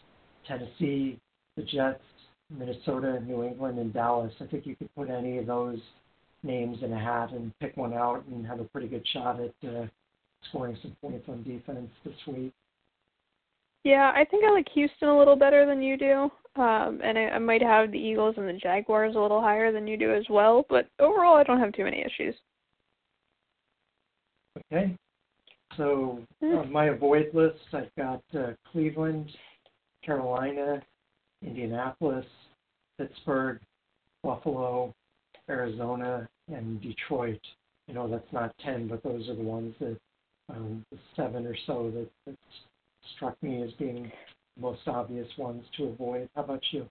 Tennessee, 0.47 1.19
the 1.55 1.63
Jets, 1.63 2.03
Minnesota, 2.49 3.21
New 3.25 3.43
England, 3.43 3.79
and 3.79 3.93
Dallas. 3.93 4.33
I 4.41 4.45
think 4.45 4.65
you 4.65 4.75
could 4.75 4.93
put 4.95 5.09
any 5.09 5.37
of 5.37 5.45
those 5.45 5.79
names 6.43 6.77
in 6.81 6.91
a 6.91 6.99
hat 6.99 7.31
and 7.31 7.51
pick 7.59 7.77
one 7.77 7.93
out 7.93 8.25
and 8.29 8.45
have 8.45 8.59
a 8.59 8.65
pretty 8.65 8.87
good 8.87 9.05
shot 9.13 9.39
at 9.39 9.69
uh, 9.69 9.85
scoring 10.49 10.77
some 10.81 10.95
points 11.01 11.29
on 11.29 11.43
defense 11.43 11.89
this 12.03 12.15
week. 12.27 12.51
Yeah, 13.83 14.11
I 14.15 14.25
think 14.25 14.43
I 14.45 14.51
like 14.51 14.67
Houston 14.73 15.07
a 15.07 15.17
little 15.17 15.35
better 15.35 15.65
than 15.65 15.81
you 15.81 15.97
do. 15.97 16.31
Um, 16.55 16.99
and 17.03 17.17
I, 17.17 17.21
I 17.29 17.39
might 17.39 17.61
have 17.61 17.91
the 17.91 17.97
Eagles 17.97 18.35
and 18.37 18.47
the 18.47 18.53
Jaguars 18.53 19.15
a 19.15 19.19
little 19.19 19.41
higher 19.41 19.71
than 19.71 19.87
you 19.87 19.97
do 19.97 20.13
as 20.13 20.25
well. 20.29 20.65
But 20.69 20.87
overall, 20.99 21.37
I 21.37 21.43
don't 21.43 21.59
have 21.59 21.73
too 21.73 21.85
many 21.85 22.03
issues. 22.03 22.35
Okay. 24.57 24.95
So 25.77 26.19
on 26.43 26.71
my 26.71 26.87
avoid 26.87 27.33
list, 27.33 27.59
I've 27.73 27.95
got 27.97 28.21
uh, 28.37 28.51
Cleveland, 28.71 29.31
Carolina, 30.03 30.81
Indianapolis, 31.41 32.25
Pittsburgh, 32.97 33.59
Buffalo, 34.23 34.93
Arizona, 35.49 36.27
and 36.49 36.81
Detroit. 36.81 37.39
You 37.87 37.93
know, 37.93 38.09
that's 38.09 38.31
not 38.31 38.53
10, 38.63 38.87
but 38.87 39.03
those 39.03 39.27
are 39.29 39.35
the 39.35 39.41
ones 39.41 39.73
that, 39.79 39.97
um, 40.49 40.85
the 40.91 40.97
seven 41.15 41.47
or 41.47 41.55
so 41.65 41.91
that, 41.95 42.09
that 42.25 42.37
struck 43.15 43.41
me 43.41 43.63
as 43.63 43.71
being 43.73 44.11
most 44.61 44.81
obvious 44.87 45.27
ones 45.37 45.63
to 45.77 45.85
avoid. 45.85 46.29
How 46.35 46.43
about 46.43 46.61
you? 46.71 46.87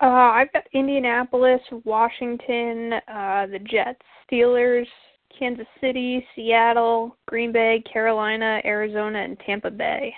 Uh, 0.00 0.06
I've 0.06 0.52
got 0.52 0.62
Indianapolis, 0.72 1.60
Washington, 1.84 2.92
uh, 3.08 3.46
the 3.46 3.58
Jets, 3.68 3.98
Steelers, 4.30 4.86
Kansas 5.36 5.66
City, 5.80 6.24
Seattle, 6.36 7.16
Green 7.26 7.50
Bay, 7.52 7.82
Carolina, 7.92 8.60
Arizona, 8.64 9.18
and 9.20 9.36
Tampa 9.44 9.70
Bay. 9.70 10.14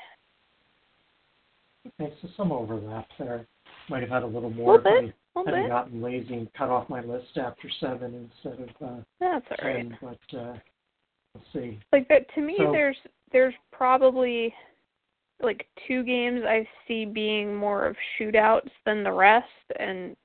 Okay, 1.99 2.13
so 2.21 2.29
some 2.37 2.53
overlap 2.53 3.07
there. 3.19 3.47
Might 3.89 4.03
have 4.03 4.11
had 4.11 4.23
a 4.23 4.27
little 4.27 4.51
A 4.51 4.55
more 4.55 4.77
little 4.77 4.99
if 4.99 5.05
bit, 5.07 5.15
I 5.37 5.41
a 5.41 5.45
hadn't 5.45 5.63
bit. 5.63 5.69
gotten 5.71 6.03
lazy 6.03 6.35
and 6.35 6.53
cut 6.55 6.69
off 6.69 6.89
my 6.91 7.01
list 7.01 7.37
after 7.37 7.69
seven 7.81 8.31
instead 8.45 8.61
of 8.61 8.69
uh, 8.87 8.97
That's 9.19 9.47
all 9.51 9.67
right. 9.69 9.77
ten, 9.89 9.99
but 10.03 10.39
uh, 10.39 10.53
we'll 11.35 11.45
see. 11.55 11.79
Like 11.93 12.07
that 12.09 12.33
to 12.35 12.41
me, 12.43 12.57
So- 12.59 12.71
there's 12.71 12.97
there's 13.33 13.55
probably 13.73 14.53
like 15.43 15.67
two 15.87 16.03
games 16.05 16.43
I 16.47 16.67
see 16.87 17.05
being 17.05 17.55
more 17.55 17.87
of 17.87 17.97
shootouts 18.19 18.71
than 18.85 19.03
the 19.03 19.13
rest, 19.13 19.47
and 19.79 20.17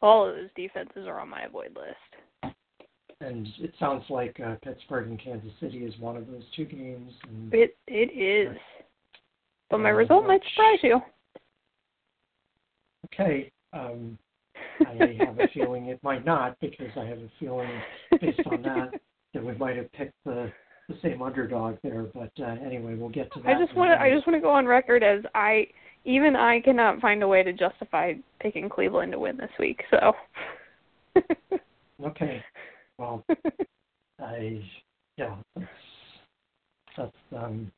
all 0.00 0.28
of 0.28 0.34
those 0.34 0.50
defenses 0.56 1.06
are 1.06 1.20
on 1.20 1.28
my 1.28 1.42
avoid 1.42 1.76
list. 1.76 2.54
And 3.20 3.48
it 3.58 3.74
sounds 3.80 4.04
like 4.08 4.38
uh, 4.38 4.54
Pittsburgh 4.62 5.08
and 5.08 5.20
Kansas 5.20 5.50
City 5.60 5.78
is 5.78 5.98
one 5.98 6.16
of 6.16 6.26
those 6.28 6.44
two 6.54 6.64
games. 6.64 7.12
And 7.24 7.52
It 7.52 7.76
it 7.88 8.16
is, 8.16 8.56
but 9.70 9.78
my 9.78 9.90
Uh, 9.90 9.94
result 9.94 10.26
might 10.26 10.42
surprise 10.50 10.78
you. 10.82 11.00
okay, 13.06 13.50
um, 13.72 14.16
I 14.86 15.16
have 15.18 15.38
a 15.38 15.48
feeling 15.48 15.86
it 15.86 16.02
might 16.02 16.24
not 16.24 16.58
because 16.60 16.90
I 16.96 17.04
have 17.04 17.18
a 17.18 17.30
feeling 17.40 17.68
based 18.20 18.46
on 18.46 18.62
that 18.62 18.92
that 19.34 19.44
we 19.44 19.52
might 19.54 19.76
have 19.76 19.90
picked 19.92 20.14
the 20.24 20.50
the 20.88 20.96
same 21.02 21.22
underdog 21.22 21.76
there. 21.82 22.06
But 22.14 22.32
uh, 22.40 22.56
anyway, 22.64 22.94
we'll 22.94 23.08
get 23.10 23.32
to 23.34 23.40
that. 23.40 23.56
I 23.56 23.64
just 23.64 23.76
want 23.76 23.90
to 23.90 24.00
I 24.00 24.12
just 24.12 24.26
want 24.26 24.36
to 24.36 24.40
go 24.40 24.50
on 24.50 24.66
record 24.66 25.02
as 25.02 25.22
I 25.34 25.66
even 26.04 26.34
I 26.36 26.60
cannot 26.60 27.00
find 27.00 27.22
a 27.22 27.28
way 27.28 27.42
to 27.42 27.52
justify 27.52 28.14
picking 28.40 28.68
Cleveland 28.68 29.12
to 29.12 29.18
win 29.18 29.36
this 29.36 29.50
week. 29.58 29.82
So 29.90 30.12
Okay. 32.04 32.42
Well, 32.98 33.24
I 34.20 34.62
yeah, 35.16 35.36
that's 35.56 35.66
that's 36.96 37.12
um 37.36 37.70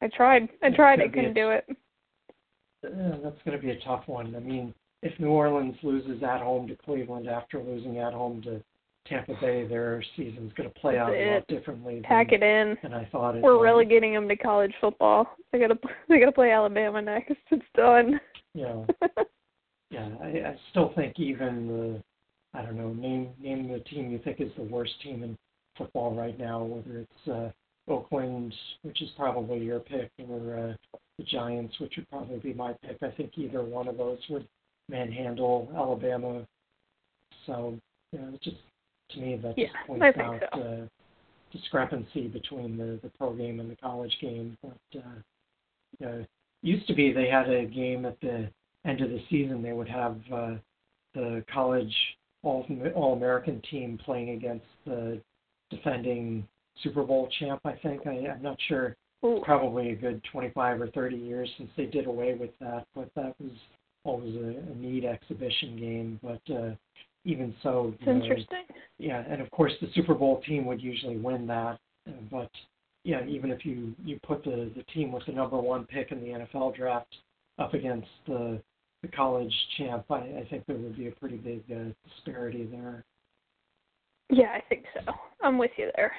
I 0.00 0.08
tried. 0.08 0.48
I 0.62 0.70
tried. 0.70 1.00
I 1.00 1.08
couldn't 1.08 1.30
a- 1.30 1.34
do 1.34 1.50
it. 1.50 1.64
uh, 2.84 3.18
that's 3.22 3.40
going 3.44 3.56
to 3.56 3.62
be 3.62 3.70
a 3.70 3.80
tough 3.80 4.02
one. 4.06 4.34
I 4.34 4.40
mean, 4.40 4.74
if 5.02 5.18
New 5.20 5.28
Orleans 5.28 5.76
loses 5.82 6.22
at 6.22 6.40
home 6.40 6.66
to 6.68 6.76
Cleveland 6.76 7.28
after 7.28 7.62
losing 7.62 7.98
at 7.98 8.12
home 8.12 8.42
to 8.42 8.62
Tampa 9.06 9.34
Bay, 9.40 9.66
their 9.66 10.02
season's 10.16 10.52
going 10.52 10.68
to 10.68 10.80
play 10.80 10.94
That's 10.94 11.08
out 11.08 11.14
a 11.14 11.34
lot 11.34 11.46
differently 11.48 12.00
Pack 12.04 12.30
than, 12.30 12.42
it 12.42 12.46
in. 12.46 12.76
than 12.82 12.94
I 12.94 13.04
thought 13.06 13.40
We're 13.40 13.56
might. 13.56 13.62
relegating 13.62 14.14
them 14.14 14.28
to 14.28 14.36
college 14.36 14.72
football. 14.80 15.36
They 15.52 15.58
gotta 15.58 15.78
they 16.08 16.18
gotta 16.18 16.32
play 16.32 16.52
Alabama 16.52 17.02
next. 17.02 17.34
It's 17.50 17.64
done. 17.74 18.20
Yeah, 18.54 18.84
yeah, 19.90 20.08
I, 20.22 20.26
I 20.26 20.56
still 20.70 20.92
think 20.94 21.18
even 21.18 21.66
the 21.66 22.02
I 22.58 22.62
don't 22.62 22.76
know 22.76 22.92
name 22.92 23.30
name 23.40 23.72
the 23.72 23.80
team 23.80 24.10
you 24.10 24.20
think 24.22 24.40
is 24.40 24.52
the 24.56 24.62
worst 24.62 24.92
team 25.02 25.22
in 25.22 25.36
football 25.76 26.14
right 26.14 26.38
now, 26.38 26.62
whether 26.62 26.98
it's 26.98 27.28
uh, 27.28 27.50
Oakland, 27.90 28.54
which 28.82 29.02
is 29.02 29.08
probably 29.16 29.58
your 29.58 29.80
pick, 29.80 30.10
or 30.28 30.56
uh, 30.56 30.98
the 31.18 31.24
Giants, 31.24 31.78
which 31.80 31.94
would 31.96 32.08
probably 32.08 32.38
be 32.38 32.52
my 32.52 32.74
pick. 32.82 32.98
I 33.02 33.10
think 33.10 33.32
either 33.36 33.62
one 33.64 33.88
of 33.88 33.96
those 33.96 34.18
would 34.30 34.46
manhandle 34.88 35.70
Alabama. 35.74 36.46
So 37.46 37.78
you 38.12 38.18
know, 38.20 38.38
just 38.42 38.56
to 39.14 39.20
me 39.20 39.36
that 39.36 39.58
Yeah, 39.58 39.66
just 39.66 39.86
points 39.86 40.18
out 40.18 40.42
so. 40.54 40.60
uh, 40.60 40.86
discrepancy 41.52 42.28
between 42.28 42.76
the 42.76 42.98
the 43.02 43.10
pro 43.18 43.32
game 43.34 43.60
and 43.60 43.70
the 43.70 43.76
college 43.76 44.16
game. 44.20 44.56
But 44.62 44.98
uh, 44.98 45.18
you 45.98 46.06
know, 46.06 46.26
used 46.62 46.86
to 46.86 46.94
be 46.94 47.12
they 47.12 47.28
had 47.28 47.48
a 47.48 47.66
game 47.66 48.06
at 48.06 48.20
the 48.20 48.50
end 48.84 49.00
of 49.00 49.10
the 49.10 49.22
season. 49.30 49.62
They 49.62 49.72
would 49.72 49.88
have 49.88 50.16
uh, 50.32 50.54
the 51.14 51.44
college 51.52 51.94
all 52.42 52.66
all 52.94 53.14
American 53.14 53.62
team 53.70 53.98
playing 54.04 54.30
against 54.30 54.66
the 54.84 55.20
defending 55.70 56.46
Super 56.82 57.02
Bowl 57.02 57.28
champ. 57.38 57.60
I 57.64 57.72
think 57.82 58.06
I, 58.06 58.28
I'm 58.28 58.42
not 58.42 58.58
sure. 58.68 58.96
Ooh. 59.24 59.40
Probably 59.44 59.90
a 59.90 59.94
good 59.94 60.20
25 60.32 60.80
or 60.80 60.88
30 60.88 61.16
years 61.16 61.48
since 61.56 61.70
they 61.76 61.86
did 61.86 62.06
away 62.06 62.34
with 62.34 62.50
that, 62.58 62.86
but 62.92 63.08
that 63.14 63.34
was 63.38 63.52
always 64.02 64.34
a, 64.34 64.72
a 64.72 64.74
neat 64.74 65.04
exhibition 65.04 65.76
game. 65.76 66.20
But 66.20 66.52
uh, 66.52 66.74
even 67.24 67.54
so, 67.62 67.94
you 68.00 68.06
know, 68.06 68.22
interesting. 68.22 68.64
yeah, 68.98 69.24
and 69.28 69.40
of 69.40 69.50
course 69.50 69.72
the 69.80 69.88
Super 69.94 70.14
Bowl 70.14 70.40
team 70.46 70.64
would 70.66 70.82
usually 70.82 71.16
win 71.16 71.46
that. 71.46 71.78
But 72.30 72.50
yeah, 73.04 73.24
even 73.26 73.50
if 73.50 73.64
you 73.64 73.94
you 74.04 74.18
put 74.26 74.44
the 74.44 74.70
the 74.76 74.82
team 74.94 75.12
with 75.12 75.24
the 75.26 75.32
number 75.32 75.58
one 75.58 75.84
pick 75.84 76.10
in 76.10 76.20
the 76.20 76.28
NFL 76.28 76.76
draft 76.76 77.14
up 77.58 77.74
against 77.74 78.08
the 78.26 78.60
the 79.02 79.08
college 79.08 79.52
champ, 79.76 80.04
I, 80.10 80.16
I 80.16 80.46
think 80.48 80.64
there 80.66 80.76
would 80.76 80.96
be 80.96 81.08
a 81.08 81.12
pretty 81.12 81.36
big 81.36 81.62
uh, 81.70 81.92
disparity 82.08 82.68
there. 82.70 83.04
Yeah, 84.30 84.52
I 84.54 84.60
think 84.68 84.84
so. 84.94 85.12
I'm 85.42 85.58
with 85.58 85.72
you 85.76 85.90
there. 85.96 86.12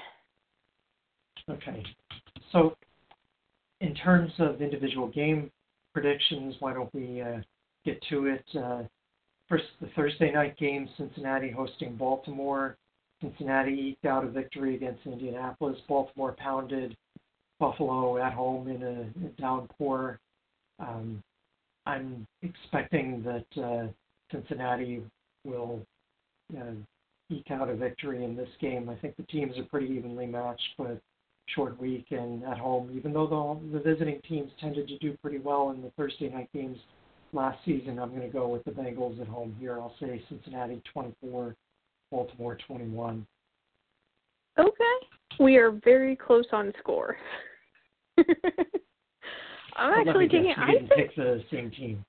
Okay, 1.50 1.84
so 2.52 2.76
in 3.82 3.94
terms 3.96 4.32
of 4.40 4.62
individual 4.62 5.08
game 5.08 5.52
predictions, 5.94 6.56
why 6.60 6.74
don't 6.74 6.94
we 6.94 7.22
uh, 7.22 7.40
get 7.86 8.02
to 8.10 8.28
it? 8.28 8.46
Uh, 8.58 8.84
first, 9.50 9.66
the 9.82 9.88
Thursday 9.96 10.32
night 10.32 10.58
game, 10.58 10.90
Cincinnati 10.98 11.52
hosting 11.52 11.96
Baltimore. 11.96 12.78
Cincinnati 13.22 13.90
eked 13.92 14.06
out 14.06 14.26
a 14.26 14.28
victory 14.28 14.76
against 14.76 15.06
Indianapolis. 15.06 15.78
Baltimore 15.88 16.36
pounded 16.38 16.98
Buffalo 17.60 18.18
at 18.18 18.34
home 18.34 18.68
in 18.68 18.84
a, 18.84 19.26
a 19.26 19.42
downpour. 19.42 20.20
Um, 20.80 21.24
I'm 21.86 22.26
expecting 22.42 23.24
that 23.24 23.64
uh, 23.64 23.88
Cincinnati 24.32 25.04
will 25.46 25.86
uh, 26.58 26.72
eke 27.30 27.52
out 27.52 27.70
a 27.70 27.76
victory 27.76 28.24
in 28.24 28.36
this 28.36 28.50
game. 28.60 28.90
I 28.90 28.96
think 28.96 29.16
the 29.16 29.24
teams 29.24 29.58
are 29.58 29.64
pretty 29.64 29.88
evenly 29.88 30.26
matched, 30.26 30.62
but 30.78 31.00
short 31.48 31.80
week 31.80 32.08
and 32.12 32.44
at 32.46 32.58
home, 32.58 32.92
even 32.96 33.14
though 33.14 33.60
the, 33.72 33.78
the 33.78 33.84
visiting 33.84 34.22
teams 34.28 34.52
tended 34.60 34.88
to 34.88 34.98
do 35.00 35.18
pretty 35.22 35.40
well 35.40 35.72
in 35.72 35.82
the 35.82 35.92
Thursday 35.92 36.30
night 36.30 36.50
games 36.54 36.78
last 37.34 37.60
season, 37.66 38.00
I'm 38.00 38.10
going 38.10 38.22
to 38.22 38.28
go 38.28 38.48
with 38.48 38.64
the 38.64 38.72
Bengals 38.72 39.20
at 39.20 39.28
home 39.28 39.56
here. 39.60 39.80
I'll 39.80 39.96
say 40.00 40.24
Cincinnati 40.30 40.82
24, 40.94 41.56
Baltimore 42.12 42.58
21. 42.68 43.26
Okay. 44.60 45.08
We 45.40 45.58
are 45.58 45.72
very 45.84 46.16
close 46.16 46.46
on 46.52 46.72
score. 46.80 47.18
I'm 49.76 50.08
actually 50.08 50.28
taking 50.28 50.54
I 50.56 50.74
think 50.96 51.16
the 51.16 51.44
same 51.52 51.72
team. 51.72 52.06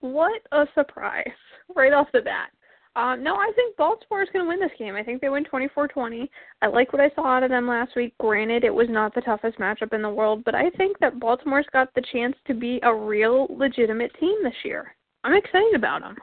what 0.00 0.42
a 0.52 0.66
surprise. 0.74 1.26
Right 1.74 1.92
off 1.92 2.08
the 2.12 2.20
bat. 2.20 2.50
Um, 2.98 3.22
no, 3.22 3.36
I 3.36 3.52
think 3.54 3.76
Baltimore 3.76 4.22
is 4.24 4.28
going 4.32 4.44
to 4.44 4.48
win 4.48 4.58
this 4.58 4.76
game. 4.76 4.96
I 4.96 5.04
think 5.04 5.20
they 5.20 5.28
win 5.28 5.44
24-20. 5.44 6.28
I 6.62 6.66
like 6.66 6.92
what 6.92 7.00
I 7.00 7.10
saw 7.14 7.28
out 7.36 7.44
of 7.44 7.48
them 7.50 7.68
last 7.68 7.94
week. 7.94 8.12
Granted, 8.18 8.64
it 8.64 8.74
was 8.74 8.88
not 8.90 9.14
the 9.14 9.20
toughest 9.20 9.56
matchup 9.58 9.94
in 9.94 10.02
the 10.02 10.10
world, 10.10 10.42
but 10.44 10.56
I 10.56 10.68
think 10.70 10.98
that 10.98 11.20
Baltimore's 11.20 11.66
got 11.72 11.94
the 11.94 12.02
chance 12.12 12.34
to 12.48 12.54
be 12.54 12.80
a 12.82 12.92
real 12.92 13.46
legitimate 13.50 14.10
team 14.18 14.42
this 14.42 14.54
year. 14.64 14.96
I'm 15.22 15.34
excited 15.36 15.76
about 15.76 16.00
them. 16.00 16.16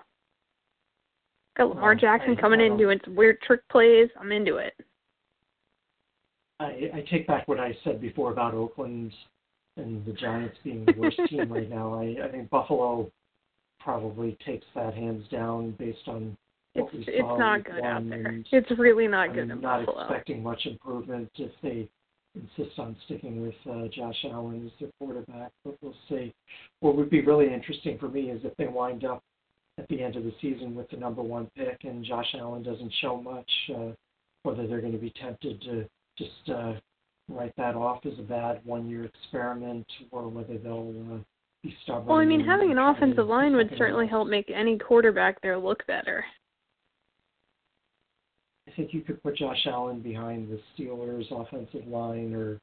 Got 1.58 1.70
Lamar 1.70 1.92
Well, 1.92 1.96
Jackson 1.96 2.36
I- 2.38 2.42
coming 2.42 2.60
I 2.60 2.66
in 2.66 2.76
doing 2.78 3.00
some 3.06 3.16
weird 3.16 3.40
trick 3.42 3.62
plays. 3.72 4.10
I'm 4.20 4.34
into 4.34 4.58
it. 4.58 4.74
I, 6.60 6.90
I 6.94 7.06
take 7.10 7.26
back 7.26 7.48
what 7.48 7.60
I 7.60 7.74
said 7.86 8.02
before 8.02 8.34
about 8.34 8.54
Oakland 8.54 9.14
and 9.78 10.06
the 10.06 10.12
Giants 10.12 10.58
being 10.62 10.84
the 10.84 10.94
worst 10.98 11.22
team 11.30 11.50
right 11.50 11.70
now. 11.70 11.94
I, 11.94 12.18
I 12.26 12.30
think 12.32 12.50
Buffalo 12.50 13.10
probably 13.80 14.38
takes 14.46 14.66
that 14.76 14.94
hands 14.94 15.26
down 15.32 15.72
based 15.80 16.08
on 16.08 16.36
It's 16.76 16.90
it's 17.08 17.40
not 17.40 17.64
good 17.64 17.84
out 17.84 18.08
there. 18.10 18.44
It's 18.52 18.72
really 18.78 19.08
not 19.08 19.34
good 19.34 19.44
I'm 19.44 19.52
in 19.52 19.62
not 19.62 19.86
Buffalo. 19.86 20.04
expecting 20.04 20.44
much 20.44 20.66
improvement 20.66 21.30
if 21.36 21.52
they 21.64 21.88
insist 22.36 22.78
on 22.78 22.98
sticking 23.06 23.42
with 23.42 23.56
uh, 23.70 23.88
Josh 23.96 24.26
Allen 24.26 24.66
as 24.66 24.72
their 24.80 24.90
quarterback, 25.00 25.52
but 25.64 25.78
we'll 25.82 25.96
see. 26.10 26.34
What 26.82 26.98
would 26.98 27.10
be 27.10 27.22
really 27.22 27.54
interesting 27.54 27.98
for 27.98 28.10
me 28.10 28.30
is 28.30 28.42
if 28.44 28.56
they 28.58 28.68
wind 28.68 29.06
up 29.06 29.24
at 29.78 29.88
the 29.88 30.04
end 30.04 30.18
of 30.18 30.24
the 30.24 30.34
season 30.42 30.76
with 30.76 30.90
the 30.90 30.98
number 30.98 31.22
one 31.22 31.50
pick 31.56 31.78
and 31.84 32.04
Josh 32.04 32.36
Allen 32.38 32.64
doesn't 32.64 32.92
show 33.02 33.22
much, 33.22 33.50
uh, 33.74 33.92
whether 34.44 34.68
they're 34.68 34.82
going 34.82 34.94
to 34.94 35.00
be 35.00 35.14
tempted 35.22 35.62
to 35.62 35.86
just 36.18 36.50
uh, 36.54 36.74
write 37.30 37.54
that 37.58 37.76
off 37.76 38.06
as 38.06 38.20
a 38.20 38.24
bad 38.24 38.60
one-year 38.66 39.06
experiment 39.06 39.86
or 40.12 40.28
whether 40.28 40.58
they'll 40.58 40.94
uh, 41.14 41.18
be 41.64 41.76
stubborn. 41.84 42.06
Well, 42.06 42.18
I 42.18 42.26
mean, 42.26 42.44
having 42.44 42.72
an 42.72 42.78
offensive 42.78 43.28
line 43.28 43.56
would 43.56 43.72
certainly 43.78 44.08
help 44.08 44.28
make 44.28 44.52
any 44.54 44.78
quarterback 44.78 45.42
there 45.42 45.58
look 45.58 45.86
better. 45.88 46.24
I 48.68 48.72
think 48.76 48.94
you 48.94 49.02
could 49.02 49.22
put 49.22 49.38
Josh 49.38 49.66
Allen 49.68 50.00
behind 50.00 50.50
the 50.50 50.60
Steelers' 50.76 51.32
offensive 51.32 51.88
line 51.88 52.34
or 52.34 52.60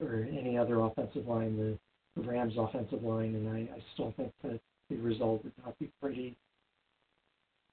or 0.00 0.26
any 0.30 0.58
other 0.58 0.80
offensive 0.80 1.26
line, 1.26 1.56
the, 1.56 1.78
the 2.20 2.28
Rams' 2.28 2.54
offensive 2.58 3.02
line, 3.02 3.34
and 3.34 3.48
I, 3.48 3.60
I 3.74 3.82
still 3.94 4.12
think 4.16 4.30
that 4.42 4.60
the 4.90 4.96
result 4.96 5.42
would 5.44 5.52
not 5.64 5.78
be 5.78 5.90
pretty. 6.02 6.36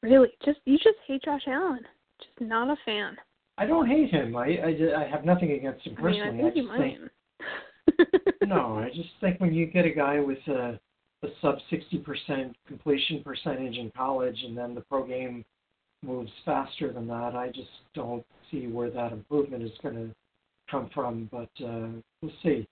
Really, 0.01 0.29
just 0.45 0.59
you 0.65 0.77
just 0.77 0.97
hate 1.07 1.23
Josh 1.23 1.43
Allen. 1.47 1.81
Just 2.19 2.49
not 2.49 2.69
a 2.69 2.77
fan. 2.85 3.17
I 3.57 3.65
don't 3.65 3.87
hate 3.87 4.09
him. 4.09 4.35
I 4.35 4.57
I, 4.57 5.03
I 5.03 5.07
have 5.09 5.25
nothing 5.25 5.51
against 5.51 5.85
him 5.85 5.95
I 5.97 6.01
mean, 6.01 6.21
personally. 6.21 6.39
I 6.39 6.43
think 6.43 6.55
you 6.55 6.67
just 6.67 6.77
think 6.77 6.99
might. 8.41 8.47
no, 8.47 8.77
I 8.77 8.89
just 8.89 9.09
think 9.21 9.39
when 9.39 9.53
you 9.53 9.65
get 9.65 9.85
a 9.85 9.91
guy 9.91 10.19
with 10.19 10.39
a, 10.47 10.79
a 11.23 11.27
sub 11.41 11.55
sixty 11.69 11.97
percent 11.97 12.55
completion 12.67 13.23
percentage 13.23 13.77
in 13.77 13.91
college, 13.95 14.37
and 14.45 14.57
then 14.57 14.75
the 14.75 14.81
pro 14.81 15.05
game 15.05 15.45
moves 16.03 16.31
faster 16.45 16.91
than 16.91 17.07
that, 17.07 17.35
I 17.35 17.47
just 17.47 17.69
don't 17.93 18.25
see 18.51 18.67
where 18.67 18.89
that 18.91 19.11
improvement 19.11 19.63
is 19.63 19.71
going 19.81 19.95
to 19.95 20.09
come 20.69 20.89
from. 20.93 21.29
But 21.31 21.49
uh, 21.63 21.87
we'll 22.21 22.31
see. 22.41 22.67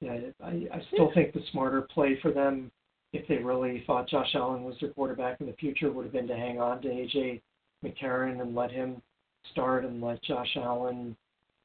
Yeah, 0.00 0.18
I, 0.42 0.66
I 0.72 0.82
still 0.92 1.10
think 1.14 1.32
the 1.32 1.42
smarter 1.52 1.82
play 1.82 2.18
for 2.20 2.32
them, 2.32 2.70
if 3.12 3.26
they 3.28 3.36
really 3.36 3.84
thought 3.86 4.08
Josh 4.08 4.34
Allen 4.34 4.64
was 4.64 4.74
their 4.80 4.90
quarterback 4.90 5.40
in 5.40 5.46
the 5.46 5.52
future, 5.54 5.92
would 5.92 6.04
have 6.04 6.12
been 6.12 6.26
to 6.26 6.36
hang 6.36 6.60
on 6.60 6.82
to 6.82 6.88
AJ 6.88 7.40
McCarron 7.84 8.40
and 8.40 8.54
let 8.54 8.70
him 8.70 9.00
start 9.52 9.84
and 9.84 10.00
let 10.00 10.22
Josh 10.22 10.56
Allen 10.56 11.16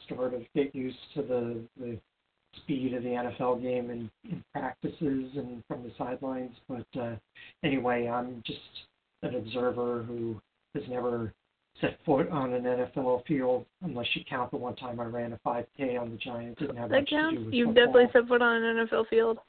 sort 0.07 0.34
of 0.34 0.41
get 0.55 0.76
used 0.76 0.97
to 1.15 1.22
the 1.24 1.61
the 1.80 1.99
speed 2.63 2.93
of 2.93 3.03
the 3.03 3.09
NFL 3.09 3.61
game 3.61 3.89
in, 3.89 4.09
in 4.30 4.43
practices 4.53 5.32
and 5.36 5.63
from 5.68 5.84
the 5.84 5.91
sidelines. 5.97 6.55
But 6.68 6.99
uh, 6.99 7.15
anyway, 7.63 8.07
I'm 8.07 8.41
just 8.45 8.59
an 9.24 9.36
observer 9.36 10.03
who 10.03 10.41
has 10.76 10.84
never 10.89 11.34
set 11.82 11.97
foot 12.05 12.30
on 12.30 12.53
an 12.53 12.63
NFL 12.63 13.26
field 13.26 13.65
unless 13.82 14.07
you 14.15 14.24
count 14.30 14.51
the 14.51 14.57
one 14.57 14.76
time 14.76 14.99
I 14.99 15.05
ran 15.05 15.34
a 15.34 15.39
5K 15.47 15.99
on 15.99 16.11
the 16.11 16.18
Giants. 16.18 16.59
Didn't 16.59 16.78
have 16.78 16.89
that 16.89 17.07
counts. 17.07 17.41
You've 17.51 17.68
football. 17.68 17.86
definitely 17.86 18.09
set 18.13 18.28
foot 18.28 18.41
on 18.41 18.63
an 18.63 18.88
NFL 18.88 19.07
field. 19.09 19.39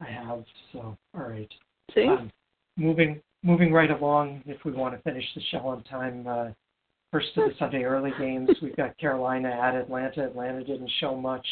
I 0.00 0.10
have. 0.10 0.44
So 0.72 0.96
all 1.14 1.28
right. 1.28 1.48
See? 1.94 2.06
Um, 2.08 2.30
moving 2.76 3.20
moving 3.42 3.72
right 3.72 3.90
along, 3.90 4.42
if 4.46 4.64
we 4.64 4.72
want 4.72 4.94
to 4.96 5.02
finish 5.02 5.24
the 5.34 5.42
show 5.50 5.58
on 5.58 5.82
time. 5.84 6.26
Uh, 6.26 6.48
first 7.10 7.28
of 7.36 7.48
the 7.48 7.54
Sunday 7.58 7.84
early 7.84 8.12
games, 8.18 8.48
we've 8.62 8.76
got 8.76 8.96
Carolina 8.98 9.48
at 9.48 9.74
Atlanta. 9.74 10.24
Atlanta 10.24 10.64
didn't 10.64 10.90
show 11.00 11.16
much 11.16 11.46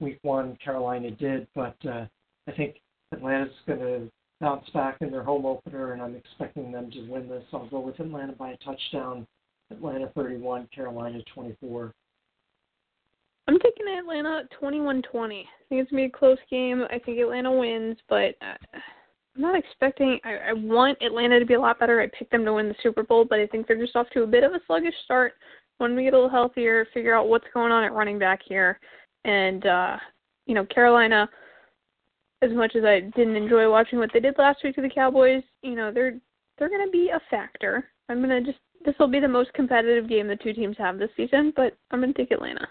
week 0.00 0.18
one. 0.22 0.56
Carolina 0.64 1.10
did, 1.10 1.46
but 1.54 1.76
uh, 1.88 2.06
I 2.48 2.52
think 2.52 2.76
Atlanta's 3.12 3.54
going 3.66 3.78
to 3.80 4.10
bounce 4.44 4.68
back 4.74 4.98
in 5.00 5.10
their 5.10 5.22
home 5.22 5.46
opener, 5.46 5.94
and 5.94 6.02
I'm 6.02 6.14
expecting 6.14 6.70
them 6.70 6.90
to 6.90 7.00
win 7.08 7.28
this. 7.28 7.42
I'll 7.50 7.66
go 7.68 7.80
with 7.80 7.98
Atlanta 7.98 8.32
by 8.32 8.50
a 8.50 8.56
touchdown. 8.58 9.26
Atlanta 9.70 10.10
31, 10.14 10.68
Carolina 10.74 11.20
24. 11.34 11.90
I'm 13.48 13.58
taking 13.60 13.86
Atlanta 13.88 14.42
21-20. 14.62 15.00
I 15.00 15.02
think 15.24 15.46
it's 15.70 15.90
gonna 15.90 16.02
be 16.02 16.06
a 16.06 16.10
close 16.10 16.36
game. 16.50 16.84
I 16.90 16.98
think 16.98 17.18
Atlanta 17.18 17.50
wins, 17.50 17.96
but 18.10 18.34
uh, 18.42 18.58
I'm 19.34 19.40
not 19.40 19.56
expecting. 19.56 20.20
I, 20.24 20.50
I 20.50 20.52
want 20.52 20.98
Atlanta 21.00 21.40
to 21.40 21.46
be 21.46 21.54
a 21.54 21.60
lot 21.60 21.80
better. 21.80 22.02
I 22.02 22.08
picked 22.18 22.30
them 22.30 22.44
to 22.44 22.52
win 22.52 22.68
the 22.68 22.74
Super 22.82 23.02
Bowl, 23.02 23.24
but 23.24 23.40
I 23.40 23.46
think 23.46 23.66
they're 23.66 23.80
just 23.80 23.96
off 23.96 24.10
to 24.10 24.24
a 24.24 24.26
bit 24.26 24.44
of 24.44 24.52
a 24.52 24.60
sluggish 24.66 24.94
start. 25.06 25.32
When 25.78 25.96
we 25.96 26.04
get 26.04 26.12
a 26.12 26.16
little 26.16 26.30
healthier, 26.30 26.86
figure 26.92 27.16
out 27.16 27.28
what's 27.28 27.46
going 27.54 27.72
on 27.72 27.82
at 27.82 27.94
running 27.94 28.18
back 28.18 28.40
here, 28.46 28.78
and 29.24 29.64
uh, 29.64 29.96
you 30.44 30.54
know 30.54 30.66
Carolina. 30.66 31.30
As 32.44 32.52
much 32.52 32.76
as 32.76 32.84
I 32.84 33.00
didn't 33.00 33.36
enjoy 33.36 33.70
watching 33.70 33.98
what 33.98 34.10
they 34.12 34.20
did 34.20 34.36
last 34.36 34.62
week 34.62 34.74
to 34.74 34.82
the 34.82 34.90
Cowboys, 34.90 35.42
you 35.62 35.74
know 35.74 35.90
they're 35.90 36.18
they're 36.58 36.68
going 36.68 36.84
to 36.84 36.90
be 36.90 37.08
a 37.08 37.20
factor. 37.30 37.88
I'm 38.08 38.22
going 38.22 38.44
to 38.44 38.52
just 38.52 38.62
this 38.84 38.94
will 38.98 39.08
be 39.08 39.20
the 39.20 39.28
most 39.28 39.52
competitive 39.54 40.08
game 40.08 40.28
the 40.28 40.36
two 40.36 40.52
teams 40.52 40.76
have 40.78 40.98
this 40.98 41.10
season, 41.16 41.54
but 41.56 41.76
I'm 41.90 42.00
going 42.00 42.12
to 42.12 42.18
take 42.18 42.32
Atlanta. 42.32 42.68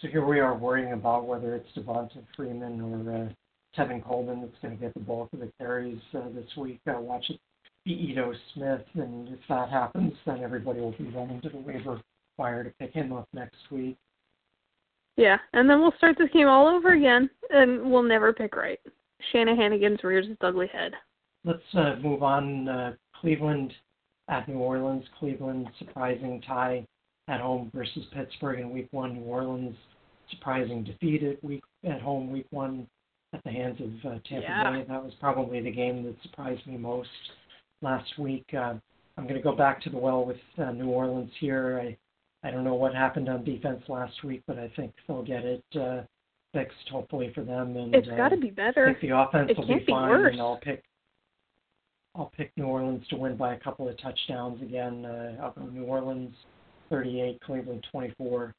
So 0.00 0.08
here 0.08 0.24
we 0.24 0.40
are 0.40 0.56
worrying 0.56 0.92
about 0.92 1.26
whether 1.26 1.54
it's 1.54 1.68
Devonta 1.76 2.24
Freeman 2.34 2.80
or 2.80 3.14
uh, 3.14 3.28
Tevin 3.78 4.02
Coleman 4.02 4.40
that's 4.40 4.56
going 4.62 4.76
to 4.76 4.80
get 4.80 4.94
the 4.94 5.00
bulk 5.00 5.28
of 5.34 5.40
the 5.40 5.52
carries 5.58 6.00
uh, 6.14 6.28
this 6.34 6.48
week. 6.56 6.80
Uh, 6.88 7.00
watch 7.00 7.26
it 7.28 7.38
be 7.84 7.92
Ito 7.92 8.32
Smith, 8.54 8.86
and 8.94 9.28
if 9.28 9.40
that 9.48 9.68
happens, 9.68 10.14
then 10.24 10.42
everybody 10.42 10.80
will 10.80 10.92
be 10.92 11.10
running 11.10 11.40
to 11.42 11.48
the 11.50 11.58
waiver 11.58 12.00
wire 12.38 12.64
to 12.64 12.70
pick 12.78 12.92
him 12.92 13.12
up 13.12 13.28
next 13.34 13.58
week. 13.70 13.98
Yeah, 15.18 15.36
and 15.52 15.68
then 15.68 15.80
we'll 15.80 15.92
start 15.98 16.16
this 16.16 16.30
game 16.32 16.46
all 16.46 16.68
over 16.68 16.92
again, 16.92 17.28
and 17.50 17.90
we'll 17.90 18.04
never 18.04 18.32
pick 18.32 18.54
right. 18.54 18.78
Shanahan 19.32 19.72
against 19.72 20.04
rears 20.04 20.26
its 20.28 20.38
ugly 20.40 20.68
head. 20.68 20.92
Let's 21.44 21.58
uh, 21.74 21.96
move 22.00 22.22
on. 22.22 22.68
Uh, 22.68 22.92
Cleveland 23.20 23.72
at 24.28 24.48
New 24.48 24.58
Orleans. 24.58 25.04
Cleveland 25.18 25.66
surprising 25.80 26.40
tie 26.46 26.86
at 27.26 27.40
home 27.40 27.68
versus 27.74 28.04
Pittsburgh 28.14 28.60
in 28.60 28.70
Week 28.70 28.86
One. 28.92 29.14
New 29.14 29.24
Orleans 29.24 29.74
surprising 30.30 30.84
defeat 30.84 31.24
at 31.24 31.42
week 31.42 31.64
at 31.84 32.00
home 32.00 32.30
Week 32.30 32.46
One 32.50 32.86
at 33.34 33.42
the 33.42 33.50
hands 33.50 33.80
of 33.80 34.12
uh, 34.12 34.18
Tampa 34.28 34.42
yeah. 34.42 34.70
Bay. 34.70 34.84
That 34.88 35.02
was 35.02 35.14
probably 35.18 35.60
the 35.60 35.72
game 35.72 36.04
that 36.04 36.14
surprised 36.22 36.64
me 36.64 36.76
most 36.76 37.08
last 37.82 38.18
week. 38.20 38.46
Uh, 38.54 38.74
I'm 39.16 39.24
going 39.24 39.34
to 39.34 39.42
go 39.42 39.56
back 39.56 39.82
to 39.82 39.90
the 39.90 39.98
well 39.98 40.24
with 40.24 40.36
uh, 40.58 40.70
New 40.70 40.90
Orleans 40.90 41.32
here. 41.40 41.80
I 41.82 41.96
I 42.44 42.50
don't 42.50 42.64
know 42.64 42.74
what 42.74 42.94
happened 42.94 43.28
on 43.28 43.44
defense 43.44 43.82
last 43.88 44.22
week, 44.22 44.42
but 44.46 44.58
I 44.58 44.70
think 44.76 44.92
they'll 45.06 45.24
get 45.24 45.44
it 45.44 45.64
uh, 45.78 46.02
fixed 46.52 46.88
hopefully 46.90 47.32
for 47.34 47.42
them. 47.42 47.76
And 47.76 47.94
it's 47.94 48.08
uh, 48.08 48.16
got 48.16 48.28
to 48.28 48.36
be 48.36 48.50
better. 48.50 48.86
I 48.86 48.92
think 48.92 49.10
the 49.10 49.18
offense 49.18 49.50
it 49.50 49.58
will 49.58 49.66
can't 49.66 49.80
be 49.80 49.86
be 49.86 49.92
fine, 49.92 50.10
worse. 50.10 50.32
and 50.32 50.40
I'll 50.40 50.60
pick 50.62 50.84
I'll 52.14 52.32
pick 52.36 52.52
New 52.56 52.66
Orleans 52.66 53.06
to 53.08 53.16
win 53.16 53.36
by 53.36 53.54
a 53.54 53.60
couple 53.60 53.88
of 53.88 54.00
touchdowns 54.00 54.62
again. 54.62 55.04
Uh, 55.04 55.36
I'll 55.42 55.52
go 55.52 55.66
New 55.66 55.84
Orleans 55.84 56.34
38, 56.90 57.40
Cleveland 57.40 57.86
24. 57.90 58.54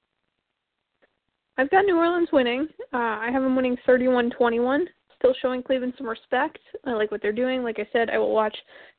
I've 1.57 1.69
got 1.69 1.83
New 1.83 1.97
Orleans 1.97 2.29
winning. 2.31 2.67
Uh, 2.93 2.97
I 2.97 3.29
have 3.31 3.43
them 3.43 3.55
winning 3.55 3.77
31-21. 3.85 4.85
Still 5.17 5.33
showing 5.41 5.61
Cleveland 5.61 5.93
some 5.97 6.07
respect. 6.07 6.59
I 6.85 6.93
like 6.93 7.11
what 7.11 7.21
they're 7.21 7.33
doing. 7.33 7.63
Like 7.63 7.79
I 7.79 7.87
said, 7.91 8.09
I 8.09 8.17
will 8.17 8.31
watch 8.31 8.55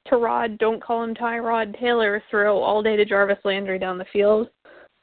Tyrod, 0.07 0.59
don't 0.59 0.83
call 0.83 1.03
him 1.03 1.14
Tyrod 1.14 1.78
Taylor, 1.81 2.22
throw 2.31 2.59
all 2.59 2.83
day 2.83 2.97
to 2.97 3.07
Jarvis 3.07 3.39
Landry 3.45 3.78
down 3.78 3.97
the 3.97 4.05
field. 4.12 4.51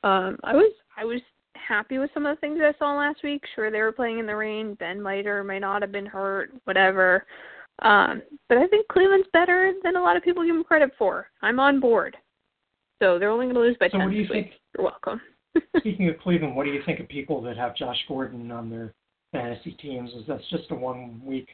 Um, 0.07 0.37
I 0.43 0.53
was 0.55 0.71
I 0.97 1.03
was 1.05 1.21
happy 1.55 1.97
with 1.97 2.09
some 2.13 2.25
of 2.25 2.35
the 2.35 2.39
things 2.39 2.59
I 2.61 2.73
saw 2.79 2.95
last 2.95 3.23
week. 3.23 3.43
Sure, 3.55 3.69
they 3.69 3.81
were 3.81 3.91
playing 3.91 4.19
in 4.19 4.25
the 4.25 4.35
rain. 4.35 4.75
Ben 4.75 5.01
might 5.01 5.25
or 5.27 5.43
may 5.43 5.59
not 5.59 5.81
have 5.81 5.91
been 5.91 6.05
hurt, 6.05 6.51
whatever. 6.63 7.25
Um, 7.81 8.21
but 8.49 8.57
I 8.57 8.67
think 8.67 8.87
Cleveland's 8.87 9.27
better 9.33 9.73
than 9.83 9.95
a 9.97 10.01
lot 10.01 10.15
of 10.15 10.23
people 10.23 10.43
give 10.45 10.55
them 10.55 10.63
credit 10.63 10.91
for. 10.97 11.27
I'm 11.41 11.59
on 11.59 11.79
board. 11.79 12.15
So 13.01 13.19
they're 13.19 13.29
only 13.29 13.45
going 13.45 13.55
to 13.55 13.61
lose 13.61 13.77
by 13.79 13.87
So 13.87 13.97
10 13.97 14.05
what 14.05 14.11
do 14.11 14.17
you 14.17 14.27
think- 14.27 14.51
You're 14.75 14.85
welcome. 14.85 15.21
Speaking 15.77 16.09
of 16.09 16.17
Cleveland, 16.19 16.55
what 16.55 16.63
do 16.65 16.71
you 16.71 16.81
think 16.85 16.99
of 16.99 17.07
people 17.07 17.41
that 17.41 17.57
have 17.57 17.75
Josh 17.75 17.97
Gordon 18.07 18.49
on 18.51 18.69
their 18.69 18.93
fantasy 19.31 19.71
teams? 19.73 20.09
Is 20.13 20.25
that 20.27 20.39
just 20.49 20.71
a 20.71 20.75
one 20.75 21.21
week 21.23 21.49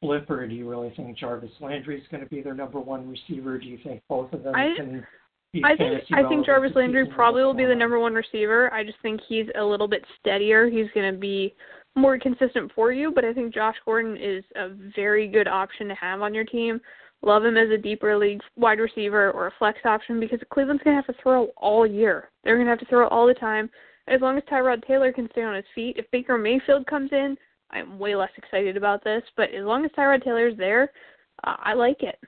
blip, 0.00 0.30
or 0.30 0.46
do 0.46 0.54
you 0.54 0.68
really 0.68 0.92
think 0.96 1.18
Jarvis 1.18 1.50
Landry 1.60 1.98
is 2.00 2.06
going 2.10 2.22
to 2.22 2.28
be 2.30 2.40
their 2.40 2.54
number 2.54 2.78
one 2.80 3.08
receiver? 3.10 3.58
Do 3.58 3.66
you 3.66 3.78
think 3.82 4.00
both 4.08 4.32
of 4.32 4.42
them 4.44 4.54
I- 4.54 4.74
can 4.76 5.06
I 5.64 5.76
think 5.76 6.02
I 6.12 6.28
think 6.28 6.44
Jarvis 6.44 6.72
Landry 6.74 7.06
probably 7.06 7.42
will 7.42 7.54
be 7.54 7.64
the 7.64 7.74
number 7.74 7.98
one 7.98 8.14
receiver. 8.14 8.72
I 8.74 8.84
just 8.84 8.98
think 9.00 9.20
he's 9.28 9.46
a 9.58 9.64
little 9.64 9.88
bit 9.88 10.04
steadier. 10.20 10.68
He's 10.68 10.90
going 10.94 11.12
to 11.12 11.18
be 11.18 11.54
more 11.94 12.18
consistent 12.18 12.70
for 12.74 12.92
you, 12.92 13.10
but 13.14 13.24
I 13.24 13.32
think 13.32 13.54
Josh 13.54 13.76
Gordon 13.84 14.16
is 14.16 14.44
a 14.54 14.68
very 14.94 15.28
good 15.28 15.48
option 15.48 15.88
to 15.88 15.94
have 15.94 16.20
on 16.20 16.34
your 16.34 16.44
team. 16.44 16.80
Love 17.22 17.44
him 17.44 17.56
as 17.56 17.70
a 17.70 17.78
deeper 17.78 18.16
league 18.16 18.40
wide 18.56 18.78
receiver 18.78 19.30
or 19.30 19.46
a 19.46 19.52
flex 19.58 19.78
option 19.84 20.20
because 20.20 20.38
Cleveland's 20.52 20.82
going 20.82 20.96
to 20.96 21.02
have 21.02 21.14
to 21.14 21.22
throw 21.22 21.46
all 21.56 21.86
year. 21.86 22.30
They're 22.44 22.56
going 22.56 22.66
to 22.66 22.70
have 22.70 22.80
to 22.80 22.86
throw 22.86 23.08
all 23.08 23.26
the 23.26 23.34
time. 23.34 23.70
As 24.08 24.20
long 24.20 24.36
as 24.36 24.44
Tyrod 24.44 24.86
Taylor 24.86 25.12
can 25.12 25.28
stay 25.32 25.42
on 25.42 25.56
his 25.56 25.64
feet, 25.74 25.96
if 25.98 26.08
Baker 26.10 26.36
Mayfield 26.38 26.86
comes 26.86 27.10
in, 27.12 27.36
I'm 27.70 27.98
way 27.98 28.14
less 28.14 28.30
excited 28.36 28.76
about 28.76 29.02
this. 29.02 29.22
But 29.36 29.50
as 29.50 29.64
long 29.64 29.84
as 29.84 29.90
Tyrod 29.92 30.22
Taylor's 30.22 30.56
there, 30.56 30.92
uh, 31.44 31.56
I 31.58 31.72
like 31.72 32.02
it. 32.02 32.18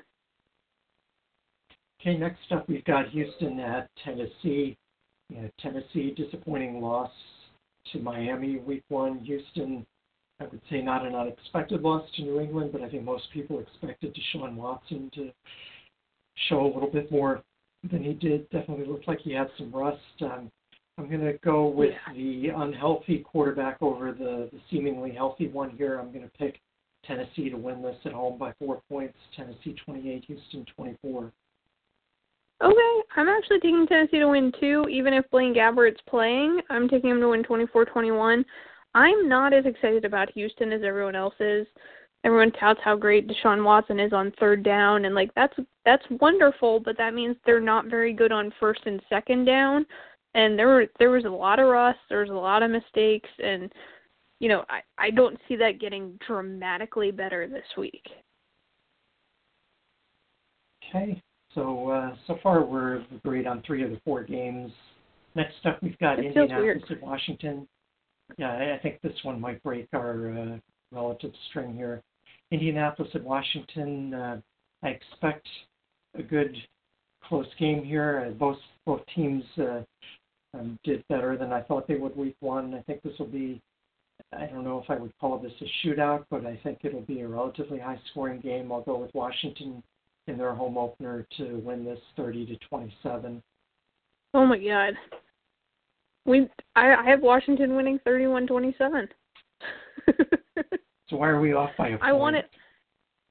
Okay, 2.00 2.16
next 2.16 2.40
up 2.52 2.68
we've 2.68 2.84
got 2.84 3.08
Houston 3.08 3.58
at 3.60 3.90
Tennessee. 4.04 4.76
Yeah, 5.30 5.48
Tennessee 5.60 6.14
disappointing 6.16 6.80
loss 6.80 7.10
to 7.92 7.98
Miami 7.98 8.58
week 8.58 8.84
one. 8.88 9.18
Houston, 9.20 9.84
I 10.40 10.44
would 10.44 10.60
say 10.70 10.80
not 10.80 11.04
an 11.04 11.14
unexpected 11.14 11.82
loss 11.82 12.08
to 12.16 12.22
New 12.22 12.40
England, 12.40 12.70
but 12.72 12.82
I 12.82 12.88
think 12.88 13.04
most 13.04 13.24
people 13.32 13.58
expected 13.58 14.14
Deshaun 14.14 14.54
Watson 14.54 15.10
to 15.14 15.30
show 16.48 16.60
a 16.64 16.72
little 16.72 16.90
bit 16.90 17.10
more 17.10 17.42
than 17.90 18.02
he 18.04 18.12
did. 18.14 18.48
Definitely 18.50 18.86
looked 18.86 19.08
like 19.08 19.20
he 19.20 19.32
had 19.32 19.48
some 19.58 19.72
rust. 19.72 19.98
Um, 20.22 20.50
I'm 20.98 21.08
going 21.08 21.20
to 21.20 21.34
go 21.44 21.66
with 21.66 21.90
Yeah. 22.08 22.14
the 22.14 22.48
unhealthy 22.56 23.18
quarterback 23.18 23.78
over 23.82 24.12
the, 24.12 24.48
the 24.52 24.60
seemingly 24.70 25.12
healthy 25.12 25.48
one 25.48 25.70
here. 25.70 25.98
I'm 25.98 26.12
going 26.12 26.24
to 26.24 26.38
pick 26.38 26.60
Tennessee 27.04 27.50
to 27.50 27.56
win 27.56 27.82
this 27.82 27.96
at 28.04 28.12
home 28.12 28.38
by 28.38 28.52
four 28.58 28.82
points. 28.88 29.16
Tennessee 29.36 29.76
28, 29.84 30.24
Houston 30.26 30.64
24. 30.76 31.32
Okay, 32.62 33.02
I'm 33.16 33.28
actually 33.28 33.60
taking 33.60 33.86
Tennessee 33.86 34.18
to 34.18 34.28
win 34.28 34.52
too, 34.58 34.86
even 34.90 35.12
if 35.12 35.30
Blaine 35.30 35.54
Gabbert's 35.54 36.00
playing. 36.08 36.60
I'm 36.70 36.88
taking 36.88 37.10
him 37.10 37.20
to 37.20 37.28
win 37.28 37.44
24-21. 37.44 38.44
I'm 38.94 39.28
not 39.28 39.52
as 39.52 39.64
excited 39.64 40.04
about 40.04 40.32
Houston 40.32 40.72
as 40.72 40.82
everyone 40.84 41.14
else 41.14 41.34
is. 41.38 41.66
Everyone 42.24 42.50
touts 42.52 42.80
how 42.82 42.96
great 42.96 43.28
Deshaun 43.28 43.62
Watson 43.62 44.00
is 44.00 44.12
on 44.12 44.32
third 44.40 44.64
down, 44.64 45.04
and 45.04 45.14
like 45.14 45.32
that's 45.36 45.54
that's 45.84 46.02
wonderful, 46.20 46.80
but 46.80 46.98
that 46.98 47.14
means 47.14 47.36
they're 47.46 47.60
not 47.60 47.86
very 47.86 48.12
good 48.12 48.32
on 48.32 48.52
first 48.58 48.80
and 48.86 49.00
second 49.08 49.44
down. 49.44 49.86
And 50.34 50.58
there 50.58 50.66
were 50.66 50.86
there 50.98 51.10
was 51.10 51.26
a 51.26 51.30
lot 51.30 51.60
of 51.60 51.68
rust, 51.68 52.00
there 52.08 52.20
was 52.20 52.30
a 52.30 52.32
lot 52.32 52.64
of 52.64 52.72
mistakes, 52.72 53.28
and 53.38 53.72
you 54.40 54.48
know 54.48 54.64
I 54.68 54.80
I 54.98 55.10
don't 55.10 55.38
see 55.46 55.54
that 55.56 55.80
getting 55.80 56.18
dramatically 56.26 57.12
better 57.12 57.46
this 57.46 57.64
week. 57.76 58.04
Okay, 60.88 61.22
so 61.58 61.88
uh, 61.90 62.14
so 62.26 62.38
far 62.42 62.64
we're 62.64 63.04
agreed 63.14 63.46
on 63.46 63.62
three 63.66 63.82
of 63.82 63.90
the 63.90 64.00
four 64.04 64.22
games. 64.22 64.72
Next 65.34 65.54
up, 65.64 65.82
we've 65.82 65.98
got 65.98 66.18
It 66.18 66.26
Indianapolis 66.26 66.84
at 66.90 67.02
Washington. 67.02 67.68
Yeah, 68.36 68.52
I- 68.52 68.74
I 68.74 68.78
think 68.78 69.00
this 69.02 69.12
one 69.22 69.40
might 69.40 69.62
break 69.62 69.88
our 69.92 70.30
uh, 70.32 70.58
relative 70.92 71.32
string 71.48 71.74
here. 71.74 72.02
Indianapolis 72.50 73.10
at 73.14 73.22
Washington. 73.22 74.14
Uh, 74.14 74.40
I 74.82 74.88
expect 74.88 75.46
a 76.14 76.22
good 76.22 76.56
close 77.24 77.46
game 77.58 77.84
here. 77.84 78.26
Uh, 78.26 78.30
both 78.32 78.58
both 78.86 79.02
teams 79.14 79.44
uh, 79.58 79.82
um, 80.54 80.78
did 80.84 81.04
better 81.08 81.36
than 81.36 81.52
I 81.52 81.60
thought 81.62 81.86
they 81.86 81.96
would 81.96 82.16
week 82.16 82.36
one. 82.40 82.74
I 82.74 82.80
think 82.82 83.02
this 83.02 83.18
will 83.18 83.26
be. 83.26 83.60
I 84.32 84.46
don't 84.46 84.64
know 84.64 84.80
if 84.82 84.90
I 84.90 84.96
would 84.96 85.12
call 85.20 85.38
this 85.38 85.52
a 85.60 85.86
shootout, 85.86 86.24
but 86.30 86.44
I 86.44 86.58
think 86.62 86.80
it'll 86.82 87.02
be 87.02 87.20
a 87.20 87.28
relatively 87.28 87.78
high 87.78 88.00
scoring 88.10 88.40
game. 88.40 88.72
I'll 88.72 88.82
go 88.82 88.98
with 88.98 89.14
Washington 89.14 89.82
in 90.28 90.38
their 90.38 90.54
home 90.54 90.76
opener 90.76 91.26
to 91.36 91.60
win 91.64 91.84
this 91.84 91.98
30 92.16 92.46
to 92.46 92.56
27. 92.68 93.42
Oh 94.34 94.46
my 94.46 94.58
god. 94.58 94.94
We 96.24 96.48
I 96.76 96.94
I 96.94 97.04
have 97.04 97.20
Washington 97.20 97.74
winning 97.74 97.98
31-27. 98.06 99.08
So 101.08 101.16
why 101.16 101.28
are 101.28 101.40
we 101.40 101.54
off 101.54 101.70
by 101.78 101.88
a 101.88 101.90
point? 101.92 102.02
I 102.02 102.12
wanted 102.12 102.44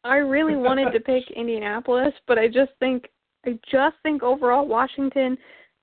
I 0.04 0.18
really 0.18 0.56
wanted 0.56 0.92
to 0.92 1.00
pick 1.00 1.30
Indianapolis, 1.36 2.14
but 2.28 2.40
I 2.40 2.48
just 2.48 2.72
think 2.80 3.08
I 3.46 3.60
just 3.72 3.96
think 4.04 4.24
overall 4.24 4.68
Washington 4.68 5.38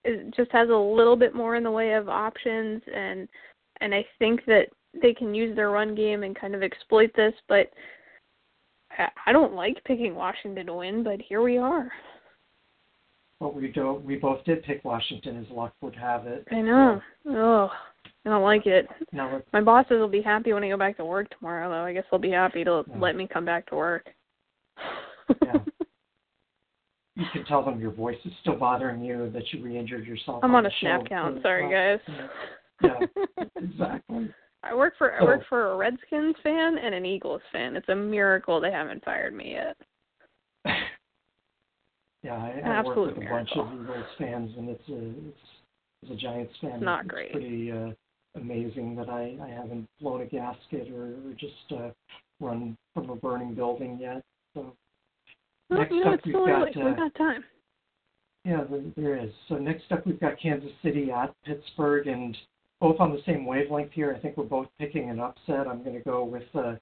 is, 0.05 0.33
just 0.37 0.51
has 0.53 0.69
a 0.69 0.77
little 0.77 1.17
bit 1.17 1.35
more 1.35 1.57
in 1.57 1.63
the 1.63 1.71
way 1.71 1.93
of 1.95 2.09
options 2.09 2.83
and 2.93 3.29
and 3.81 3.95
I 3.95 4.05
think 4.19 4.45
that 4.47 4.69
they 5.01 5.13
can 5.13 5.35
use 5.35 5.55
their 5.57 5.71
run 5.71 5.95
game 5.95 6.23
and 6.23 6.39
kind 6.39 6.55
of 6.55 6.63
exploit 6.63 7.11
this, 7.17 7.35
but 7.49 7.71
I, 9.27 9.33
don't 9.33 9.55
like 9.55 9.83
picking 9.85 10.15
Washington 10.15 10.67
to 10.67 10.75
win, 10.75 11.03
but 11.03 11.21
here 11.21 11.43
we 11.43 11.59
are. 11.59 11.91
But 13.41 13.55
we 13.55 13.69
do 13.69 14.01
we 14.05 14.17
both 14.17 14.45
did 14.45 14.63
pick 14.63 14.85
Washington 14.85 15.39
as 15.45 15.51
luck 15.51 15.75
would 15.81 15.97
have 15.97 16.27
it. 16.27 16.47
I 16.51 16.61
know. 16.61 17.03
Oh, 17.29 17.71
I 18.25 18.29
don't 18.31 18.43
like 18.43 18.67
it. 18.67 18.87
Let's 19.13 19.45
My 19.53 19.61
bosses 19.61 19.99
will 19.99 20.09
be 20.09 20.23
happy 20.23 20.53
when 20.53 20.65
I 20.65 20.69
go 20.69 20.79
back 20.79 20.97
to 20.99 21.05
work 21.05 21.29
tomorrow, 21.31 21.69
though. 21.69 21.85
I 21.85 21.93
guess 21.93 22.05
they'll 22.11 22.21
be 22.21 22.31
happy 22.31 22.65
to 22.65 22.85
Yeah. 22.89 22.99
let 22.99 23.17
me 23.17 23.27
come 23.31 23.45
back 23.45 23.67
to 23.67 23.77
work. 23.77 24.09
Yeah. 25.43 25.59
you 27.17 27.27
can 27.33 27.45
tell 27.45 27.65
them 27.65 27.81
your 27.81 27.91
voice 27.91 28.19
is 28.25 28.33
still 28.41 28.57
bothering 28.57 29.03
you, 29.03 29.31
that 29.31 29.53
you 29.53 29.63
re-injured 29.63 30.07
yourself. 30.07 30.43
I'm 30.43 30.55
on 30.55 30.63
the 30.65 30.71
a 30.71 30.73
snap 30.81 31.07
count. 31.07 31.43
Sorry, 31.43 31.71
guys. 31.71 32.01
Yeah, 32.83 33.45
exactly. 33.57 34.33
I 34.65 34.75
work 34.75 34.95
for 34.97 35.15
I 35.15 35.23
work 35.23 35.43
for 35.49 35.73
a 35.73 35.77
Redskins 35.77 36.37
fan 36.43 36.79
and 36.79 36.95
an 36.95 37.05
Eagles 37.05 37.43
fan. 37.53 37.77
It's 37.77 37.89
a 37.89 37.95
miracle 37.95 38.61
they 38.61 38.73
haven't 38.73 39.05
fired 39.05 39.35
me 39.35 39.53
yet. 39.53 39.77
yeah, 42.23 42.35
I, 42.35 42.61
I 42.65 42.83
work 42.83 42.97
with 42.97 43.19
a 43.19 43.29
bunch 43.29 43.51
of 43.57 43.69
miracle. 43.69 43.83
Eagles 43.83 44.07
fans, 44.19 44.51
and 44.57 44.69
it's 44.69 44.89
a 44.89 45.09
it's 45.29 45.39
as 46.05 46.11
a 46.11 46.17
Giants 46.17 46.55
fan. 46.61 46.81
not 46.81 47.05
it's 47.05 47.11
great. 47.11 47.33
Pretty 47.33 47.73
uh, 47.73 47.91
amazing 48.37 48.97
that 48.97 49.09
I 49.09 49.37
I 49.43 49.49
haven't 49.49 49.87
blown 50.01 50.23
a 50.23 50.27
gasket 50.27 50.91
or, 50.91 51.15
or 51.27 51.35
just 51.39 51.73
uh, 51.73 51.91
run 52.41 52.77
from 52.95 53.11
a 53.11 53.17
burning 53.17 53.55
building 53.55 53.99
yet. 54.01 54.23
So 54.55 54.75
Well, 55.69 55.81
Next 55.81 55.93
you 55.93 56.05
know, 56.05 56.13
up, 56.13 56.19
it's 56.19 56.27
we've 56.27 56.35
got, 56.35 56.77
uh, 56.77 56.95
got 56.95 57.15
time. 57.17 57.45
Yeah, 58.45 58.65
there, 58.71 58.83
there 58.97 59.25
is. 59.25 59.31
So 59.49 59.57
next 59.57 59.85
up, 59.91 60.07
we've 60.07 60.21
got 60.21 60.39
Kansas 60.41 60.71
City 60.83 61.11
at 61.11 61.35
Pittsburgh, 61.45 62.07
and 62.07 62.37
both 62.85 63.01
on 63.01 63.13
the 63.13 63.23
same 63.25 63.47
wavelength 63.47 63.93
here. 63.93 64.15
I 64.15 64.21
think 64.21 64.37
we're 64.37 64.45
both 64.45 64.69
picking 64.79 65.09
an 65.09 65.19
upset. 65.19 65.67
I'm 65.67 65.83
going 65.83 65.97
to 65.97 66.03
go 66.03 66.23
with 66.23 66.43
uh, 66.55 66.75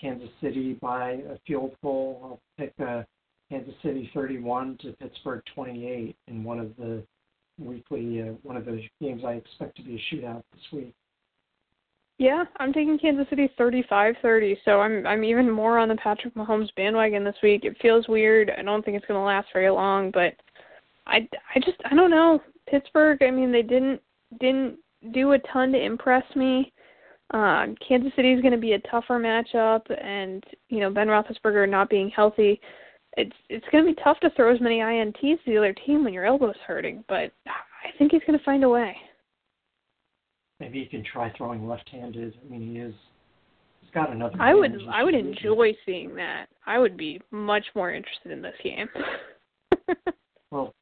Kansas 0.00 0.30
City 0.40 0.78
by 0.80 1.10
a 1.10 1.36
field 1.46 1.72
goal. 1.82 2.20
I'll 2.24 2.40
pick 2.56 2.72
uh, 2.80 3.02
Kansas 3.50 3.74
City 3.82 4.10
31 4.14 4.78
to 4.80 4.92
Pittsburgh 4.92 5.42
28 5.54 6.16
in 6.28 6.42
one 6.42 6.58
of 6.58 6.74
the 6.78 7.02
weekly 7.58 8.22
uh, 8.22 8.32
one 8.42 8.56
of 8.56 8.64
the 8.64 8.82
games 8.98 9.24
I 9.26 9.32
expect 9.32 9.76
to 9.76 9.82
be 9.82 9.96
a 9.96 10.14
shootout 10.14 10.42
this 10.54 10.62
week. 10.72 10.94
Yeah, 12.16 12.44
I'm 12.56 12.72
taking 12.72 12.98
Kansas 12.98 13.26
City 13.28 13.50
35-30, 13.60 14.56
so 14.64 14.80
I'm 14.80 15.06
I'm 15.06 15.22
even 15.22 15.50
more 15.50 15.76
on 15.76 15.88
the 15.90 15.96
Patrick 15.96 16.34
Mahomes 16.34 16.74
bandwagon 16.76 17.24
this 17.24 17.36
week. 17.42 17.66
It 17.66 17.76
feels 17.82 18.08
weird. 18.08 18.50
I 18.56 18.62
don't 18.62 18.82
think 18.82 18.96
it's 18.96 19.06
going 19.06 19.20
to 19.20 19.24
last 19.24 19.48
very 19.52 19.68
long, 19.68 20.12
but 20.12 20.32
I 21.06 21.28
I 21.54 21.60
just 21.62 21.76
I 21.84 21.94
don't 21.94 22.10
know. 22.10 22.40
Pittsburgh, 22.70 23.22
I 23.22 23.30
mean, 23.30 23.52
they 23.52 23.60
didn't 23.60 24.00
didn't 24.40 24.78
do 25.12 25.32
a 25.32 25.38
ton 25.52 25.72
to 25.72 25.82
impress 25.82 26.24
me. 26.36 26.72
Uh, 27.32 27.66
Kansas 27.86 28.12
City 28.14 28.32
is 28.32 28.42
going 28.42 28.52
to 28.52 28.58
be 28.58 28.72
a 28.72 28.80
tougher 28.80 29.18
matchup, 29.18 29.82
and 30.02 30.44
you 30.68 30.80
know 30.80 30.90
Ben 30.90 31.08
Roethlisberger 31.08 31.68
not 31.68 31.88
being 31.88 32.10
healthy, 32.10 32.60
it's 33.16 33.36
it's 33.48 33.66
going 33.72 33.84
to 33.84 33.94
be 33.94 34.02
tough 34.02 34.20
to 34.20 34.30
throw 34.30 34.54
as 34.54 34.60
many 34.60 34.78
ints 34.78 35.20
to 35.20 35.38
the 35.46 35.56
other 35.56 35.74
team 35.86 36.04
when 36.04 36.12
your 36.12 36.26
elbow's 36.26 36.56
hurting. 36.66 37.04
But 37.08 37.32
I 37.46 37.96
think 37.98 38.12
he's 38.12 38.22
going 38.26 38.38
to 38.38 38.44
find 38.44 38.64
a 38.64 38.68
way. 38.68 38.96
Maybe 40.60 40.80
he 40.80 40.86
can 40.86 41.04
try 41.04 41.32
throwing 41.36 41.66
left-handed. 41.66 42.34
I 42.44 42.50
mean, 42.50 42.72
he 42.72 42.78
is. 42.78 42.94
He's 43.80 43.90
got 43.92 44.12
another. 44.12 44.36
I 44.40 44.54
would. 44.54 44.76
I 44.90 45.02
would 45.02 45.14
enjoy 45.14 45.72
seeing 45.84 46.14
that. 46.16 46.46
I 46.66 46.78
would 46.78 46.96
be 46.96 47.20
much 47.30 47.64
more 47.74 47.92
interested 47.92 48.32
in 48.32 48.42
this 48.42 48.54
game. 48.62 48.88
Well, 50.52 50.74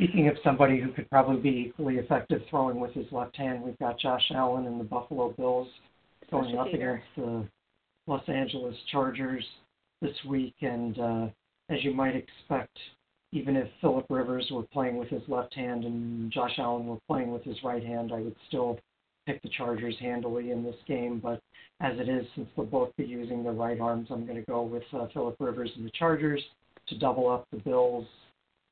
speaking 0.00 0.28
of 0.28 0.36
somebody 0.42 0.80
who 0.80 0.90
could 0.92 1.08
probably 1.10 1.36
be 1.42 1.66
equally 1.68 1.96
effective 1.96 2.40
throwing 2.48 2.80
with 2.80 2.92
his 2.94 3.04
left 3.12 3.36
hand, 3.36 3.62
we've 3.62 3.78
got 3.78 3.98
Josh 3.98 4.24
Allen 4.34 4.66
and 4.66 4.80
the 4.80 4.84
Buffalo 4.84 5.34
Bills 5.36 5.68
going 6.30 6.56
up 6.56 6.68
against 6.68 7.04
the 7.18 7.46
Los 8.06 8.26
Angeles 8.26 8.74
Chargers 8.90 9.44
this 10.00 10.14
week. 10.26 10.54
And 10.62 10.98
uh, 10.98 11.26
as 11.68 11.84
you 11.84 11.92
might 11.92 12.16
expect, 12.16 12.74
even 13.32 13.56
if 13.56 13.68
Philip 13.82 14.06
Rivers 14.08 14.48
were 14.50 14.62
playing 14.72 14.96
with 14.96 15.08
his 15.08 15.22
left 15.28 15.54
hand 15.54 15.84
and 15.84 16.32
Josh 16.32 16.54
Allen 16.56 16.86
were 16.86 16.98
playing 17.06 17.30
with 17.30 17.44
his 17.44 17.56
right 17.62 17.84
hand, 17.84 18.10
I 18.10 18.20
would 18.20 18.36
still 18.48 18.78
pick 19.26 19.42
the 19.42 19.50
Chargers 19.50 19.96
handily 20.00 20.50
in 20.50 20.64
this 20.64 20.76
game. 20.88 21.20
But 21.22 21.42
as 21.80 21.98
it 21.98 22.08
is, 22.08 22.24
since 22.34 22.48
they'll 22.56 22.64
both 22.64 22.96
be 22.96 23.04
using 23.04 23.42
their 23.42 23.52
right 23.52 23.78
arms, 23.78 24.08
I'm 24.10 24.24
going 24.24 24.38
to 24.38 24.50
go 24.50 24.62
with 24.62 24.82
uh, 24.94 25.08
Philip 25.12 25.36
Rivers 25.38 25.70
and 25.76 25.84
the 25.84 25.90
Chargers 25.90 26.42
to 26.88 26.98
double 26.98 27.28
up 27.28 27.46
the 27.52 27.58
Bills 27.58 28.06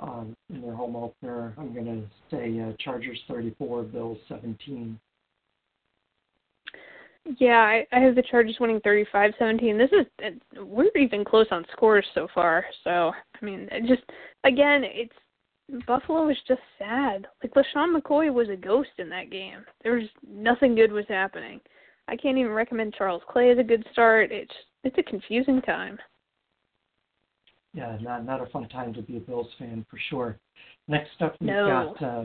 um, 0.01 0.35
in 0.51 0.63
their 0.63 0.75
home 0.75 0.97
opener. 0.97 1.55
I'm 1.59 1.73
going 1.73 1.87
to 1.87 2.37
say 2.37 2.61
uh, 2.61 2.73
Chargers 2.79 3.19
34, 3.29 3.85
Bills 3.85 4.19
17. 4.29 4.99
yeah, 7.39 7.59
I, 7.59 7.87
I 7.93 8.01
have 8.01 8.15
the 8.15 8.23
Chargers 8.23 8.57
winning 8.61 8.81
35-17. 8.81 9.79
This 9.79 9.91
is 9.93 10.35
we're 10.57 10.91
even 10.97 11.25
close 11.25 11.47
on 11.51 11.65
scores 11.73 12.07
so 12.15 12.29
far. 12.35 12.65
So 12.85 13.13
I 13.41 13.45
mean, 13.45 13.69
it 13.71 13.87
just 13.87 14.09
again, 14.45 14.83
it's 14.85 15.13
Buffalo 15.87 16.27
was 16.27 16.37
just 16.47 16.63
sad. 16.79 17.27
Like 17.43 17.53
LeSean 17.53 17.97
McCoy 17.97 18.33
was 18.33 18.49
a 18.49 18.57
ghost 18.57 18.91
in 18.99 19.11
that 19.11 19.31
game. 19.31 19.65
There 19.83 19.95
was 19.97 20.09
nothing 20.27 20.75
good 20.75 20.93
was 20.93 21.05
happening. 21.09 21.61
I 22.09 22.17
can't 22.17 22.39
even 22.39 22.53
recommend 22.53 22.95
Charles 22.95 23.23
Clay 23.29 23.51
as 23.51 23.59
a 23.59 23.63
good 23.63 23.85
start. 23.93 24.33
It's 24.33 24.55
it's 24.85 24.97
a 24.99 25.03
confusing 25.03 25.61
time. 25.63 25.99
Yeah, 27.75 27.97
not 28.01 28.25
not 28.25 28.41
a 28.41 28.47
fun 28.47 28.69
time 28.69 28.95
to 28.95 29.03
be 29.03 29.19
a 29.19 29.21
Bills 29.21 29.49
fan 29.59 29.85
for 29.91 29.99
sure. 30.11 30.39
Next 30.89 31.21
up, 31.21 31.37
we've 31.41 31.51
No. 31.51 31.95
got 31.99 32.03
uh, 32.03 32.25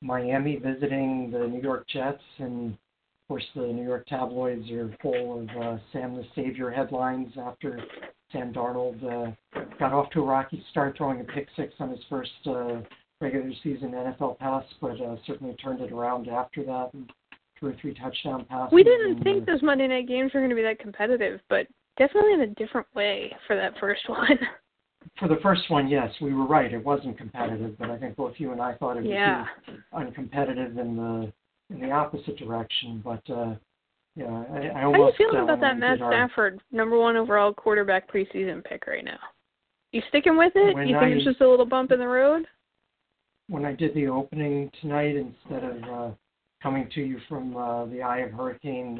Miami 0.00 0.56
visiting 0.56 1.30
the 1.30 1.46
New 1.48 1.60
York 1.60 1.86
Jets, 1.88 2.22
and 2.38 2.72
of 2.72 3.28
course, 3.28 3.44
the 3.54 3.62
New 3.62 3.84
York 3.84 4.06
tabloids 4.06 4.70
are 4.70 4.94
full 5.02 5.40
of 5.40 5.48
uh, 5.50 5.78
Sam 5.92 6.14
the 6.14 6.24
Savior 6.34 6.70
headlines 6.70 7.32
after 7.38 7.84
Sam 8.30 8.52
Darnold 8.52 9.02
uh, 9.04 9.60
got 9.78 9.92
off 9.92 10.10
to 10.10 10.20
a 10.20 10.24
rocky 10.24 10.64
start, 10.70 10.96
throwing 10.96 11.20
a 11.20 11.24
pick 11.24 11.48
six 11.56 11.74
on 11.78 11.90
his 11.90 12.00
first 12.08 12.30
uh, 12.46 12.80
regular 13.20 13.52
season 13.62 13.92
NFL 13.92 14.38
pass, 14.38 14.64
but 14.80 15.00
uh, 15.00 15.16
certainly 15.26 15.54
turned 15.54 15.80
it 15.80 15.92
around 15.92 16.28
after 16.28 16.64
that 16.64 16.90
and 16.94 17.10
a 17.62 17.72
three 17.80 17.94
touchdown 17.94 18.44
pass. 18.48 18.72
We 18.72 18.82
didn't 18.82 19.22
think 19.22 19.46
those 19.46 19.62
Monday 19.62 19.86
night 19.86 20.08
games 20.08 20.32
were 20.34 20.40
going 20.40 20.50
to 20.50 20.56
be 20.56 20.62
that 20.62 20.80
competitive, 20.80 21.40
but 21.48 21.66
definitely 21.98 22.34
in 22.34 22.40
a 22.42 22.46
different 22.48 22.86
way 22.94 23.34
for 23.46 23.56
that 23.56 23.74
first 23.78 24.02
one. 24.08 24.38
For 25.18 25.28
the 25.28 25.38
first 25.42 25.68
one, 25.68 25.88
yes, 25.88 26.10
we 26.20 26.32
were 26.32 26.46
right. 26.46 26.72
It 26.72 26.84
wasn't 26.84 27.18
competitive, 27.18 27.76
but 27.78 27.90
I 27.90 27.98
think 27.98 28.16
both 28.16 28.34
you 28.38 28.52
and 28.52 28.60
I 28.60 28.74
thought 28.74 28.96
it 28.96 29.02
would 29.02 29.10
yeah. 29.10 29.46
be 29.66 29.72
uncompetitive 29.92 30.78
in 30.78 30.96
the 30.96 31.32
in 31.74 31.80
the 31.80 31.90
opposite 31.90 32.36
direction. 32.36 33.02
But 33.04 33.22
uh, 33.28 33.54
yeah, 34.14 34.26
I, 34.26 34.78
I 34.78 34.80
How 34.82 34.92
are 34.92 34.96
you 34.96 35.12
feeling 35.18 35.40
uh, 35.40 35.44
about 35.44 35.60
that 35.60 35.78
Matt 35.78 36.00
our- 36.00 36.12
Stafford 36.12 36.60
number 36.70 36.98
one 36.98 37.16
overall 37.16 37.52
quarterback 37.52 38.10
preseason 38.12 38.64
pick 38.64 38.86
right 38.86 39.04
now? 39.04 39.18
You 39.90 40.02
sticking 40.08 40.36
with 40.38 40.52
it? 40.54 40.74
When 40.74 40.88
you 40.88 40.98
think 41.00 41.16
it's 41.16 41.24
just 41.24 41.40
a 41.40 41.48
little 41.48 41.66
bump 41.66 41.90
in 41.90 41.98
the 41.98 42.06
road? 42.06 42.46
when 43.52 43.64
I 43.66 43.74
did 43.74 43.94
the 43.94 44.06
opening 44.06 44.70
tonight, 44.80 45.14
instead 45.14 45.62
of 45.62 45.82
uh, 45.84 46.14
coming 46.62 46.88
to 46.94 47.02
you 47.02 47.18
from 47.28 47.54
uh, 47.56 47.84
the 47.86 48.02
eye 48.02 48.20
of 48.20 48.32
Hurricane 48.32 48.98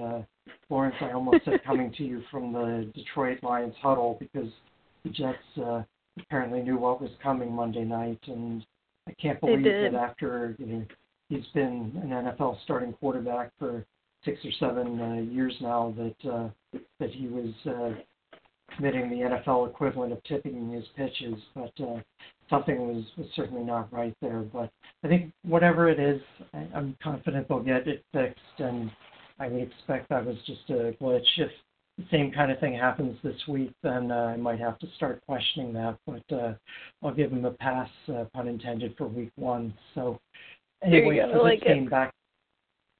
Florence, 0.68 0.97
I 1.01 1.12
almost 1.12 1.45
said 1.45 1.62
coming 1.64 1.93
to 1.99 2.05
you 2.05 2.22
from 2.30 2.53
the 2.53 2.90
Detroit 2.95 3.38
Lions 3.43 3.74
huddle 3.82 4.16
because 4.18 4.49
the 5.05 5.11
Jets 5.11 5.38
uh, 5.59 5.82
apparently 6.18 6.62
knew 6.62 6.78
what 6.78 7.01
was 7.01 7.11
coming 7.22 7.53
Monday 7.53 7.84
night, 7.84 8.20
and 8.26 8.64
I 9.09 9.12
can't 9.12 9.40
believe 9.40 9.64
that 9.64 9.95
after 9.95 10.55
you 10.59 10.66
know 10.66 10.84
he's 11.28 11.47
been 11.55 11.93
an 12.03 12.11
NFL 12.11 12.62
starting 12.64 12.93
quarterback 12.95 13.51
for 13.59 13.84
six 14.24 14.38
or 14.45 14.53
seven 14.61 15.01
uh, 15.01 15.14
years 15.32 15.55
now 15.61 15.95
that 15.97 16.30
uh, 16.30 16.49
that 17.01 17.11
he 17.11 17.26
was 17.26 17.53
uh, 17.66 18.01
committing 18.76 19.11
the 19.11 19.16
NFL 19.16 19.68
equivalent 19.68 20.12
of 20.12 20.22
tipping 20.24 20.70
his 20.70 20.84
pitches, 20.97 21.34
but 21.55 21.72
uh, 21.82 22.01
something 22.49 22.78
was, 22.78 23.05
was 23.16 23.26
certainly 23.34 23.64
not 23.64 23.93
right 23.93 24.14
there. 24.20 24.40
But 24.40 24.70
I 25.05 25.09
think 25.09 25.32
whatever 25.45 25.88
it 25.88 26.01
is, 26.01 26.20
I, 26.55 26.66
I'm 26.74 26.97
confident 27.03 27.49
they'll 27.49 27.61
get 27.62 27.86
it 27.86 28.05
fixed, 28.12 28.40
and 28.59 28.90
I 29.43 29.49
would 29.49 29.62
expect 29.62 30.09
that 30.09 30.24
was 30.24 30.36
just 30.47 30.70
a 30.70 30.95
glitch. 31.03 31.26
If 31.36 31.51
the 31.99 32.05
same 32.12 32.30
kind 32.30 32.53
of 32.53 32.61
thing 32.61 32.74
happens 32.74 33.18
this 33.24 33.36
week, 33.49 33.72
then 33.82 34.12
uh, 34.12 34.32
I 34.34 34.36
might 34.36 34.61
have 34.61 34.78
to 34.78 34.86
start 34.95 35.20
questioning 35.26 35.72
that. 35.72 35.99
But 36.07 36.34
uh, 36.34 36.55
I'll 37.03 37.12
give 37.12 37.30
them 37.30 37.45
a 37.45 37.51
pass, 37.51 37.88
uh, 38.09 38.24
pun 38.32 38.47
intended, 38.47 38.95
for 38.97 39.09
week 39.09 39.32
one. 39.34 39.74
So 39.97 40.20
anyway, 40.82 41.18
for 41.20 41.26
this 41.26 41.43
like 41.43 41.62
it. 41.62 41.68
game, 41.68 41.88
back 41.88 42.12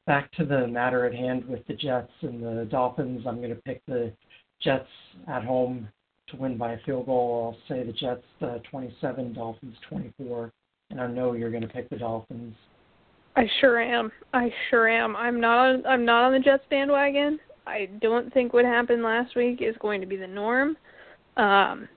back 0.09 0.33
to 0.33 0.45
the 0.45 0.67
matter 0.67 1.07
at 1.07 1.15
hand 1.15 1.45
with 1.45 1.65
the 1.69 1.75
Jets 1.75 2.11
and 2.23 2.43
the 2.43 2.67
Dolphins. 2.69 3.23
I'm 3.25 3.37
going 3.37 3.55
to 3.55 3.63
pick 3.63 3.81
the 3.87 4.13
Jets 4.61 4.89
at 5.29 5.45
home 5.45 5.89
to 6.29 6.37
win 6.37 6.59
by 6.59 6.73
a 6.73 6.79
field 6.85 7.07
goal. 7.07 7.55
I'll 7.55 7.69
say 7.69 7.85
the 7.85 7.93
Jets 7.93 8.25
uh, 8.41 8.59
27, 8.69 9.33
Dolphins 9.33 9.77
24, 9.89 10.51
and 10.91 11.01
I 11.01 11.07
know 11.07 11.35
you're 11.35 11.51
going 11.51 11.63
to 11.63 11.69
pick 11.69 11.89
the 11.89 11.99
Dolphins. 11.99 12.57
I 13.37 13.49
sure 13.61 13.81
am. 13.81 14.13
I 14.35 14.53
sure 14.69 14.89
am. 14.89 15.17
I'm 15.17 15.41
not 15.41 15.59
on 15.59 15.87
I'm 15.87 16.05
not 16.05 16.25
on 16.25 16.33
the 16.33 16.39
Jets 16.39 16.65
bandwagon. 16.71 17.39
I 17.67 17.89
don't 18.01 18.33
think 18.33 18.53
what 18.53 18.65
happened 18.65 19.03
last 19.03 19.37
week 19.37 19.63
is 19.63 19.75
going 19.81 20.01
to 20.01 20.07
be 20.07 20.17
the 20.17 20.27
norm. 20.27 20.77
Um 21.37 21.89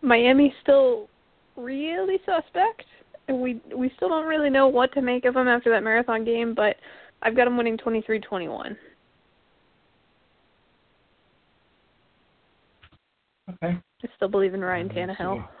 Miami's 0.00 0.52
still 0.62 1.08
really 1.56 2.18
suspect. 2.24 2.84
And 3.28 3.40
we 3.40 3.60
we 3.76 3.92
still 3.96 4.08
don't 4.08 4.26
really 4.26 4.50
know 4.50 4.68
what 4.68 4.92
to 4.94 5.02
make 5.02 5.24
of 5.26 5.34
them 5.34 5.48
after 5.48 5.70
that 5.70 5.82
marathon 5.82 6.24
game, 6.24 6.54
but 6.54 6.76
I've 7.22 7.36
got 7.36 7.44
them 7.44 7.56
winning 7.56 7.76
23-21. 7.76 8.76
Okay. 13.50 13.76
I 14.04 14.08
still 14.16 14.28
believe 14.28 14.54
in 14.54 14.60
Ryan 14.60 14.88
Tannehill. 14.88 15.46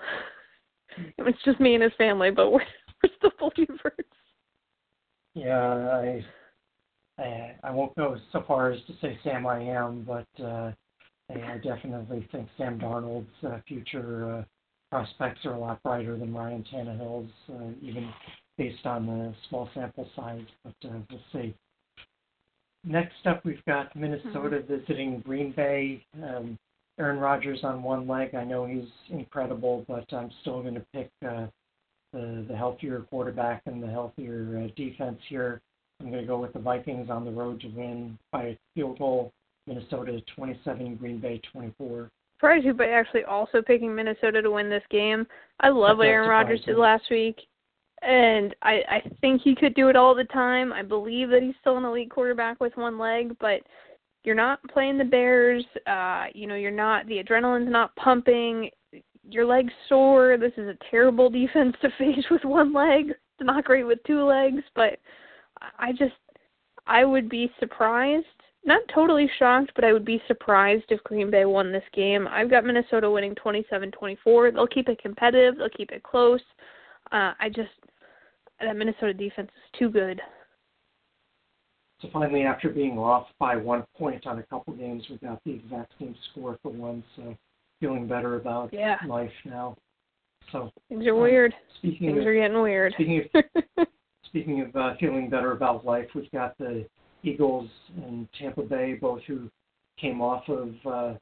It's 1.18 1.38
just 1.44 1.60
me 1.60 1.74
and 1.74 1.82
his 1.84 1.92
family, 1.96 2.32
but 2.32 2.50
we're 2.50 2.58
we're 3.04 3.10
still 3.18 3.30
believers. 3.38 4.04
Yeah, 5.38 6.20
I, 7.18 7.22
I 7.22 7.54
I 7.62 7.70
won't 7.70 7.94
go 7.94 8.16
so 8.32 8.42
far 8.46 8.72
as 8.72 8.80
to 8.86 8.92
say 9.00 9.16
Sam 9.22 9.46
I 9.46 9.60
am, 9.60 10.02
but 10.02 10.44
uh, 10.44 10.72
I, 11.30 11.58
definitely 11.62 12.26
think 12.32 12.48
Sam 12.58 12.80
Darnold's 12.80 13.44
uh, 13.46 13.58
future 13.68 14.38
uh, 14.38 14.44
prospects 14.90 15.44
are 15.44 15.52
a 15.52 15.58
lot 15.58 15.80
brighter 15.84 16.18
than 16.18 16.34
Ryan 16.34 16.64
Tannehill's, 16.72 17.30
uh, 17.50 17.70
even 17.80 18.10
based 18.56 18.84
on 18.84 19.06
the 19.06 19.32
small 19.48 19.68
sample 19.74 20.08
size. 20.16 20.44
But 20.64 20.88
uh, 20.88 20.98
we'll 21.08 21.20
see. 21.32 21.54
next 22.84 23.24
up, 23.24 23.44
we've 23.44 23.64
got 23.64 23.94
Minnesota 23.94 24.58
mm-hmm. 24.58 24.74
visiting 24.74 25.20
Green 25.20 25.52
Bay. 25.52 26.04
Um, 26.20 26.58
Aaron 26.98 27.20
Rodgers 27.20 27.60
on 27.62 27.84
one 27.84 28.08
leg. 28.08 28.34
I 28.34 28.42
know 28.42 28.66
he's 28.66 28.88
incredible, 29.10 29.84
but 29.86 30.12
I'm 30.12 30.30
still 30.40 30.62
going 30.62 30.74
to 30.74 30.84
pick 30.92 31.10
uh, 31.24 31.46
the 32.12 32.44
the 32.48 32.56
healthier 32.56 33.00
quarterback 33.10 33.62
and 33.66 33.82
the 33.82 33.88
healthier 33.88 34.64
uh, 34.64 34.68
defense 34.76 35.18
here. 35.28 35.60
I'm 36.00 36.10
going 36.10 36.22
to 36.22 36.28
go 36.28 36.38
with 36.38 36.52
the 36.52 36.60
Vikings 36.60 37.10
on 37.10 37.24
the 37.24 37.30
road 37.30 37.60
to 37.62 37.68
win 37.68 38.18
by 38.30 38.42
a 38.44 38.58
field 38.74 38.98
goal. 38.98 39.32
Minnesota 39.66 40.20
27, 40.34 40.96
Green 40.96 41.20
Bay 41.20 41.40
24. 41.52 42.10
Surprised 42.38 42.64
you 42.64 42.72
by 42.72 42.86
actually 42.86 43.24
also 43.24 43.60
picking 43.60 43.94
Minnesota 43.94 44.40
to 44.40 44.50
win 44.50 44.70
this 44.70 44.82
game. 44.90 45.26
I 45.60 45.68
love 45.68 45.98
what 45.98 46.06
Aaron 46.06 46.28
Rodgers 46.28 46.62
did 46.64 46.76
last 46.76 47.04
week, 47.10 47.36
and 48.02 48.54
I 48.62 48.80
I 48.88 49.10
think 49.20 49.42
he 49.42 49.54
could 49.54 49.74
do 49.74 49.88
it 49.88 49.96
all 49.96 50.14
the 50.14 50.24
time. 50.24 50.72
I 50.72 50.82
believe 50.82 51.30
that 51.30 51.42
he's 51.42 51.56
still 51.60 51.76
an 51.76 51.84
elite 51.84 52.10
quarterback 52.10 52.60
with 52.60 52.76
one 52.76 52.96
leg, 52.96 53.36
but 53.40 53.60
you're 54.22 54.36
not 54.36 54.60
playing 54.68 54.98
the 54.98 55.04
Bears. 55.04 55.64
Uh, 55.86 56.26
you 56.32 56.46
know, 56.46 56.54
you're 56.54 56.70
not 56.70 57.06
the 57.08 57.22
adrenaline's 57.22 57.70
not 57.70 57.94
pumping. 57.96 58.70
Your 59.28 59.44
leg's 59.44 59.72
sore. 59.88 60.36
This 60.38 60.52
is 60.56 60.68
a 60.68 60.78
terrible 60.90 61.30
defense 61.30 61.76
to 61.82 61.88
face 61.98 62.24
with 62.30 62.44
one 62.44 62.72
leg. 62.72 63.10
It's 63.10 63.46
not 63.46 63.64
great 63.64 63.84
with 63.84 63.98
two 64.06 64.24
legs, 64.24 64.62
but 64.74 64.98
I 65.78 65.92
just 65.92 66.14
I 66.86 67.04
would 67.04 67.28
be 67.28 67.50
surprised. 67.60 68.26
Not 68.64 68.82
totally 68.92 69.30
shocked, 69.38 69.72
but 69.74 69.84
I 69.84 69.92
would 69.92 70.04
be 70.04 70.20
surprised 70.26 70.84
if 70.88 71.02
Green 71.04 71.30
Bay 71.30 71.44
won 71.44 71.72
this 71.72 71.84
game. 71.94 72.26
I've 72.28 72.50
got 72.50 72.64
Minnesota 72.64 73.10
winning 73.10 73.34
27-24. 73.36 74.52
They'll 74.52 74.66
keep 74.66 74.88
it 74.88 75.00
competitive. 75.00 75.56
They'll 75.56 75.68
keep 75.70 75.92
it 75.92 76.02
close. 76.02 76.40
Uh, 77.12 77.32
I 77.40 77.48
just 77.48 77.70
that 78.60 78.76
Minnesota 78.76 79.14
defense 79.14 79.50
is 79.54 79.78
too 79.78 79.90
good. 79.90 80.20
So 82.00 82.08
finally, 82.12 82.42
after 82.42 82.68
being 82.68 82.98
off 82.98 83.26
by 83.38 83.56
one 83.56 83.84
point 83.96 84.26
on 84.26 84.38
a 84.38 84.42
couple 84.44 84.72
games, 84.74 85.04
we 85.10 85.16
got 85.16 85.42
the 85.44 85.52
exact 85.52 85.92
same 85.98 86.14
score 86.30 86.58
for 86.62 86.70
one. 86.70 87.02
So 87.16 87.36
feeling 87.80 88.06
better 88.06 88.36
about 88.36 88.72
yeah. 88.72 88.96
life 89.06 89.30
now. 89.44 89.76
So 90.52 90.70
things 90.88 91.06
are 91.06 91.16
uh, 91.16 91.20
weird. 91.20 91.54
Speaking 91.78 92.08
things 92.08 92.20
of, 92.20 92.26
are 92.26 92.34
getting 92.34 92.60
weird. 92.60 92.94
Speaking 92.94 93.24
of 93.34 93.86
speaking 94.26 94.60
of 94.62 94.76
uh, 94.76 94.94
feeling 94.98 95.28
better 95.28 95.52
about 95.52 95.84
life, 95.84 96.06
we've 96.14 96.30
got 96.30 96.56
the 96.58 96.86
Eagles 97.22 97.68
and 97.96 98.28
Tampa 98.38 98.62
Bay, 98.62 98.94
both 98.94 99.22
who 99.26 99.50
came 100.00 100.20
off 100.20 100.48
of 100.48 100.74
uh, 100.86 101.14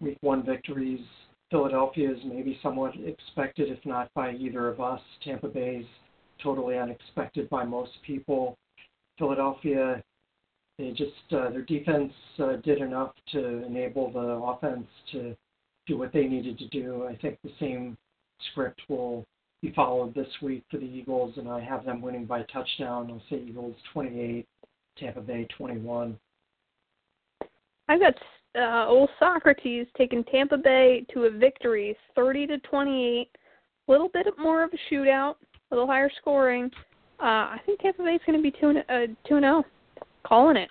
Week 0.00 0.18
One 0.20 0.44
victories. 0.44 1.00
Philadelphia 1.50 2.10
is 2.10 2.18
maybe 2.26 2.58
somewhat 2.62 2.92
expected, 3.04 3.70
if 3.70 3.84
not 3.86 4.12
by 4.14 4.32
either 4.32 4.68
of 4.68 4.80
us. 4.80 5.00
Tampa 5.24 5.48
Bay's 5.48 5.86
totally 6.42 6.78
unexpected 6.78 7.48
by 7.48 7.64
most 7.64 7.92
people. 8.06 8.56
Philadelphia 9.18 10.02
they 10.78 10.90
just 10.90 11.10
uh, 11.32 11.50
their 11.50 11.62
defense 11.62 12.12
uh, 12.38 12.56
did 12.64 12.78
enough 12.78 13.12
to 13.32 13.64
enable 13.66 14.12
the 14.12 14.20
offense 14.20 14.86
to 15.12 15.36
do 15.88 15.98
what 15.98 16.12
they 16.12 16.26
needed 16.26 16.58
to 16.58 16.68
do. 16.68 17.06
I 17.08 17.16
think 17.16 17.38
the 17.42 17.50
same 17.58 17.96
script 18.50 18.80
will 18.88 19.24
be 19.62 19.72
followed 19.72 20.14
this 20.14 20.28
week 20.40 20.62
for 20.70 20.76
the 20.76 20.84
Eagles, 20.84 21.34
and 21.36 21.48
I 21.48 21.60
have 21.60 21.84
them 21.84 22.00
winning 22.00 22.26
by 22.26 22.42
touchdown. 22.44 23.10
I'll 23.10 23.22
say 23.28 23.42
Eagles 23.48 23.74
28, 23.92 24.46
Tampa 24.96 25.20
Bay 25.20 25.48
21. 25.56 26.16
I've 27.88 28.00
got 28.00 28.14
uh, 28.56 28.86
old 28.86 29.08
Socrates 29.18 29.86
taking 29.96 30.22
Tampa 30.24 30.58
Bay 30.58 31.06
to 31.12 31.24
a 31.24 31.30
victory, 31.30 31.96
30 32.14 32.46
to 32.48 32.58
28. 32.58 33.28
A 33.88 33.90
little 33.90 34.10
bit 34.10 34.26
more 34.38 34.62
of 34.62 34.70
a 34.72 34.94
shootout, 34.94 35.36
a 35.70 35.74
little 35.74 35.86
higher 35.86 36.10
scoring. 36.20 36.70
Uh, 37.20 37.24
I 37.24 37.60
think 37.66 37.80
Tampa 37.80 38.04
Bay 38.04 38.12
is 38.12 38.20
going 38.26 38.38
to 38.38 38.42
be 38.42 38.56
2 38.60 38.82
uh, 38.88 39.06
2 39.26 39.40
0 39.40 39.64
calling 40.24 40.56
it. 40.56 40.68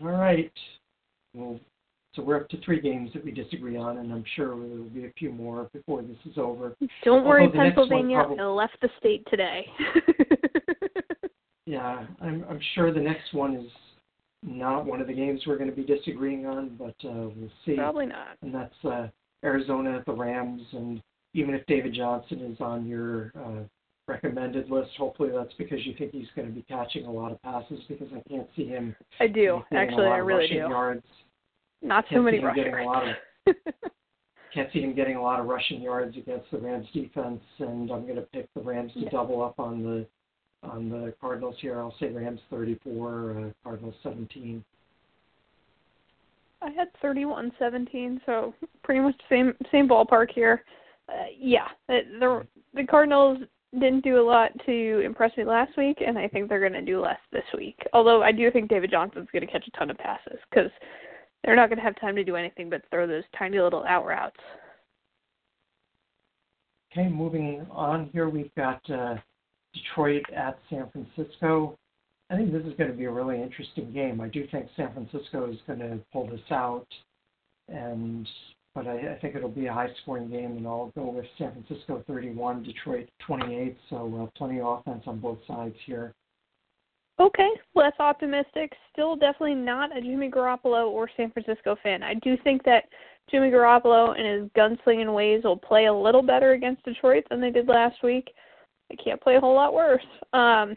All 0.00 0.08
right. 0.08 0.52
Well, 1.34 1.60
so 2.14 2.22
we're 2.22 2.36
up 2.36 2.48
to 2.50 2.60
three 2.62 2.80
games 2.80 3.10
that 3.14 3.24
we 3.24 3.30
disagree 3.30 3.76
on, 3.76 3.98
and 3.98 4.12
I'm 4.12 4.24
sure 4.36 4.48
there 4.48 4.78
will 4.78 4.90
be 4.90 5.06
a 5.06 5.12
few 5.18 5.30
more 5.30 5.68
before 5.72 6.02
this 6.02 6.16
is 6.26 6.36
over. 6.36 6.76
Don't 7.04 7.24
worry, 7.24 7.48
Pennsylvania 7.48 8.18
probably, 8.18 8.44
left 8.44 8.76
the 8.82 8.90
state 8.98 9.26
today. 9.30 9.66
yeah, 11.66 12.06
I'm, 12.20 12.44
I'm 12.48 12.60
sure 12.74 12.92
the 12.92 13.00
next 13.00 13.32
one 13.32 13.54
is 13.54 13.70
not 14.42 14.84
one 14.84 15.00
of 15.00 15.06
the 15.06 15.14
games 15.14 15.42
we're 15.46 15.58
going 15.58 15.70
to 15.70 15.76
be 15.76 15.84
disagreeing 15.84 16.46
on, 16.46 16.76
but 16.78 17.08
uh, 17.08 17.28
we'll 17.34 17.50
see. 17.64 17.76
Probably 17.76 18.06
not. 18.06 18.36
And 18.42 18.54
that's 18.54 18.84
uh, 18.84 19.08
Arizona 19.44 19.96
at 19.96 20.06
the 20.06 20.12
Rams, 20.12 20.62
and 20.72 21.02
even 21.34 21.54
if 21.54 21.64
David 21.66 21.94
Johnson 21.94 22.40
is 22.52 22.60
on 22.60 22.86
your 22.86 23.32
uh, 23.36 23.62
recommended 24.06 24.70
list. 24.70 24.90
Hopefully, 24.98 25.30
that's 25.32 25.52
because 25.58 25.84
you 25.86 25.94
think 25.96 26.12
he's 26.12 26.26
going 26.34 26.48
to 26.48 26.54
be 26.54 26.62
catching 26.62 27.06
a 27.06 27.10
lot 27.10 27.32
of 27.32 27.40
passes 27.42 27.80
because 27.88 28.08
I 28.14 28.22
can't 28.28 28.48
see 28.56 28.66
him. 28.66 28.94
I 29.20 29.26
do 29.26 29.62
actually. 29.72 30.06
I 30.06 30.18
really 30.18 30.48
do. 30.48 30.54
Yards. 30.54 31.04
Not 31.82 32.04
so 32.12 32.22
many 32.22 32.38
rushing. 32.38 32.64
Getting 32.64 32.78
a 32.78 32.84
lot 32.84 33.08
of, 33.08 33.16
can't 34.54 34.72
see 34.72 34.80
him 34.80 34.94
getting 34.94 35.16
a 35.16 35.22
lot 35.22 35.40
of 35.40 35.46
rushing 35.46 35.82
yards 35.82 36.16
against 36.16 36.50
the 36.50 36.58
Rams 36.58 36.86
defense, 36.94 37.40
and 37.58 37.90
I'm 37.90 38.02
going 38.02 38.16
to 38.16 38.22
pick 38.22 38.48
the 38.54 38.60
Rams 38.60 38.92
to 38.94 39.00
yeah. 39.00 39.10
double 39.10 39.42
up 39.42 39.58
on 39.58 39.82
the 39.82 40.06
on 40.62 40.88
the 40.88 41.12
Cardinals 41.20 41.56
here. 41.60 41.80
I'll 41.80 41.94
say 41.98 42.08
Rams 42.10 42.40
34, 42.50 43.30
uh, 43.30 43.50
Cardinals 43.64 43.94
17. 44.04 44.64
I 46.62 46.70
had 46.70 46.88
31-17, 47.02 48.20
so 48.24 48.54
pretty 48.84 49.00
much 49.00 49.20
same 49.28 49.54
same 49.72 49.88
ballpark 49.88 50.30
here. 50.32 50.62
Uh, 51.08 51.24
yeah, 51.36 51.68
the 51.88 52.44
the 52.74 52.84
Cardinals 52.84 53.38
didn't 53.74 54.04
do 54.04 54.20
a 54.20 54.22
lot 54.24 54.50
to 54.66 55.00
impress 55.00 55.36
me 55.36 55.44
last 55.44 55.76
week, 55.76 55.98
and 56.06 56.18
I 56.18 56.28
think 56.28 56.48
they're 56.48 56.60
going 56.60 56.72
to 56.72 56.82
do 56.82 57.00
less 57.00 57.18
this 57.32 57.44
week. 57.56 57.78
Although 57.92 58.22
I 58.22 58.30
do 58.30 58.50
think 58.50 58.68
David 58.68 58.90
Johnson's 58.90 59.28
going 59.32 59.44
to 59.46 59.50
catch 59.50 59.66
a 59.66 59.70
ton 59.78 59.90
of 59.90 59.98
passes 59.98 60.38
because 60.50 60.70
they're 61.44 61.56
not 61.56 61.68
going 61.68 61.78
to 61.78 61.84
have 61.84 61.98
time 62.00 62.16
to 62.16 62.24
do 62.24 62.36
anything 62.36 62.70
but 62.70 62.82
throw 62.90 63.06
those 63.06 63.24
tiny 63.38 63.58
little 63.58 63.84
out 63.84 64.06
routes. 64.06 64.36
Okay, 66.92 67.08
moving 67.08 67.66
on 67.70 68.10
here, 68.12 68.28
we've 68.28 68.54
got 68.54 68.80
uh, 68.90 69.14
Detroit 69.72 70.24
at 70.34 70.58
San 70.68 70.90
Francisco. 70.90 71.78
I 72.30 72.36
think 72.36 72.52
this 72.52 72.64
is 72.64 72.74
going 72.76 72.90
to 72.90 72.96
be 72.96 73.04
a 73.04 73.10
really 73.10 73.40
interesting 73.40 73.92
game. 73.92 74.20
I 74.20 74.28
do 74.28 74.46
think 74.50 74.66
San 74.76 74.92
Francisco 74.92 75.50
is 75.50 75.58
going 75.66 75.78
to 75.80 76.00
pull 76.12 76.28
this 76.28 76.40
out, 76.50 76.86
and 77.68 78.28
but 78.74 78.86
I, 78.86 79.14
I 79.14 79.18
think 79.20 79.34
it'll 79.34 79.48
be 79.48 79.66
a 79.66 79.72
high 79.72 79.90
scoring 80.02 80.30
game, 80.30 80.56
and 80.56 80.66
I'll 80.66 80.92
go 80.94 81.10
with 81.10 81.26
San 81.38 81.52
Francisco 81.52 82.02
31, 82.06 82.62
Detroit 82.62 83.08
28. 83.26 83.76
So 83.90 84.22
uh, 84.22 84.38
plenty 84.38 84.60
of 84.60 84.80
offense 84.80 85.02
on 85.06 85.18
both 85.18 85.38
sides 85.46 85.76
here. 85.84 86.14
Okay, 87.22 87.50
less 87.76 87.92
optimistic. 88.00 88.72
Still 88.92 89.14
definitely 89.14 89.54
not 89.54 89.96
a 89.96 90.00
Jimmy 90.00 90.28
Garoppolo 90.28 90.88
or 90.88 91.08
San 91.16 91.30
Francisco 91.30 91.76
fan. 91.80 92.02
I 92.02 92.14
do 92.14 92.36
think 92.42 92.64
that 92.64 92.84
Jimmy 93.30 93.48
Garoppolo 93.48 94.18
and 94.18 94.26
his 94.26 94.50
gunslinging 94.56 95.14
ways 95.14 95.44
will 95.44 95.56
play 95.56 95.86
a 95.86 95.94
little 95.94 96.22
better 96.22 96.52
against 96.52 96.84
Detroit 96.84 97.24
than 97.30 97.40
they 97.40 97.50
did 97.50 97.68
last 97.68 98.02
week. 98.02 98.28
They 98.90 98.96
can't 98.96 99.20
play 99.20 99.36
a 99.36 99.40
whole 99.40 99.54
lot 99.54 99.72
worse. 99.72 100.02
Um, 100.32 100.76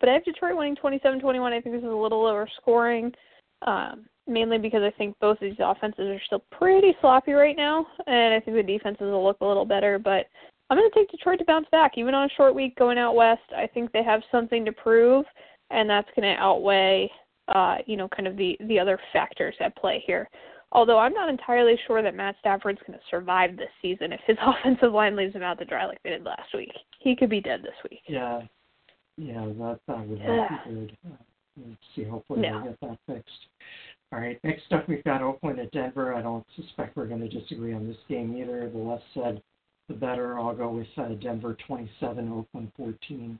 but 0.00 0.08
I 0.08 0.14
have 0.14 0.24
Detroit 0.24 0.56
winning 0.56 0.76
27-21. 0.76 1.52
I 1.52 1.60
think 1.60 1.76
this 1.76 1.84
is 1.84 1.90
a 1.90 1.94
little 1.94 2.22
lower 2.22 2.48
scoring. 2.60 3.12
Um, 3.62 4.06
mainly 4.26 4.58
because 4.58 4.82
I 4.82 4.90
think 4.96 5.16
both 5.20 5.36
of 5.36 5.40
these 5.40 5.56
offenses 5.58 6.06
are 6.08 6.22
still 6.26 6.44
pretty 6.50 6.94
sloppy 7.00 7.32
right 7.32 7.56
now, 7.56 7.86
and 8.06 8.34
I 8.34 8.40
think 8.40 8.56
the 8.56 8.62
defenses 8.62 9.02
will 9.02 9.24
look 9.24 9.38
a 9.40 9.46
little 9.46 9.64
better. 9.64 9.98
But 9.98 10.26
I'm 10.70 10.76
going 10.76 10.90
to 10.90 10.98
take 10.98 11.10
Detroit 11.10 11.38
to 11.38 11.44
bounce 11.44 11.66
back, 11.72 11.92
even 11.96 12.14
on 12.14 12.26
a 12.26 12.34
short 12.36 12.54
week 12.54 12.76
going 12.76 12.98
out 12.98 13.14
west. 13.14 13.42
I 13.56 13.66
think 13.66 13.90
they 13.92 14.02
have 14.02 14.20
something 14.30 14.64
to 14.64 14.72
prove, 14.72 15.24
and 15.70 15.88
that's 15.88 16.08
going 16.14 16.34
to 16.34 16.40
outweigh, 16.40 17.10
uh, 17.54 17.76
you 17.86 17.96
know, 17.96 18.08
kind 18.08 18.26
of 18.26 18.36
the 18.36 18.56
the 18.66 18.78
other 18.78 18.98
factors 19.12 19.54
at 19.60 19.76
play 19.76 20.02
here. 20.06 20.28
Although 20.72 20.98
I'm 20.98 21.14
not 21.14 21.30
entirely 21.30 21.78
sure 21.86 22.02
that 22.02 22.14
Matt 22.14 22.36
Stafford's 22.40 22.80
going 22.86 22.98
to 22.98 23.04
survive 23.10 23.56
this 23.56 23.70
season 23.80 24.12
if 24.12 24.20
his 24.26 24.36
offensive 24.46 24.92
line 24.92 25.16
leaves 25.16 25.34
him 25.34 25.42
out 25.42 25.58
to 25.58 25.64
dry 25.64 25.86
like 25.86 26.02
they 26.04 26.10
did 26.10 26.24
last 26.24 26.52
week. 26.54 26.72
He 27.00 27.16
could 27.16 27.30
be 27.30 27.40
dead 27.40 27.62
this 27.62 27.90
week. 27.90 28.02
Yeah, 28.06 28.42
yeah, 29.16 29.46
that 29.46 29.80
that 29.88 30.06
would 30.06 30.20
not 30.20 30.64
be 30.64 30.74
good. 30.74 30.96
Uh, 31.06 31.16
let's 31.66 31.80
see, 31.96 32.04
hopefully 32.04 32.40
no. 32.42 32.60
they 32.60 32.68
get 32.68 32.80
that 32.82 32.98
fixed. 33.06 33.46
All 34.12 34.20
right, 34.20 34.38
next 34.44 34.70
up 34.72 34.88
we've 34.88 35.04
got 35.04 35.22
Oakland 35.22 35.58
at 35.58 35.70
Denver. 35.72 36.14
I 36.14 36.22
don't 36.22 36.46
suspect 36.56 36.96
we're 36.96 37.06
going 37.06 37.20
to 37.20 37.28
disagree 37.28 37.72
on 37.72 37.86
this 37.86 37.96
game 38.08 38.36
either. 38.36 38.70
The 38.70 38.78
less 38.78 39.02
said, 39.14 39.42
the 39.88 39.94
better. 39.94 40.38
I'll 40.38 40.54
go 40.54 40.70
with 40.70 40.86
uh, 40.96 41.14
Denver 41.20 41.56
27, 41.66 42.28
Oakland 42.32 42.70
14. 42.76 43.38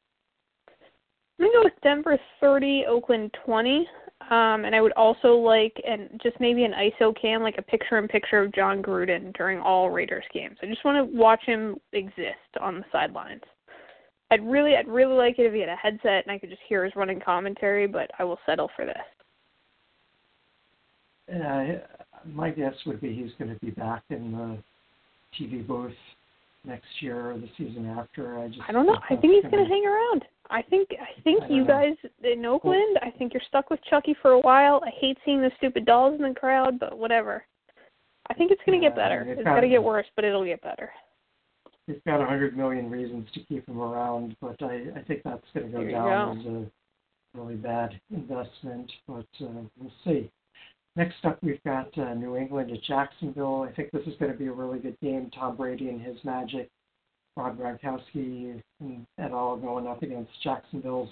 I'm 1.39 1.45
going 1.45 1.53
to 1.53 1.59
go 1.59 1.65
with 1.65 1.81
Denver 1.83 2.19
30, 2.41 2.85
Oakland 2.89 3.35
20. 3.45 3.87
Um, 4.31 4.65
and 4.65 4.75
I 4.75 4.81
would 4.81 4.93
also 4.93 5.35
like, 5.35 5.81
and 5.87 6.21
just 6.23 6.39
maybe 6.41 6.65
an 6.65 6.73
ISO 6.73 7.19
cam, 7.21 7.43
like 7.43 7.57
a 7.59 7.63
picture-in-picture 7.63 8.43
of 8.43 8.53
Jon 8.53 8.83
Gruden 8.83 9.33
during 9.37 9.61
all 9.61 9.91
Raiders 9.91 10.25
games. 10.35 10.57
I 10.63 10.67
just 10.67 10.85
want 10.85 10.99
to 10.99 11.17
watch 11.17 11.41
him 11.47 11.77
exist 11.93 12.35
on 12.61 12.79
the 12.79 12.85
sidelines. 12.91 13.43
I'd 14.31 14.45
really, 14.45 14.75
I'd 14.77 14.89
really 14.89 15.15
like 15.15 15.39
it 15.39 15.47
if 15.47 15.55
he 15.55 15.61
had 15.61 15.69
a 15.69 15.77
headset 15.77 16.25
and 16.27 16.31
I 16.31 16.39
could 16.39 16.51
just 16.51 16.63
hear 16.69 16.85
his 16.85 16.97
running 16.97 17.21
commentary, 17.21 17.87
but 17.87 18.11
I 18.19 18.25
will 18.25 18.39
settle 18.45 18.69
for 18.75 18.85
this. 18.85 18.97
Uh, 21.35 21.65
my 22.27 22.51
guess 22.51 22.75
would 22.87 23.01
be 23.01 23.15
he's 23.15 23.33
going 23.39 23.55
to 23.55 23.61
be 23.65 23.71
back 23.71 24.03
in 24.11 24.33
the 24.33 24.59
TV 25.39 25.67
booth 25.67 25.93
next 26.69 26.87
year 27.01 27.33
or 27.33 27.39
the 27.39 27.49
season 27.57 27.87
after. 27.87 28.39
I 28.39 28.49
just 28.49 28.61
I 28.69 28.73
don't 28.73 28.87
know. 28.87 28.99
I 29.11 29.17
think 29.17 29.35
he's 29.35 29.51
going 29.51 29.65
to 29.65 29.71
hang 29.71 29.87
around. 29.87 30.25
I 30.51 30.63
think 30.63 30.89
I 30.93 31.21
think 31.23 31.43
I 31.43 31.49
you 31.49 31.63
know. 31.63 31.67
guys 31.67 31.95
in 32.23 32.45
Oakland. 32.45 32.99
I 33.03 33.11
think 33.11 33.33
you're 33.35 33.43
stuck 33.49 33.71
with 33.71 33.81
Chucky 33.89 34.15
for 34.23 34.33
a 34.33 34.41
while. 34.41 34.81
I 34.85 34.91
hate 34.99 35.19
seeing 35.25 35.41
the 35.41 35.51
stupid 35.57 35.85
dolls 35.85 36.19
in 36.19 36.27
the 36.27 36.35
crowd, 36.39 36.79
but 36.79 36.97
whatever. 36.97 37.45
I 38.31 38.35
think 38.35 38.51
it's 38.53 38.61
gonna 38.65 38.81
get 38.81 38.95
better. 38.95 39.23
It's 39.23 39.43
got- 39.43 39.57
gotta 39.57 39.69
get 39.69 39.83
worse, 39.83 40.07
but 40.15 40.25
it'll 40.25 40.45
get 40.45 40.61
better. 40.63 40.91
He's 41.87 41.97
got 42.07 42.21
a 42.21 42.27
hundred 42.27 42.55
million 42.55 42.91
reasons 42.91 43.27
to 43.33 43.41
keep 43.41 43.67
him 43.67 43.81
around, 43.81 44.37
but 44.43 44.63
I, 44.63 44.89
I 44.95 45.03
think 45.09 45.23
that's 45.25 45.43
going 45.55 45.73
to 45.73 45.79
go 45.79 45.91
down 45.91 46.39
as 46.39 46.47
a 46.47 46.71
really 47.35 47.55
bad 47.55 47.99
investment. 48.11 48.93
But 49.07 49.27
uh, 49.41 49.63
we'll 49.79 49.93
see. 50.05 50.31
Next 50.99 51.25
up, 51.25 51.39
we've 51.45 51.63
got 51.63 51.97
uh, 51.97 52.15
New 52.15 52.37
England 52.37 52.73
at 52.73 52.83
Jacksonville. 52.83 53.65
I 53.71 53.73
think 53.73 53.93
this 53.93 54.03
is 54.09 54.15
going 54.19 54.33
to 54.33 54.37
be 54.37 54.49
a 54.49 54.53
really 54.53 54.81
good 54.81 54.99
game. 55.01 55.31
Tom 55.33 55.57
Brady 55.57 55.91
and 55.91 56.03
his 56.03 56.17
magic. 56.25 56.69
Rob 57.37 57.57
Gronkowski 57.57 58.61
and 58.81 59.07
et 59.17 59.31
al. 59.31 59.57
going 59.59 59.87
up 59.87 60.03
against 60.03 60.33
Jacksonville's 60.43 61.09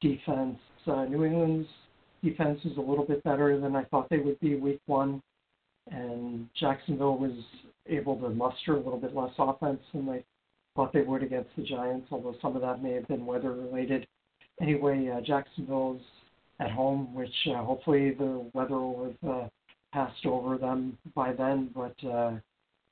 defense. 0.00 0.58
Uh, 0.84 1.04
New 1.04 1.24
England's 1.24 1.68
defense 2.24 2.58
is 2.64 2.76
a 2.76 2.80
little 2.80 3.04
bit 3.04 3.22
better 3.22 3.60
than 3.60 3.76
I 3.76 3.84
thought 3.84 4.10
they 4.10 4.18
would 4.18 4.40
be 4.40 4.56
week 4.56 4.80
one, 4.86 5.22
and 5.92 6.48
Jacksonville 6.58 7.16
was 7.16 7.38
able 7.86 8.16
to 8.22 8.30
muster 8.30 8.74
a 8.74 8.80
little 8.80 8.98
bit 8.98 9.14
less 9.14 9.30
offense 9.38 9.80
than 9.94 10.06
they 10.06 10.24
thought 10.74 10.92
they 10.92 11.02
would 11.02 11.22
against 11.22 11.50
the 11.56 11.62
Giants, 11.62 12.08
although 12.10 12.34
some 12.42 12.56
of 12.56 12.62
that 12.62 12.82
may 12.82 12.94
have 12.94 13.06
been 13.06 13.24
weather 13.24 13.52
related. 13.52 14.08
Anyway, 14.60 15.08
uh, 15.08 15.20
Jacksonville's 15.20 16.02
at 16.60 16.70
home, 16.70 17.12
which 17.14 17.34
uh, 17.48 17.64
hopefully 17.64 18.12
the 18.12 18.48
weather 18.52 18.76
will 18.76 19.14
have 19.22 19.30
uh, 19.30 19.48
passed 19.92 20.24
over 20.26 20.58
them 20.58 20.96
by 21.14 21.32
then, 21.32 21.70
but 21.74 21.94
uh, 22.06 22.32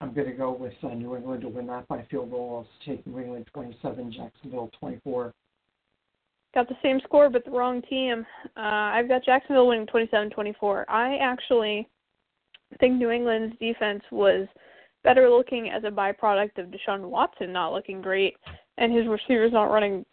I'm 0.00 0.14
going 0.14 0.26
to 0.26 0.32
go 0.32 0.52
with 0.52 0.72
uh, 0.82 0.88
New 0.88 1.16
England 1.16 1.42
to 1.42 1.48
win 1.48 1.66
that 1.66 1.86
by 1.86 2.04
field 2.10 2.30
goal. 2.30 2.66
I'll 2.66 2.86
take 2.86 3.06
New 3.06 3.18
England 3.20 3.46
27, 3.52 4.12
Jacksonville 4.12 4.70
24. 4.80 5.32
Got 6.54 6.68
the 6.68 6.76
same 6.82 6.98
score, 7.04 7.28
but 7.28 7.44
the 7.44 7.50
wrong 7.50 7.82
team. 7.82 8.24
Uh, 8.56 8.60
I've 8.60 9.08
got 9.08 9.24
Jacksonville 9.24 9.68
winning 9.68 9.86
27-24. 9.86 10.84
I 10.88 11.18
actually 11.20 11.86
think 12.80 12.94
New 12.94 13.10
England's 13.10 13.56
defense 13.58 14.02
was 14.10 14.48
better 15.04 15.28
looking 15.28 15.70
as 15.70 15.84
a 15.84 15.90
byproduct 15.90 16.58
of 16.58 16.66
Deshaun 16.66 17.02
Watson 17.02 17.52
not 17.52 17.72
looking 17.72 18.00
great 18.00 18.36
and 18.78 18.96
his 18.96 19.06
receivers 19.06 19.52
not 19.52 19.70
running 19.70 20.04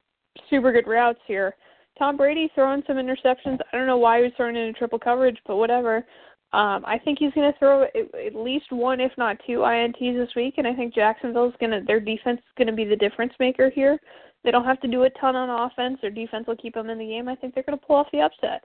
super 0.49 0.71
good 0.71 0.87
routes 0.87 1.19
here. 1.25 1.55
Tom 1.97 2.17
Brady 2.17 2.49
throwing 2.53 2.83
some 2.87 2.97
interceptions. 2.97 3.59
I 3.71 3.77
don't 3.77 3.87
know 3.87 3.97
why 3.97 4.17
he 4.17 4.23
was 4.23 4.33
throwing 4.35 4.55
into 4.55 4.77
triple 4.77 4.99
coverage, 4.99 5.37
but 5.47 5.55
whatever. 5.55 6.05
Um, 6.53 6.83
I 6.85 6.99
think 7.03 7.19
he's 7.19 7.33
going 7.33 7.51
to 7.51 7.57
throw 7.59 7.83
at, 7.83 7.95
at 7.95 8.35
least 8.35 8.71
one, 8.71 8.99
if 8.99 9.11
not 9.17 9.37
two, 9.45 9.59
ints 9.59 9.99
this 9.99 10.33
week, 10.35 10.55
and 10.57 10.67
I 10.67 10.73
think 10.73 10.93
Jacksonville's 10.93 11.53
going 11.59 11.71
to 11.71 11.81
their 11.85 11.99
defense 11.99 12.39
is 12.39 12.53
going 12.57 12.67
to 12.67 12.73
be 12.73 12.85
the 12.85 12.95
difference 12.95 13.33
maker 13.39 13.69
here. 13.69 13.99
They 14.43 14.51
don't 14.51 14.63
have 14.63 14.79
to 14.81 14.87
do 14.87 15.03
a 15.03 15.09
ton 15.11 15.35
on 15.35 15.69
offense. 15.69 15.97
Their 16.01 16.11
defense 16.11 16.45
will 16.47 16.55
keep 16.55 16.75
them 16.75 16.89
in 16.89 16.99
the 16.99 17.07
game. 17.07 17.27
I 17.27 17.35
think 17.35 17.53
they're 17.53 17.63
going 17.63 17.77
to 17.77 17.85
pull 17.85 17.95
off 17.97 18.07
the 18.13 18.21
upset. 18.21 18.63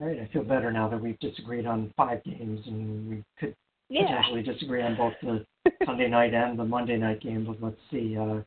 All 0.00 0.06
right, 0.06 0.20
I 0.20 0.32
feel 0.32 0.44
better 0.44 0.70
now 0.72 0.88
that 0.88 1.00
we've 1.00 1.18
disagreed 1.18 1.66
on 1.66 1.92
five 1.96 2.22
games 2.24 2.60
and 2.66 3.10
we 3.10 3.24
could 3.38 3.54
Yeah. 3.90 4.06
potentially 4.06 4.42
disagree 4.42 4.82
on 4.82 4.96
both 4.96 5.14
the 5.22 5.44
Sunday 5.84 6.08
night 6.08 6.32
and 6.32 6.58
the 6.58 6.64
Monday 6.64 6.96
night 6.96 7.20
game, 7.20 7.44
but 7.44 7.60
let's 7.62 7.80
see. 7.90 8.16
Uh, 8.16 8.40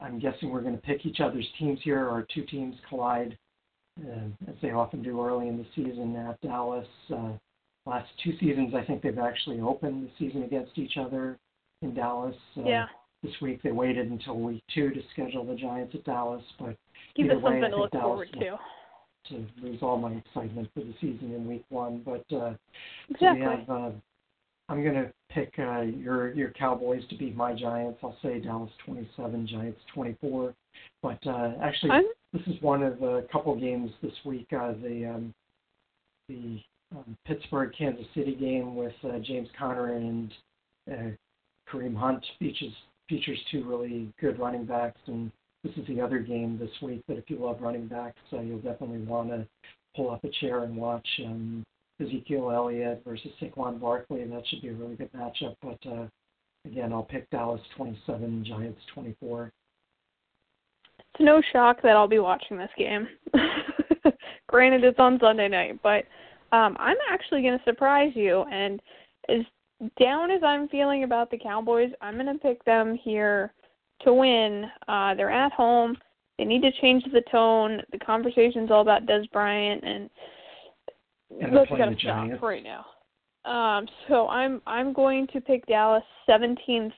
I'm 0.00 0.18
guessing 0.18 0.50
we're 0.50 0.60
going 0.60 0.76
to 0.76 0.82
pick 0.82 1.04
each 1.04 1.20
other's 1.20 1.46
teams 1.58 1.78
here. 1.82 2.08
Our 2.08 2.26
two 2.34 2.44
teams 2.44 2.76
collide, 2.88 3.36
uh, 4.00 4.26
as 4.48 4.54
they 4.62 4.70
often 4.70 5.02
do 5.02 5.20
early 5.24 5.48
in 5.48 5.58
the 5.58 5.66
season 5.74 6.14
at 6.16 6.40
Dallas. 6.40 6.86
Uh, 7.12 7.32
last 7.86 8.08
two 8.22 8.32
seasons, 8.38 8.74
I 8.74 8.84
think 8.84 9.02
they've 9.02 9.18
actually 9.18 9.60
opened 9.60 10.06
the 10.06 10.10
season 10.18 10.44
against 10.44 10.78
each 10.78 10.96
other 10.98 11.38
in 11.82 11.94
Dallas. 11.94 12.36
Uh, 12.56 12.62
yeah. 12.64 12.86
This 13.22 13.32
week 13.42 13.60
they 13.64 13.72
waited 13.72 14.10
until 14.10 14.38
week 14.38 14.62
two 14.72 14.90
to 14.90 15.00
schedule 15.12 15.44
the 15.44 15.56
Giants 15.56 15.92
at 15.94 16.04
Dallas, 16.04 16.42
but 16.60 16.76
Give 17.16 17.26
either 17.26 17.38
us 17.38 17.42
way, 17.42 17.50
I 17.50 17.54
something 17.54 17.70
to 17.72 17.76
look 17.76 17.90
Dallas 17.90 18.04
forward 18.04 18.28
to. 18.34 18.58
to 19.30 19.46
lose 19.60 19.78
all 19.82 19.96
my 19.98 20.12
excitement 20.12 20.68
for 20.72 20.80
the 20.80 20.94
season 21.00 21.34
in 21.34 21.44
week 21.48 21.64
one. 21.68 22.02
But 22.04 22.24
uh, 22.32 22.54
Exactly. 23.10 23.18
so 23.18 23.34
we 23.34 23.40
have, 23.40 23.70
uh, 23.70 23.90
I'm 24.68 24.82
going 24.82 24.94
to 24.94 25.12
pick 25.30 25.54
uh, 25.58 25.80
your 25.80 26.32
your 26.34 26.50
Cowboys 26.50 27.02
to 27.08 27.16
beat 27.16 27.36
my 27.36 27.54
Giants. 27.54 27.98
I'll 28.02 28.16
say 28.22 28.38
Dallas 28.38 28.70
27, 28.84 29.46
Giants 29.46 29.80
24. 29.94 30.54
But 31.02 31.18
uh, 31.26 31.52
actually, 31.62 31.90
I'm 31.90 32.04
this 32.32 32.42
is 32.46 32.60
one 32.60 32.82
of 32.82 33.02
a 33.02 33.22
couple 33.32 33.58
games 33.58 33.90
this 34.02 34.12
week. 34.24 34.46
Uh, 34.52 34.72
the 34.82 35.14
um, 35.14 35.34
the 36.28 36.60
um, 36.94 37.16
Pittsburgh 37.26 37.72
Kansas 37.76 38.06
City 38.14 38.34
game 38.34 38.74
with 38.74 38.92
uh, 39.04 39.18
James 39.20 39.48
Conner 39.58 39.94
and 39.94 40.32
uh, 40.90 41.10
Kareem 41.70 41.96
Hunt 41.96 42.24
features 42.38 42.72
features 43.08 43.38
two 43.50 43.64
really 43.64 44.12
good 44.20 44.38
running 44.38 44.66
backs, 44.66 45.00
and 45.06 45.32
this 45.64 45.72
is 45.76 45.86
the 45.86 46.00
other 46.00 46.18
game 46.18 46.58
this 46.58 46.70
week 46.82 47.02
that 47.08 47.16
if 47.16 47.24
you 47.28 47.38
love 47.38 47.60
running 47.60 47.86
backs, 47.86 48.20
uh, 48.32 48.40
you'll 48.40 48.58
definitely 48.58 48.98
want 48.98 49.30
to 49.30 49.46
pull 49.96 50.10
up 50.10 50.22
a 50.24 50.28
chair 50.40 50.64
and 50.64 50.76
watch. 50.76 51.08
Um, 51.24 51.64
Ezekiel 52.00 52.50
Elliott 52.50 53.02
versus 53.04 53.30
Saquon 53.40 53.80
Barkley, 53.80 54.22
and 54.22 54.32
that 54.32 54.46
should 54.46 54.62
be 54.62 54.68
a 54.68 54.74
really 54.74 54.96
good 54.96 55.12
matchup. 55.12 55.56
But 55.62 55.78
uh, 55.90 56.06
again, 56.64 56.92
I'll 56.92 57.02
pick 57.02 57.28
Dallas 57.30 57.60
27, 57.76 58.44
Giants 58.46 58.80
24. 58.94 59.52
it's 60.98 61.20
no 61.20 61.42
shock 61.52 61.82
that 61.82 61.96
I'll 61.96 62.08
be 62.08 62.18
watching 62.18 62.56
this 62.56 62.70
game. 62.76 63.08
Granted, 64.46 64.84
it's 64.84 64.98
on 64.98 65.18
Sunday 65.20 65.48
night, 65.48 65.80
but 65.82 66.04
um, 66.52 66.76
I'm 66.78 66.96
actually 67.10 67.42
going 67.42 67.58
to 67.58 67.64
surprise 67.64 68.12
you. 68.14 68.44
And 68.50 68.80
as 69.28 69.40
down 69.98 70.30
as 70.30 70.42
I'm 70.42 70.68
feeling 70.68 71.04
about 71.04 71.30
the 71.30 71.38
Cowboys, 71.38 71.90
I'm 72.00 72.14
going 72.14 72.26
to 72.26 72.38
pick 72.38 72.64
them 72.64 72.98
here 73.02 73.52
to 74.02 74.12
win. 74.12 74.64
Uh, 74.86 75.14
they're 75.14 75.30
at 75.30 75.52
home. 75.52 75.96
They 76.38 76.44
need 76.44 76.62
to 76.62 76.72
change 76.80 77.04
the 77.12 77.22
tone. 77.30 77.82
The 77.92 77.98
conversation's 77.98 78.70
all 78.70 78.82
about 78.82 79.06
Dez 79.06 79.30
Bryant, 79.32 79.82
and 79.84 80.08
And 81.30 81.40
playing 81.52 81.66
gotta 81.68 81.90
the 81.90 82.00
stop 82.00 82.26
Giants. 82.26 82.42
right 82.42 82.62
now. 82.62 82.86
Um, 83.44 83.86
so 84.08 84.28
I'm 84.28 84.60
I'm 84.66 84.92
going 84.92 85.26
to 85.28 85.40
pick 85.40 85.64
Dallas 85.66 86.02
17-13. 86.28 86.92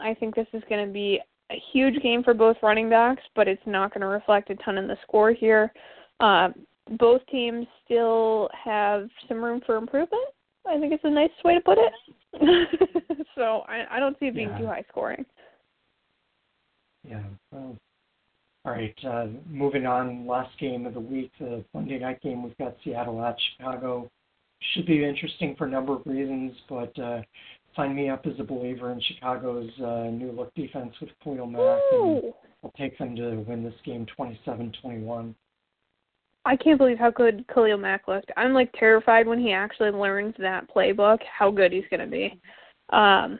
I 0.00 0.14
think 0.18 0.34
this 0.34 0.46
is 0.52 0.62
going 0.68 0.86
to 0.86 0.92
be 0.92 1.20
a 1.50 1.56
huge 1.72 2.00
game 2.02 2.22
for 2.24 2.34
both 2.34 2.56
running 2.62 2.88
backs, 2.90 3.22
but 3.36 3.46
it's 3.46 3.62
not 3.66 3.92
going 3.92 4.00
to 4.00 4.06
reflect 4.08 4.50
a 4.50 4.56
ton 4.56 4.78
in 4.78 4.88
the 4.88 4.96
score 5.02 5.32
here. 5.32 5.72
Um, 6.20 6.54
both 6.98 7.20
teams 7.30 7.66
still 7.84 8.48
have 8.64 9.08
some 9.28 9.42
room 9.44 9.60
for 9.64 9.76
improvement. 9.76 10.24
I 10.66 10.78
think 10.80 10.92
it's 10.92 11.04
a 11.04 11.10
nice 11.10 11.30
way 11.44 11.54
to 11.54 11.60
put 11.60 11.78
it. 11.78 13.26
so 13.36 13.62
I, 13.68 13.84
I 13.96 14.00
don't 14.00 14.18
see 14.18 14.26
it 14.26 14.34
being 14.34 14.48
Yeah. 14.50 14.58
too 14.58 14.66
high 14.66 14.84
scoring. 14.88 15.24
Yeah. 17.08 17.22
Well, 17.52 17.76
all 18.66 18.72
right. 18.72 18.94
Uh, 19.06 19.26
moving 19.48 19.86
on. 19.86 20.26
Last 20.26 20.58
game 20.58 20.86
of 20.86 20.94
the 20.94 21.00
week, 21.00 21.30
the 21.38 21.64
Monday 21.72 21.98
night 21.98 22.20
game. 22.20 22.42
We've 22.42 22.58
got 22.58 22.76
Seattle 22.84 23.24
at 23.24 23.36
Chicago. 23.56 24.10
Should 24.74 24.86
be 24.86 25.04
interesting 25.04 25.54
for 25.56 25.66
a 25.66 25.70
number 25.70 25.94
of 25.94 26.02
reasons, 26.04 26.52
but 26.68 26.98
uh, 26.98 27.22
sign 27.76 27.94
me 27.94 28.08
up 28.08 28.26
as 28.26 28.32
a 28.40 28.44
believer 28.44 28.90
in 28.90 29.00
Chicago's 29.00 29.70
uh, 29.78 30.10
new 30.10 30.32
look 30.32 30.52
defense 30.54 30.92
with 31.00 31.10
Khalil 31.22 31.46
Mack, 31.46 31.80
and 31.92 32.32
I'll 32.64 32.72
take 32.76 32.98
them 32.98 33.14
to 33.16 33.36
win 33.46 33.62
this 33.62 33.74
game 33.84 34.06
27-21. 34.18 35.34
I 36.44 36.56
can't 36.56 36.78
believe 36.78 36.98
how 36.98 37.10
good 37.10 37.44
Khalil 37.52 37.76
Mack 37.76 38.08
looked. 38.08 38.32
I'm 38.36 38.54
like 38.54 38.72
terrified 38.78 39.28
when 39.28 39.38
he 39.38 39.52
actually 39.52 39.90
learns 39.90 40.34
that 40.38 40.68
playbook, 40.74 41.18
how 41.22 41.50
good 41.50 41.72
he's 41.72 41.84
going 41.90 42.00
to 42.00 42.06
be. 42.06 42.40
Um, 42.90 43.38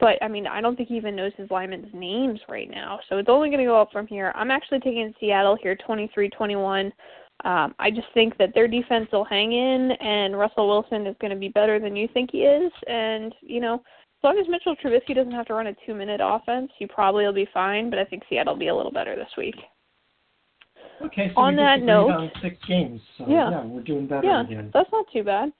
but 0.00 0.22
I 0.22 0.28
mean, 0.28 0.46
I 0.46 0.60
don't 0.60 0.76
think 0.76 0.88
he 0.88 0.96
even 0.96 1.14
knows 1.16 1.32
his 1.36 1.50
linemen's 1.50 1.92
names 1.94 2.40
right 2.48 2.68
now. 2.70 2.98
So 3.08 3.18
it's 3.18 3.28
only 3.28 3.48
going 3.48 3.60
to 3.60 3.66
go 3.66 3.80
up 3.80 3.92
from 3.92 4.06
here. 4.06 4.32
I'm 4.34 4.50
actually 4.50 4.80
taking 4.80 5.14
Seattle 5.20 5.56
here 5.62 5.76
23-21. 5.88 6.90
Um, 7.44 7.74
I 7.78 7.90
just 7.90 8.06
think 8.14 8.36
that 8.38 8.54
their 8.54 8.68
defense 8.68 9.08
will 9.12 9.24
hang 9.24 9.52
in, 9.52 9.90
and 10.00 10.38
Russell 10.38 10.68
Wilson 10.68 11.06
is 11.06 11.16
going 11.20 11.32
to 11.32 11.36
be 11.38 11.48
better 11.48 11.78
than 11.80 11.94
you 11.96 12.08
think 12.14 12.30
he 12.32 12.38
is. 12.42 12.72
And 12.86 13.34
you 13.42 13.60
know, 13.60 13.74
as 13.74 14.22
long 14.24 14.38
as 14.38 14.46
Mitchell 14.48 14.76
Trubisky 14.76 15.14
doesn't 15.14 15.32
have 15.32 15.46
to 15.46 15.54
run 15.54 15.66
a 15.66 15.74
two-minute 15.86 16.20
offense, 16.22 16.70
he 16.78 16.86
probably 16.86 17.24
will 17.24 17.32
be 17.32 17.48
fine. 17.52 17.90
But 17.90 17.98
I 17.98 18.04
think 18.04 18.22
Seattle 18.28 18.54
will 18.54 18.60
be 18.60 18.68
a 18.68 18.74
little 18.74 18.92
better 18.92 19.16
this 19.16 19.28
week. 19.36 19.56
Okay, 21.02 21.30
so 21.34 21.40
On 21.40 21.56
that 21.56 21.82
note- 21.82 22.30
six 22.40 22.56
games. 22.66 23.00
So 23.18 23.26
Yeah. 23.28 23.62
we're 23.64 23.82
doing 23.82 24.06
better 24.06 24.26
Yeah, 24.26 24.42
again. 24.42 24.70
that's 24.72 24.90
not 24.92 25.06
too 25.12 25.24
bad. 25.24 25.52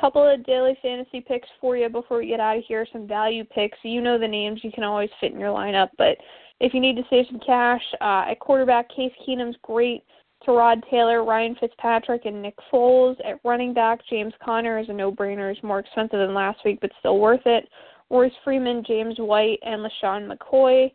Couple 0.00 0.28
of 0.28 0.44
daily 0.44 0.76
fantasy 0.82 1.20
picks 1.20 1.48
for 1.60 1.76
you 1.76 1.88
before 1.88 2.18
we 2.18 2.28
get 2.28 2.40
out 2.40 2.58
of 2.58 2.64
here. 2.68 2.86
Some 2.92 3.06
value 3.06 3.44
picks. 3.44 3.78
You 3.82 4.02
know 4.02 4.18
the 4.18 4.28
names. 4.28 4.60
You 4.62 4.70
can 4.70 4.84
always 4.84 5.08
fit 5.20 5.32
in 5.32 5.40
your 5.40 5.54
lineup. 5.54 5.88
But 5.96 6.18
if 6.60 6.74
you 6.74 6.80
need 6.80 6.96
to 6.96 7.02
save 7.08 7.26
some 7.30 7.40
cash, 7.40 7.82
uh, 8.00 8.24
at 8.30 8.38
quarterback, 8.38 8.88
Case 8.94 9.12
Keenum's 9.26 9.56
great. 9.62 10.02
Tyrod 10.46 10.82
Taylor, 10.90 11.24
Ryan 11.24 11.56
Fitzpatrick, 11.58 12.26
and 12.26 12.42
Nick 12.42 12.56
Foles. 12.70 13.16
At 13.24 13.40
running 13.42 13.72
back, 13.72 14.00
James 14.08 14.34
Conner 14.44 14.78
is 14.78 14.88
a 14.88 14.92
no-brainer. 14.92 15.50
Is 15.50 15.62
more 15.62 15.78
expensive 15.78 16.18
than 16.18 16.34
last 16.34 16.60
week, 16.64 16.78
but 16.80 16.92
still 16.98 17.18
worth 17.18 17.46
it. 17.46 17.68
Royce 18.10 18.32
Freeman, 18.44 18.84
James 18.86 19.16
White, 19.18 19.58
and 19.62 19.80
LeSean 19.80 20.30
McCoy. 20.30 20.92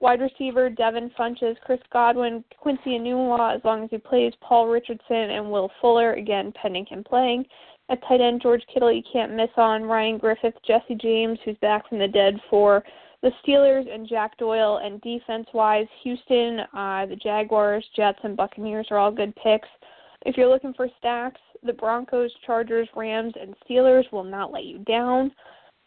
Wide 0.00 0.20
receiver, 0.20 0.70
Devin 0.70 1.10
Funchess, 1.18 1.56
Chris 1.64 1.80
Godwin, 1.92 2.42
Quincy 2.58 2.98
Enunwa, 2.98 3.54
as 3.54 3.60
long 3.64 3.84
as 3.84 3.90
he 3.90 3.98
plays, 3.98 4.32
Paul 4.40 4.66
Richardson, 4.66 5.30
and 5.30 5.50
Will 5.50 5.70
Fuller, 5.80 6.14
again, 6.14 6.52
pending 6.60 6.86
him 6.86 7.04
playing. 7.04 7.44
At 7.90 8.00
tight 8.06 8.20
end, 8.20 8.40
George 8.40 8.62
Kittle, 8.72 8.92
you 8.92 9.02
can't 9.12 9.34
miss 9.34 9.50
on. 9.56 9.82
Ryan 9.82 10.16
Griffin, 10.16 10.52
Jesse 10.64 10.94
James, 10.94 11.40
who's 11.44 11.56
back 11.60 11.88
from 11.88 11.98
the 11.98 12.06
dead 12.06 12.40
for 12.48 12.84
the 13.20 13.32
Steelers 13.42 13.92
and 13.92 14.08
Jack 14.08 14.38
Doyle, 14.38 14.80
and 14.82 15.00
defense 15.00 15.48
wise, 15.52 15.88
Houston, 16.04 16.60
uh, 16.72 17.06
the 17.06 17.18
Jaguars, 17.20 17.84
Jets, 17.96 18.20
and 18.22 18.36
Buccaneers 18.36 18.86
are 18.92 18.98
all 18.98 19.10
good 19.10 19.34
picks. 19.34 19.68
If 20.24 20.36
you're 20.36 20.48
looking 20.48 20.72
for 20.72 20.88
stacks, 20.98 21.40
the 21.64 21.72
Broncos, 21.72 22.30
Chargers, 22.46 22.88
Rams, 22.94 23.34
and 23.38 23.56
Steelers 23.68 24.10
will 24.12 24.24
not 24.24 24.52
let 24.52 24.64
you 24.64 24.78
down. 24.78 25.32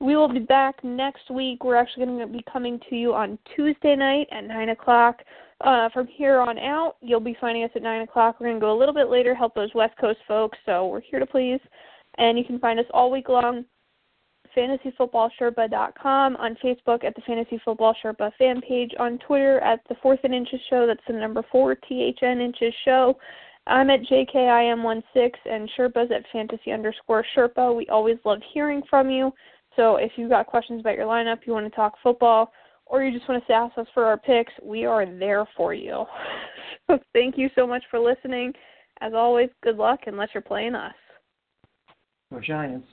We 0.02 0.18
will 0.18 0.28
be 0.28 0.40
back 0.40 0.84
next 0.84 1.32
week. 1.32 1.64
We're 1.64 1.78
actually 1.78 2.06
going 2.06 2.20
to 2.20 2.28
be 2.28 2.44
coming 2.52 2.82
to 2.90 2.96
you 2.98 3.14
on 3.14 3.40
Tuesday 3.56 3.96
night 3.96 4.28
at 4.32 4.44
9 4.44 4.70
o'clock. 4.70 5.22
Uh, 5.62 5.88
from 5.94 6.08
here 6.08 6.42
on 6.42 6.60
out, 6.60 6.98
you'll 7.00 7.22
be 7.22 7.38
finding 7.40 7.64
us 7.64 7.72
at 7.76 7.82
9 7.82 8.02
o'clock. 8.02 8.36
We're 8.40 8.48
going 8.48 8.58
to 8.58 8.62
go 8.62 8.78
a 8.78 8.78
little 8.78 8.94
bit 8.94 9.08
later, 9.08 9.34
help 9.34 9.56
those 9.56 9.74
West 9.74 9.98
Coast 9.98 10.20
folks, 10.28 10.58
so 10.66 10.88
we're 10.88 11.00
here 11.00 11.20
to 11.20 11.26
please. 11.26 11.62
And 12.18 12.38
you 12.38 12.44
can 12.44 12.60
find 12.60 12.80
us 12.80 12.86
all 12.94 13.12
week 13.12 13.30
long 13.30 13.66
fantasyfootballsherpa.com, 14.56 16.36
on 16.36 16.56
Facebook 16.64 17.04
at 17.04 17.16
the 17.16 17.22
Fantasy 17.26 17.60
Football 17.64 17.96
Sherpa 18.04 18.32
fan 18.38 18.62
page, 18.62 18.92
on 19.00 19.18
Twitter 19.20 19.60
at 19.62 19.82
the 19.90 19.96
Fourth 20.02 20.20
and 20.24 20.34
Inches 20.34 20.60
Show. 20.70 20.86
That's 20.88 21.02
the 21.08 21.14
number 21.14 21.44
four 21.52 21.76
THN 21.76 22.40
Inches 22.40 22.74
Show. 22.86 23.18
I'm 23.66 23.90
at 23.90 24.02
JKIM16 24.02 25.32
and 25.46 25.70
Sherpa's 25.78 26.12
at 26.12 26.26
fantasy 26.32 26.72
underscore 26.72 27.26
Sherpa. 27.36 27.76
We 27.76 27.88
always 27.88 28.18
love 28.26 28.40
hearing 28.54 28.82
from 28.90 29.10
you. 29.10 29.32
So 29.76 29.96
if 29.96 30.12
you've 30.18 30.30
got 30.30 30.48
questions 30.48 30.82
about 30.82 30.98
your 30.98 31.08
lineup, 31.08 31.40
you 31.46 31.54
want 31.54 31.66
to 31.66 31.76
talk 31.76 31.94
football, 32.04 32.52
or 32.86 33.04
you 33.04 33.18
just 33.18 33.28
want 33.28 33.42
to 33.42 33.52
sass 33.52 33.72
us 33.78 33.88
for 33.94 34.06
our 34.06 34.18
picks, 34.18 34.54
we 34.62 34.86
are 34.86 35.06
there 35.06 35.48
for 35.56 35.74
you. 35.74 36.06
so 36.90 37.00
thank 37.14 37.38
you 37.38 37.50
so 37.56 37.66
much 37.66 37.84
for 37.90 38.00
listening. 38.00 38.54
As 39.02 39.14
always, 39.16 39.50
good 39.64 39.78
luck 39.78 40.02
unless 40.06 40.30
you're 40.34 40.42
playing 40.42 40.76
us. 40.76 40.94
Go 42.34 42.40
Giants. 42.40 42.88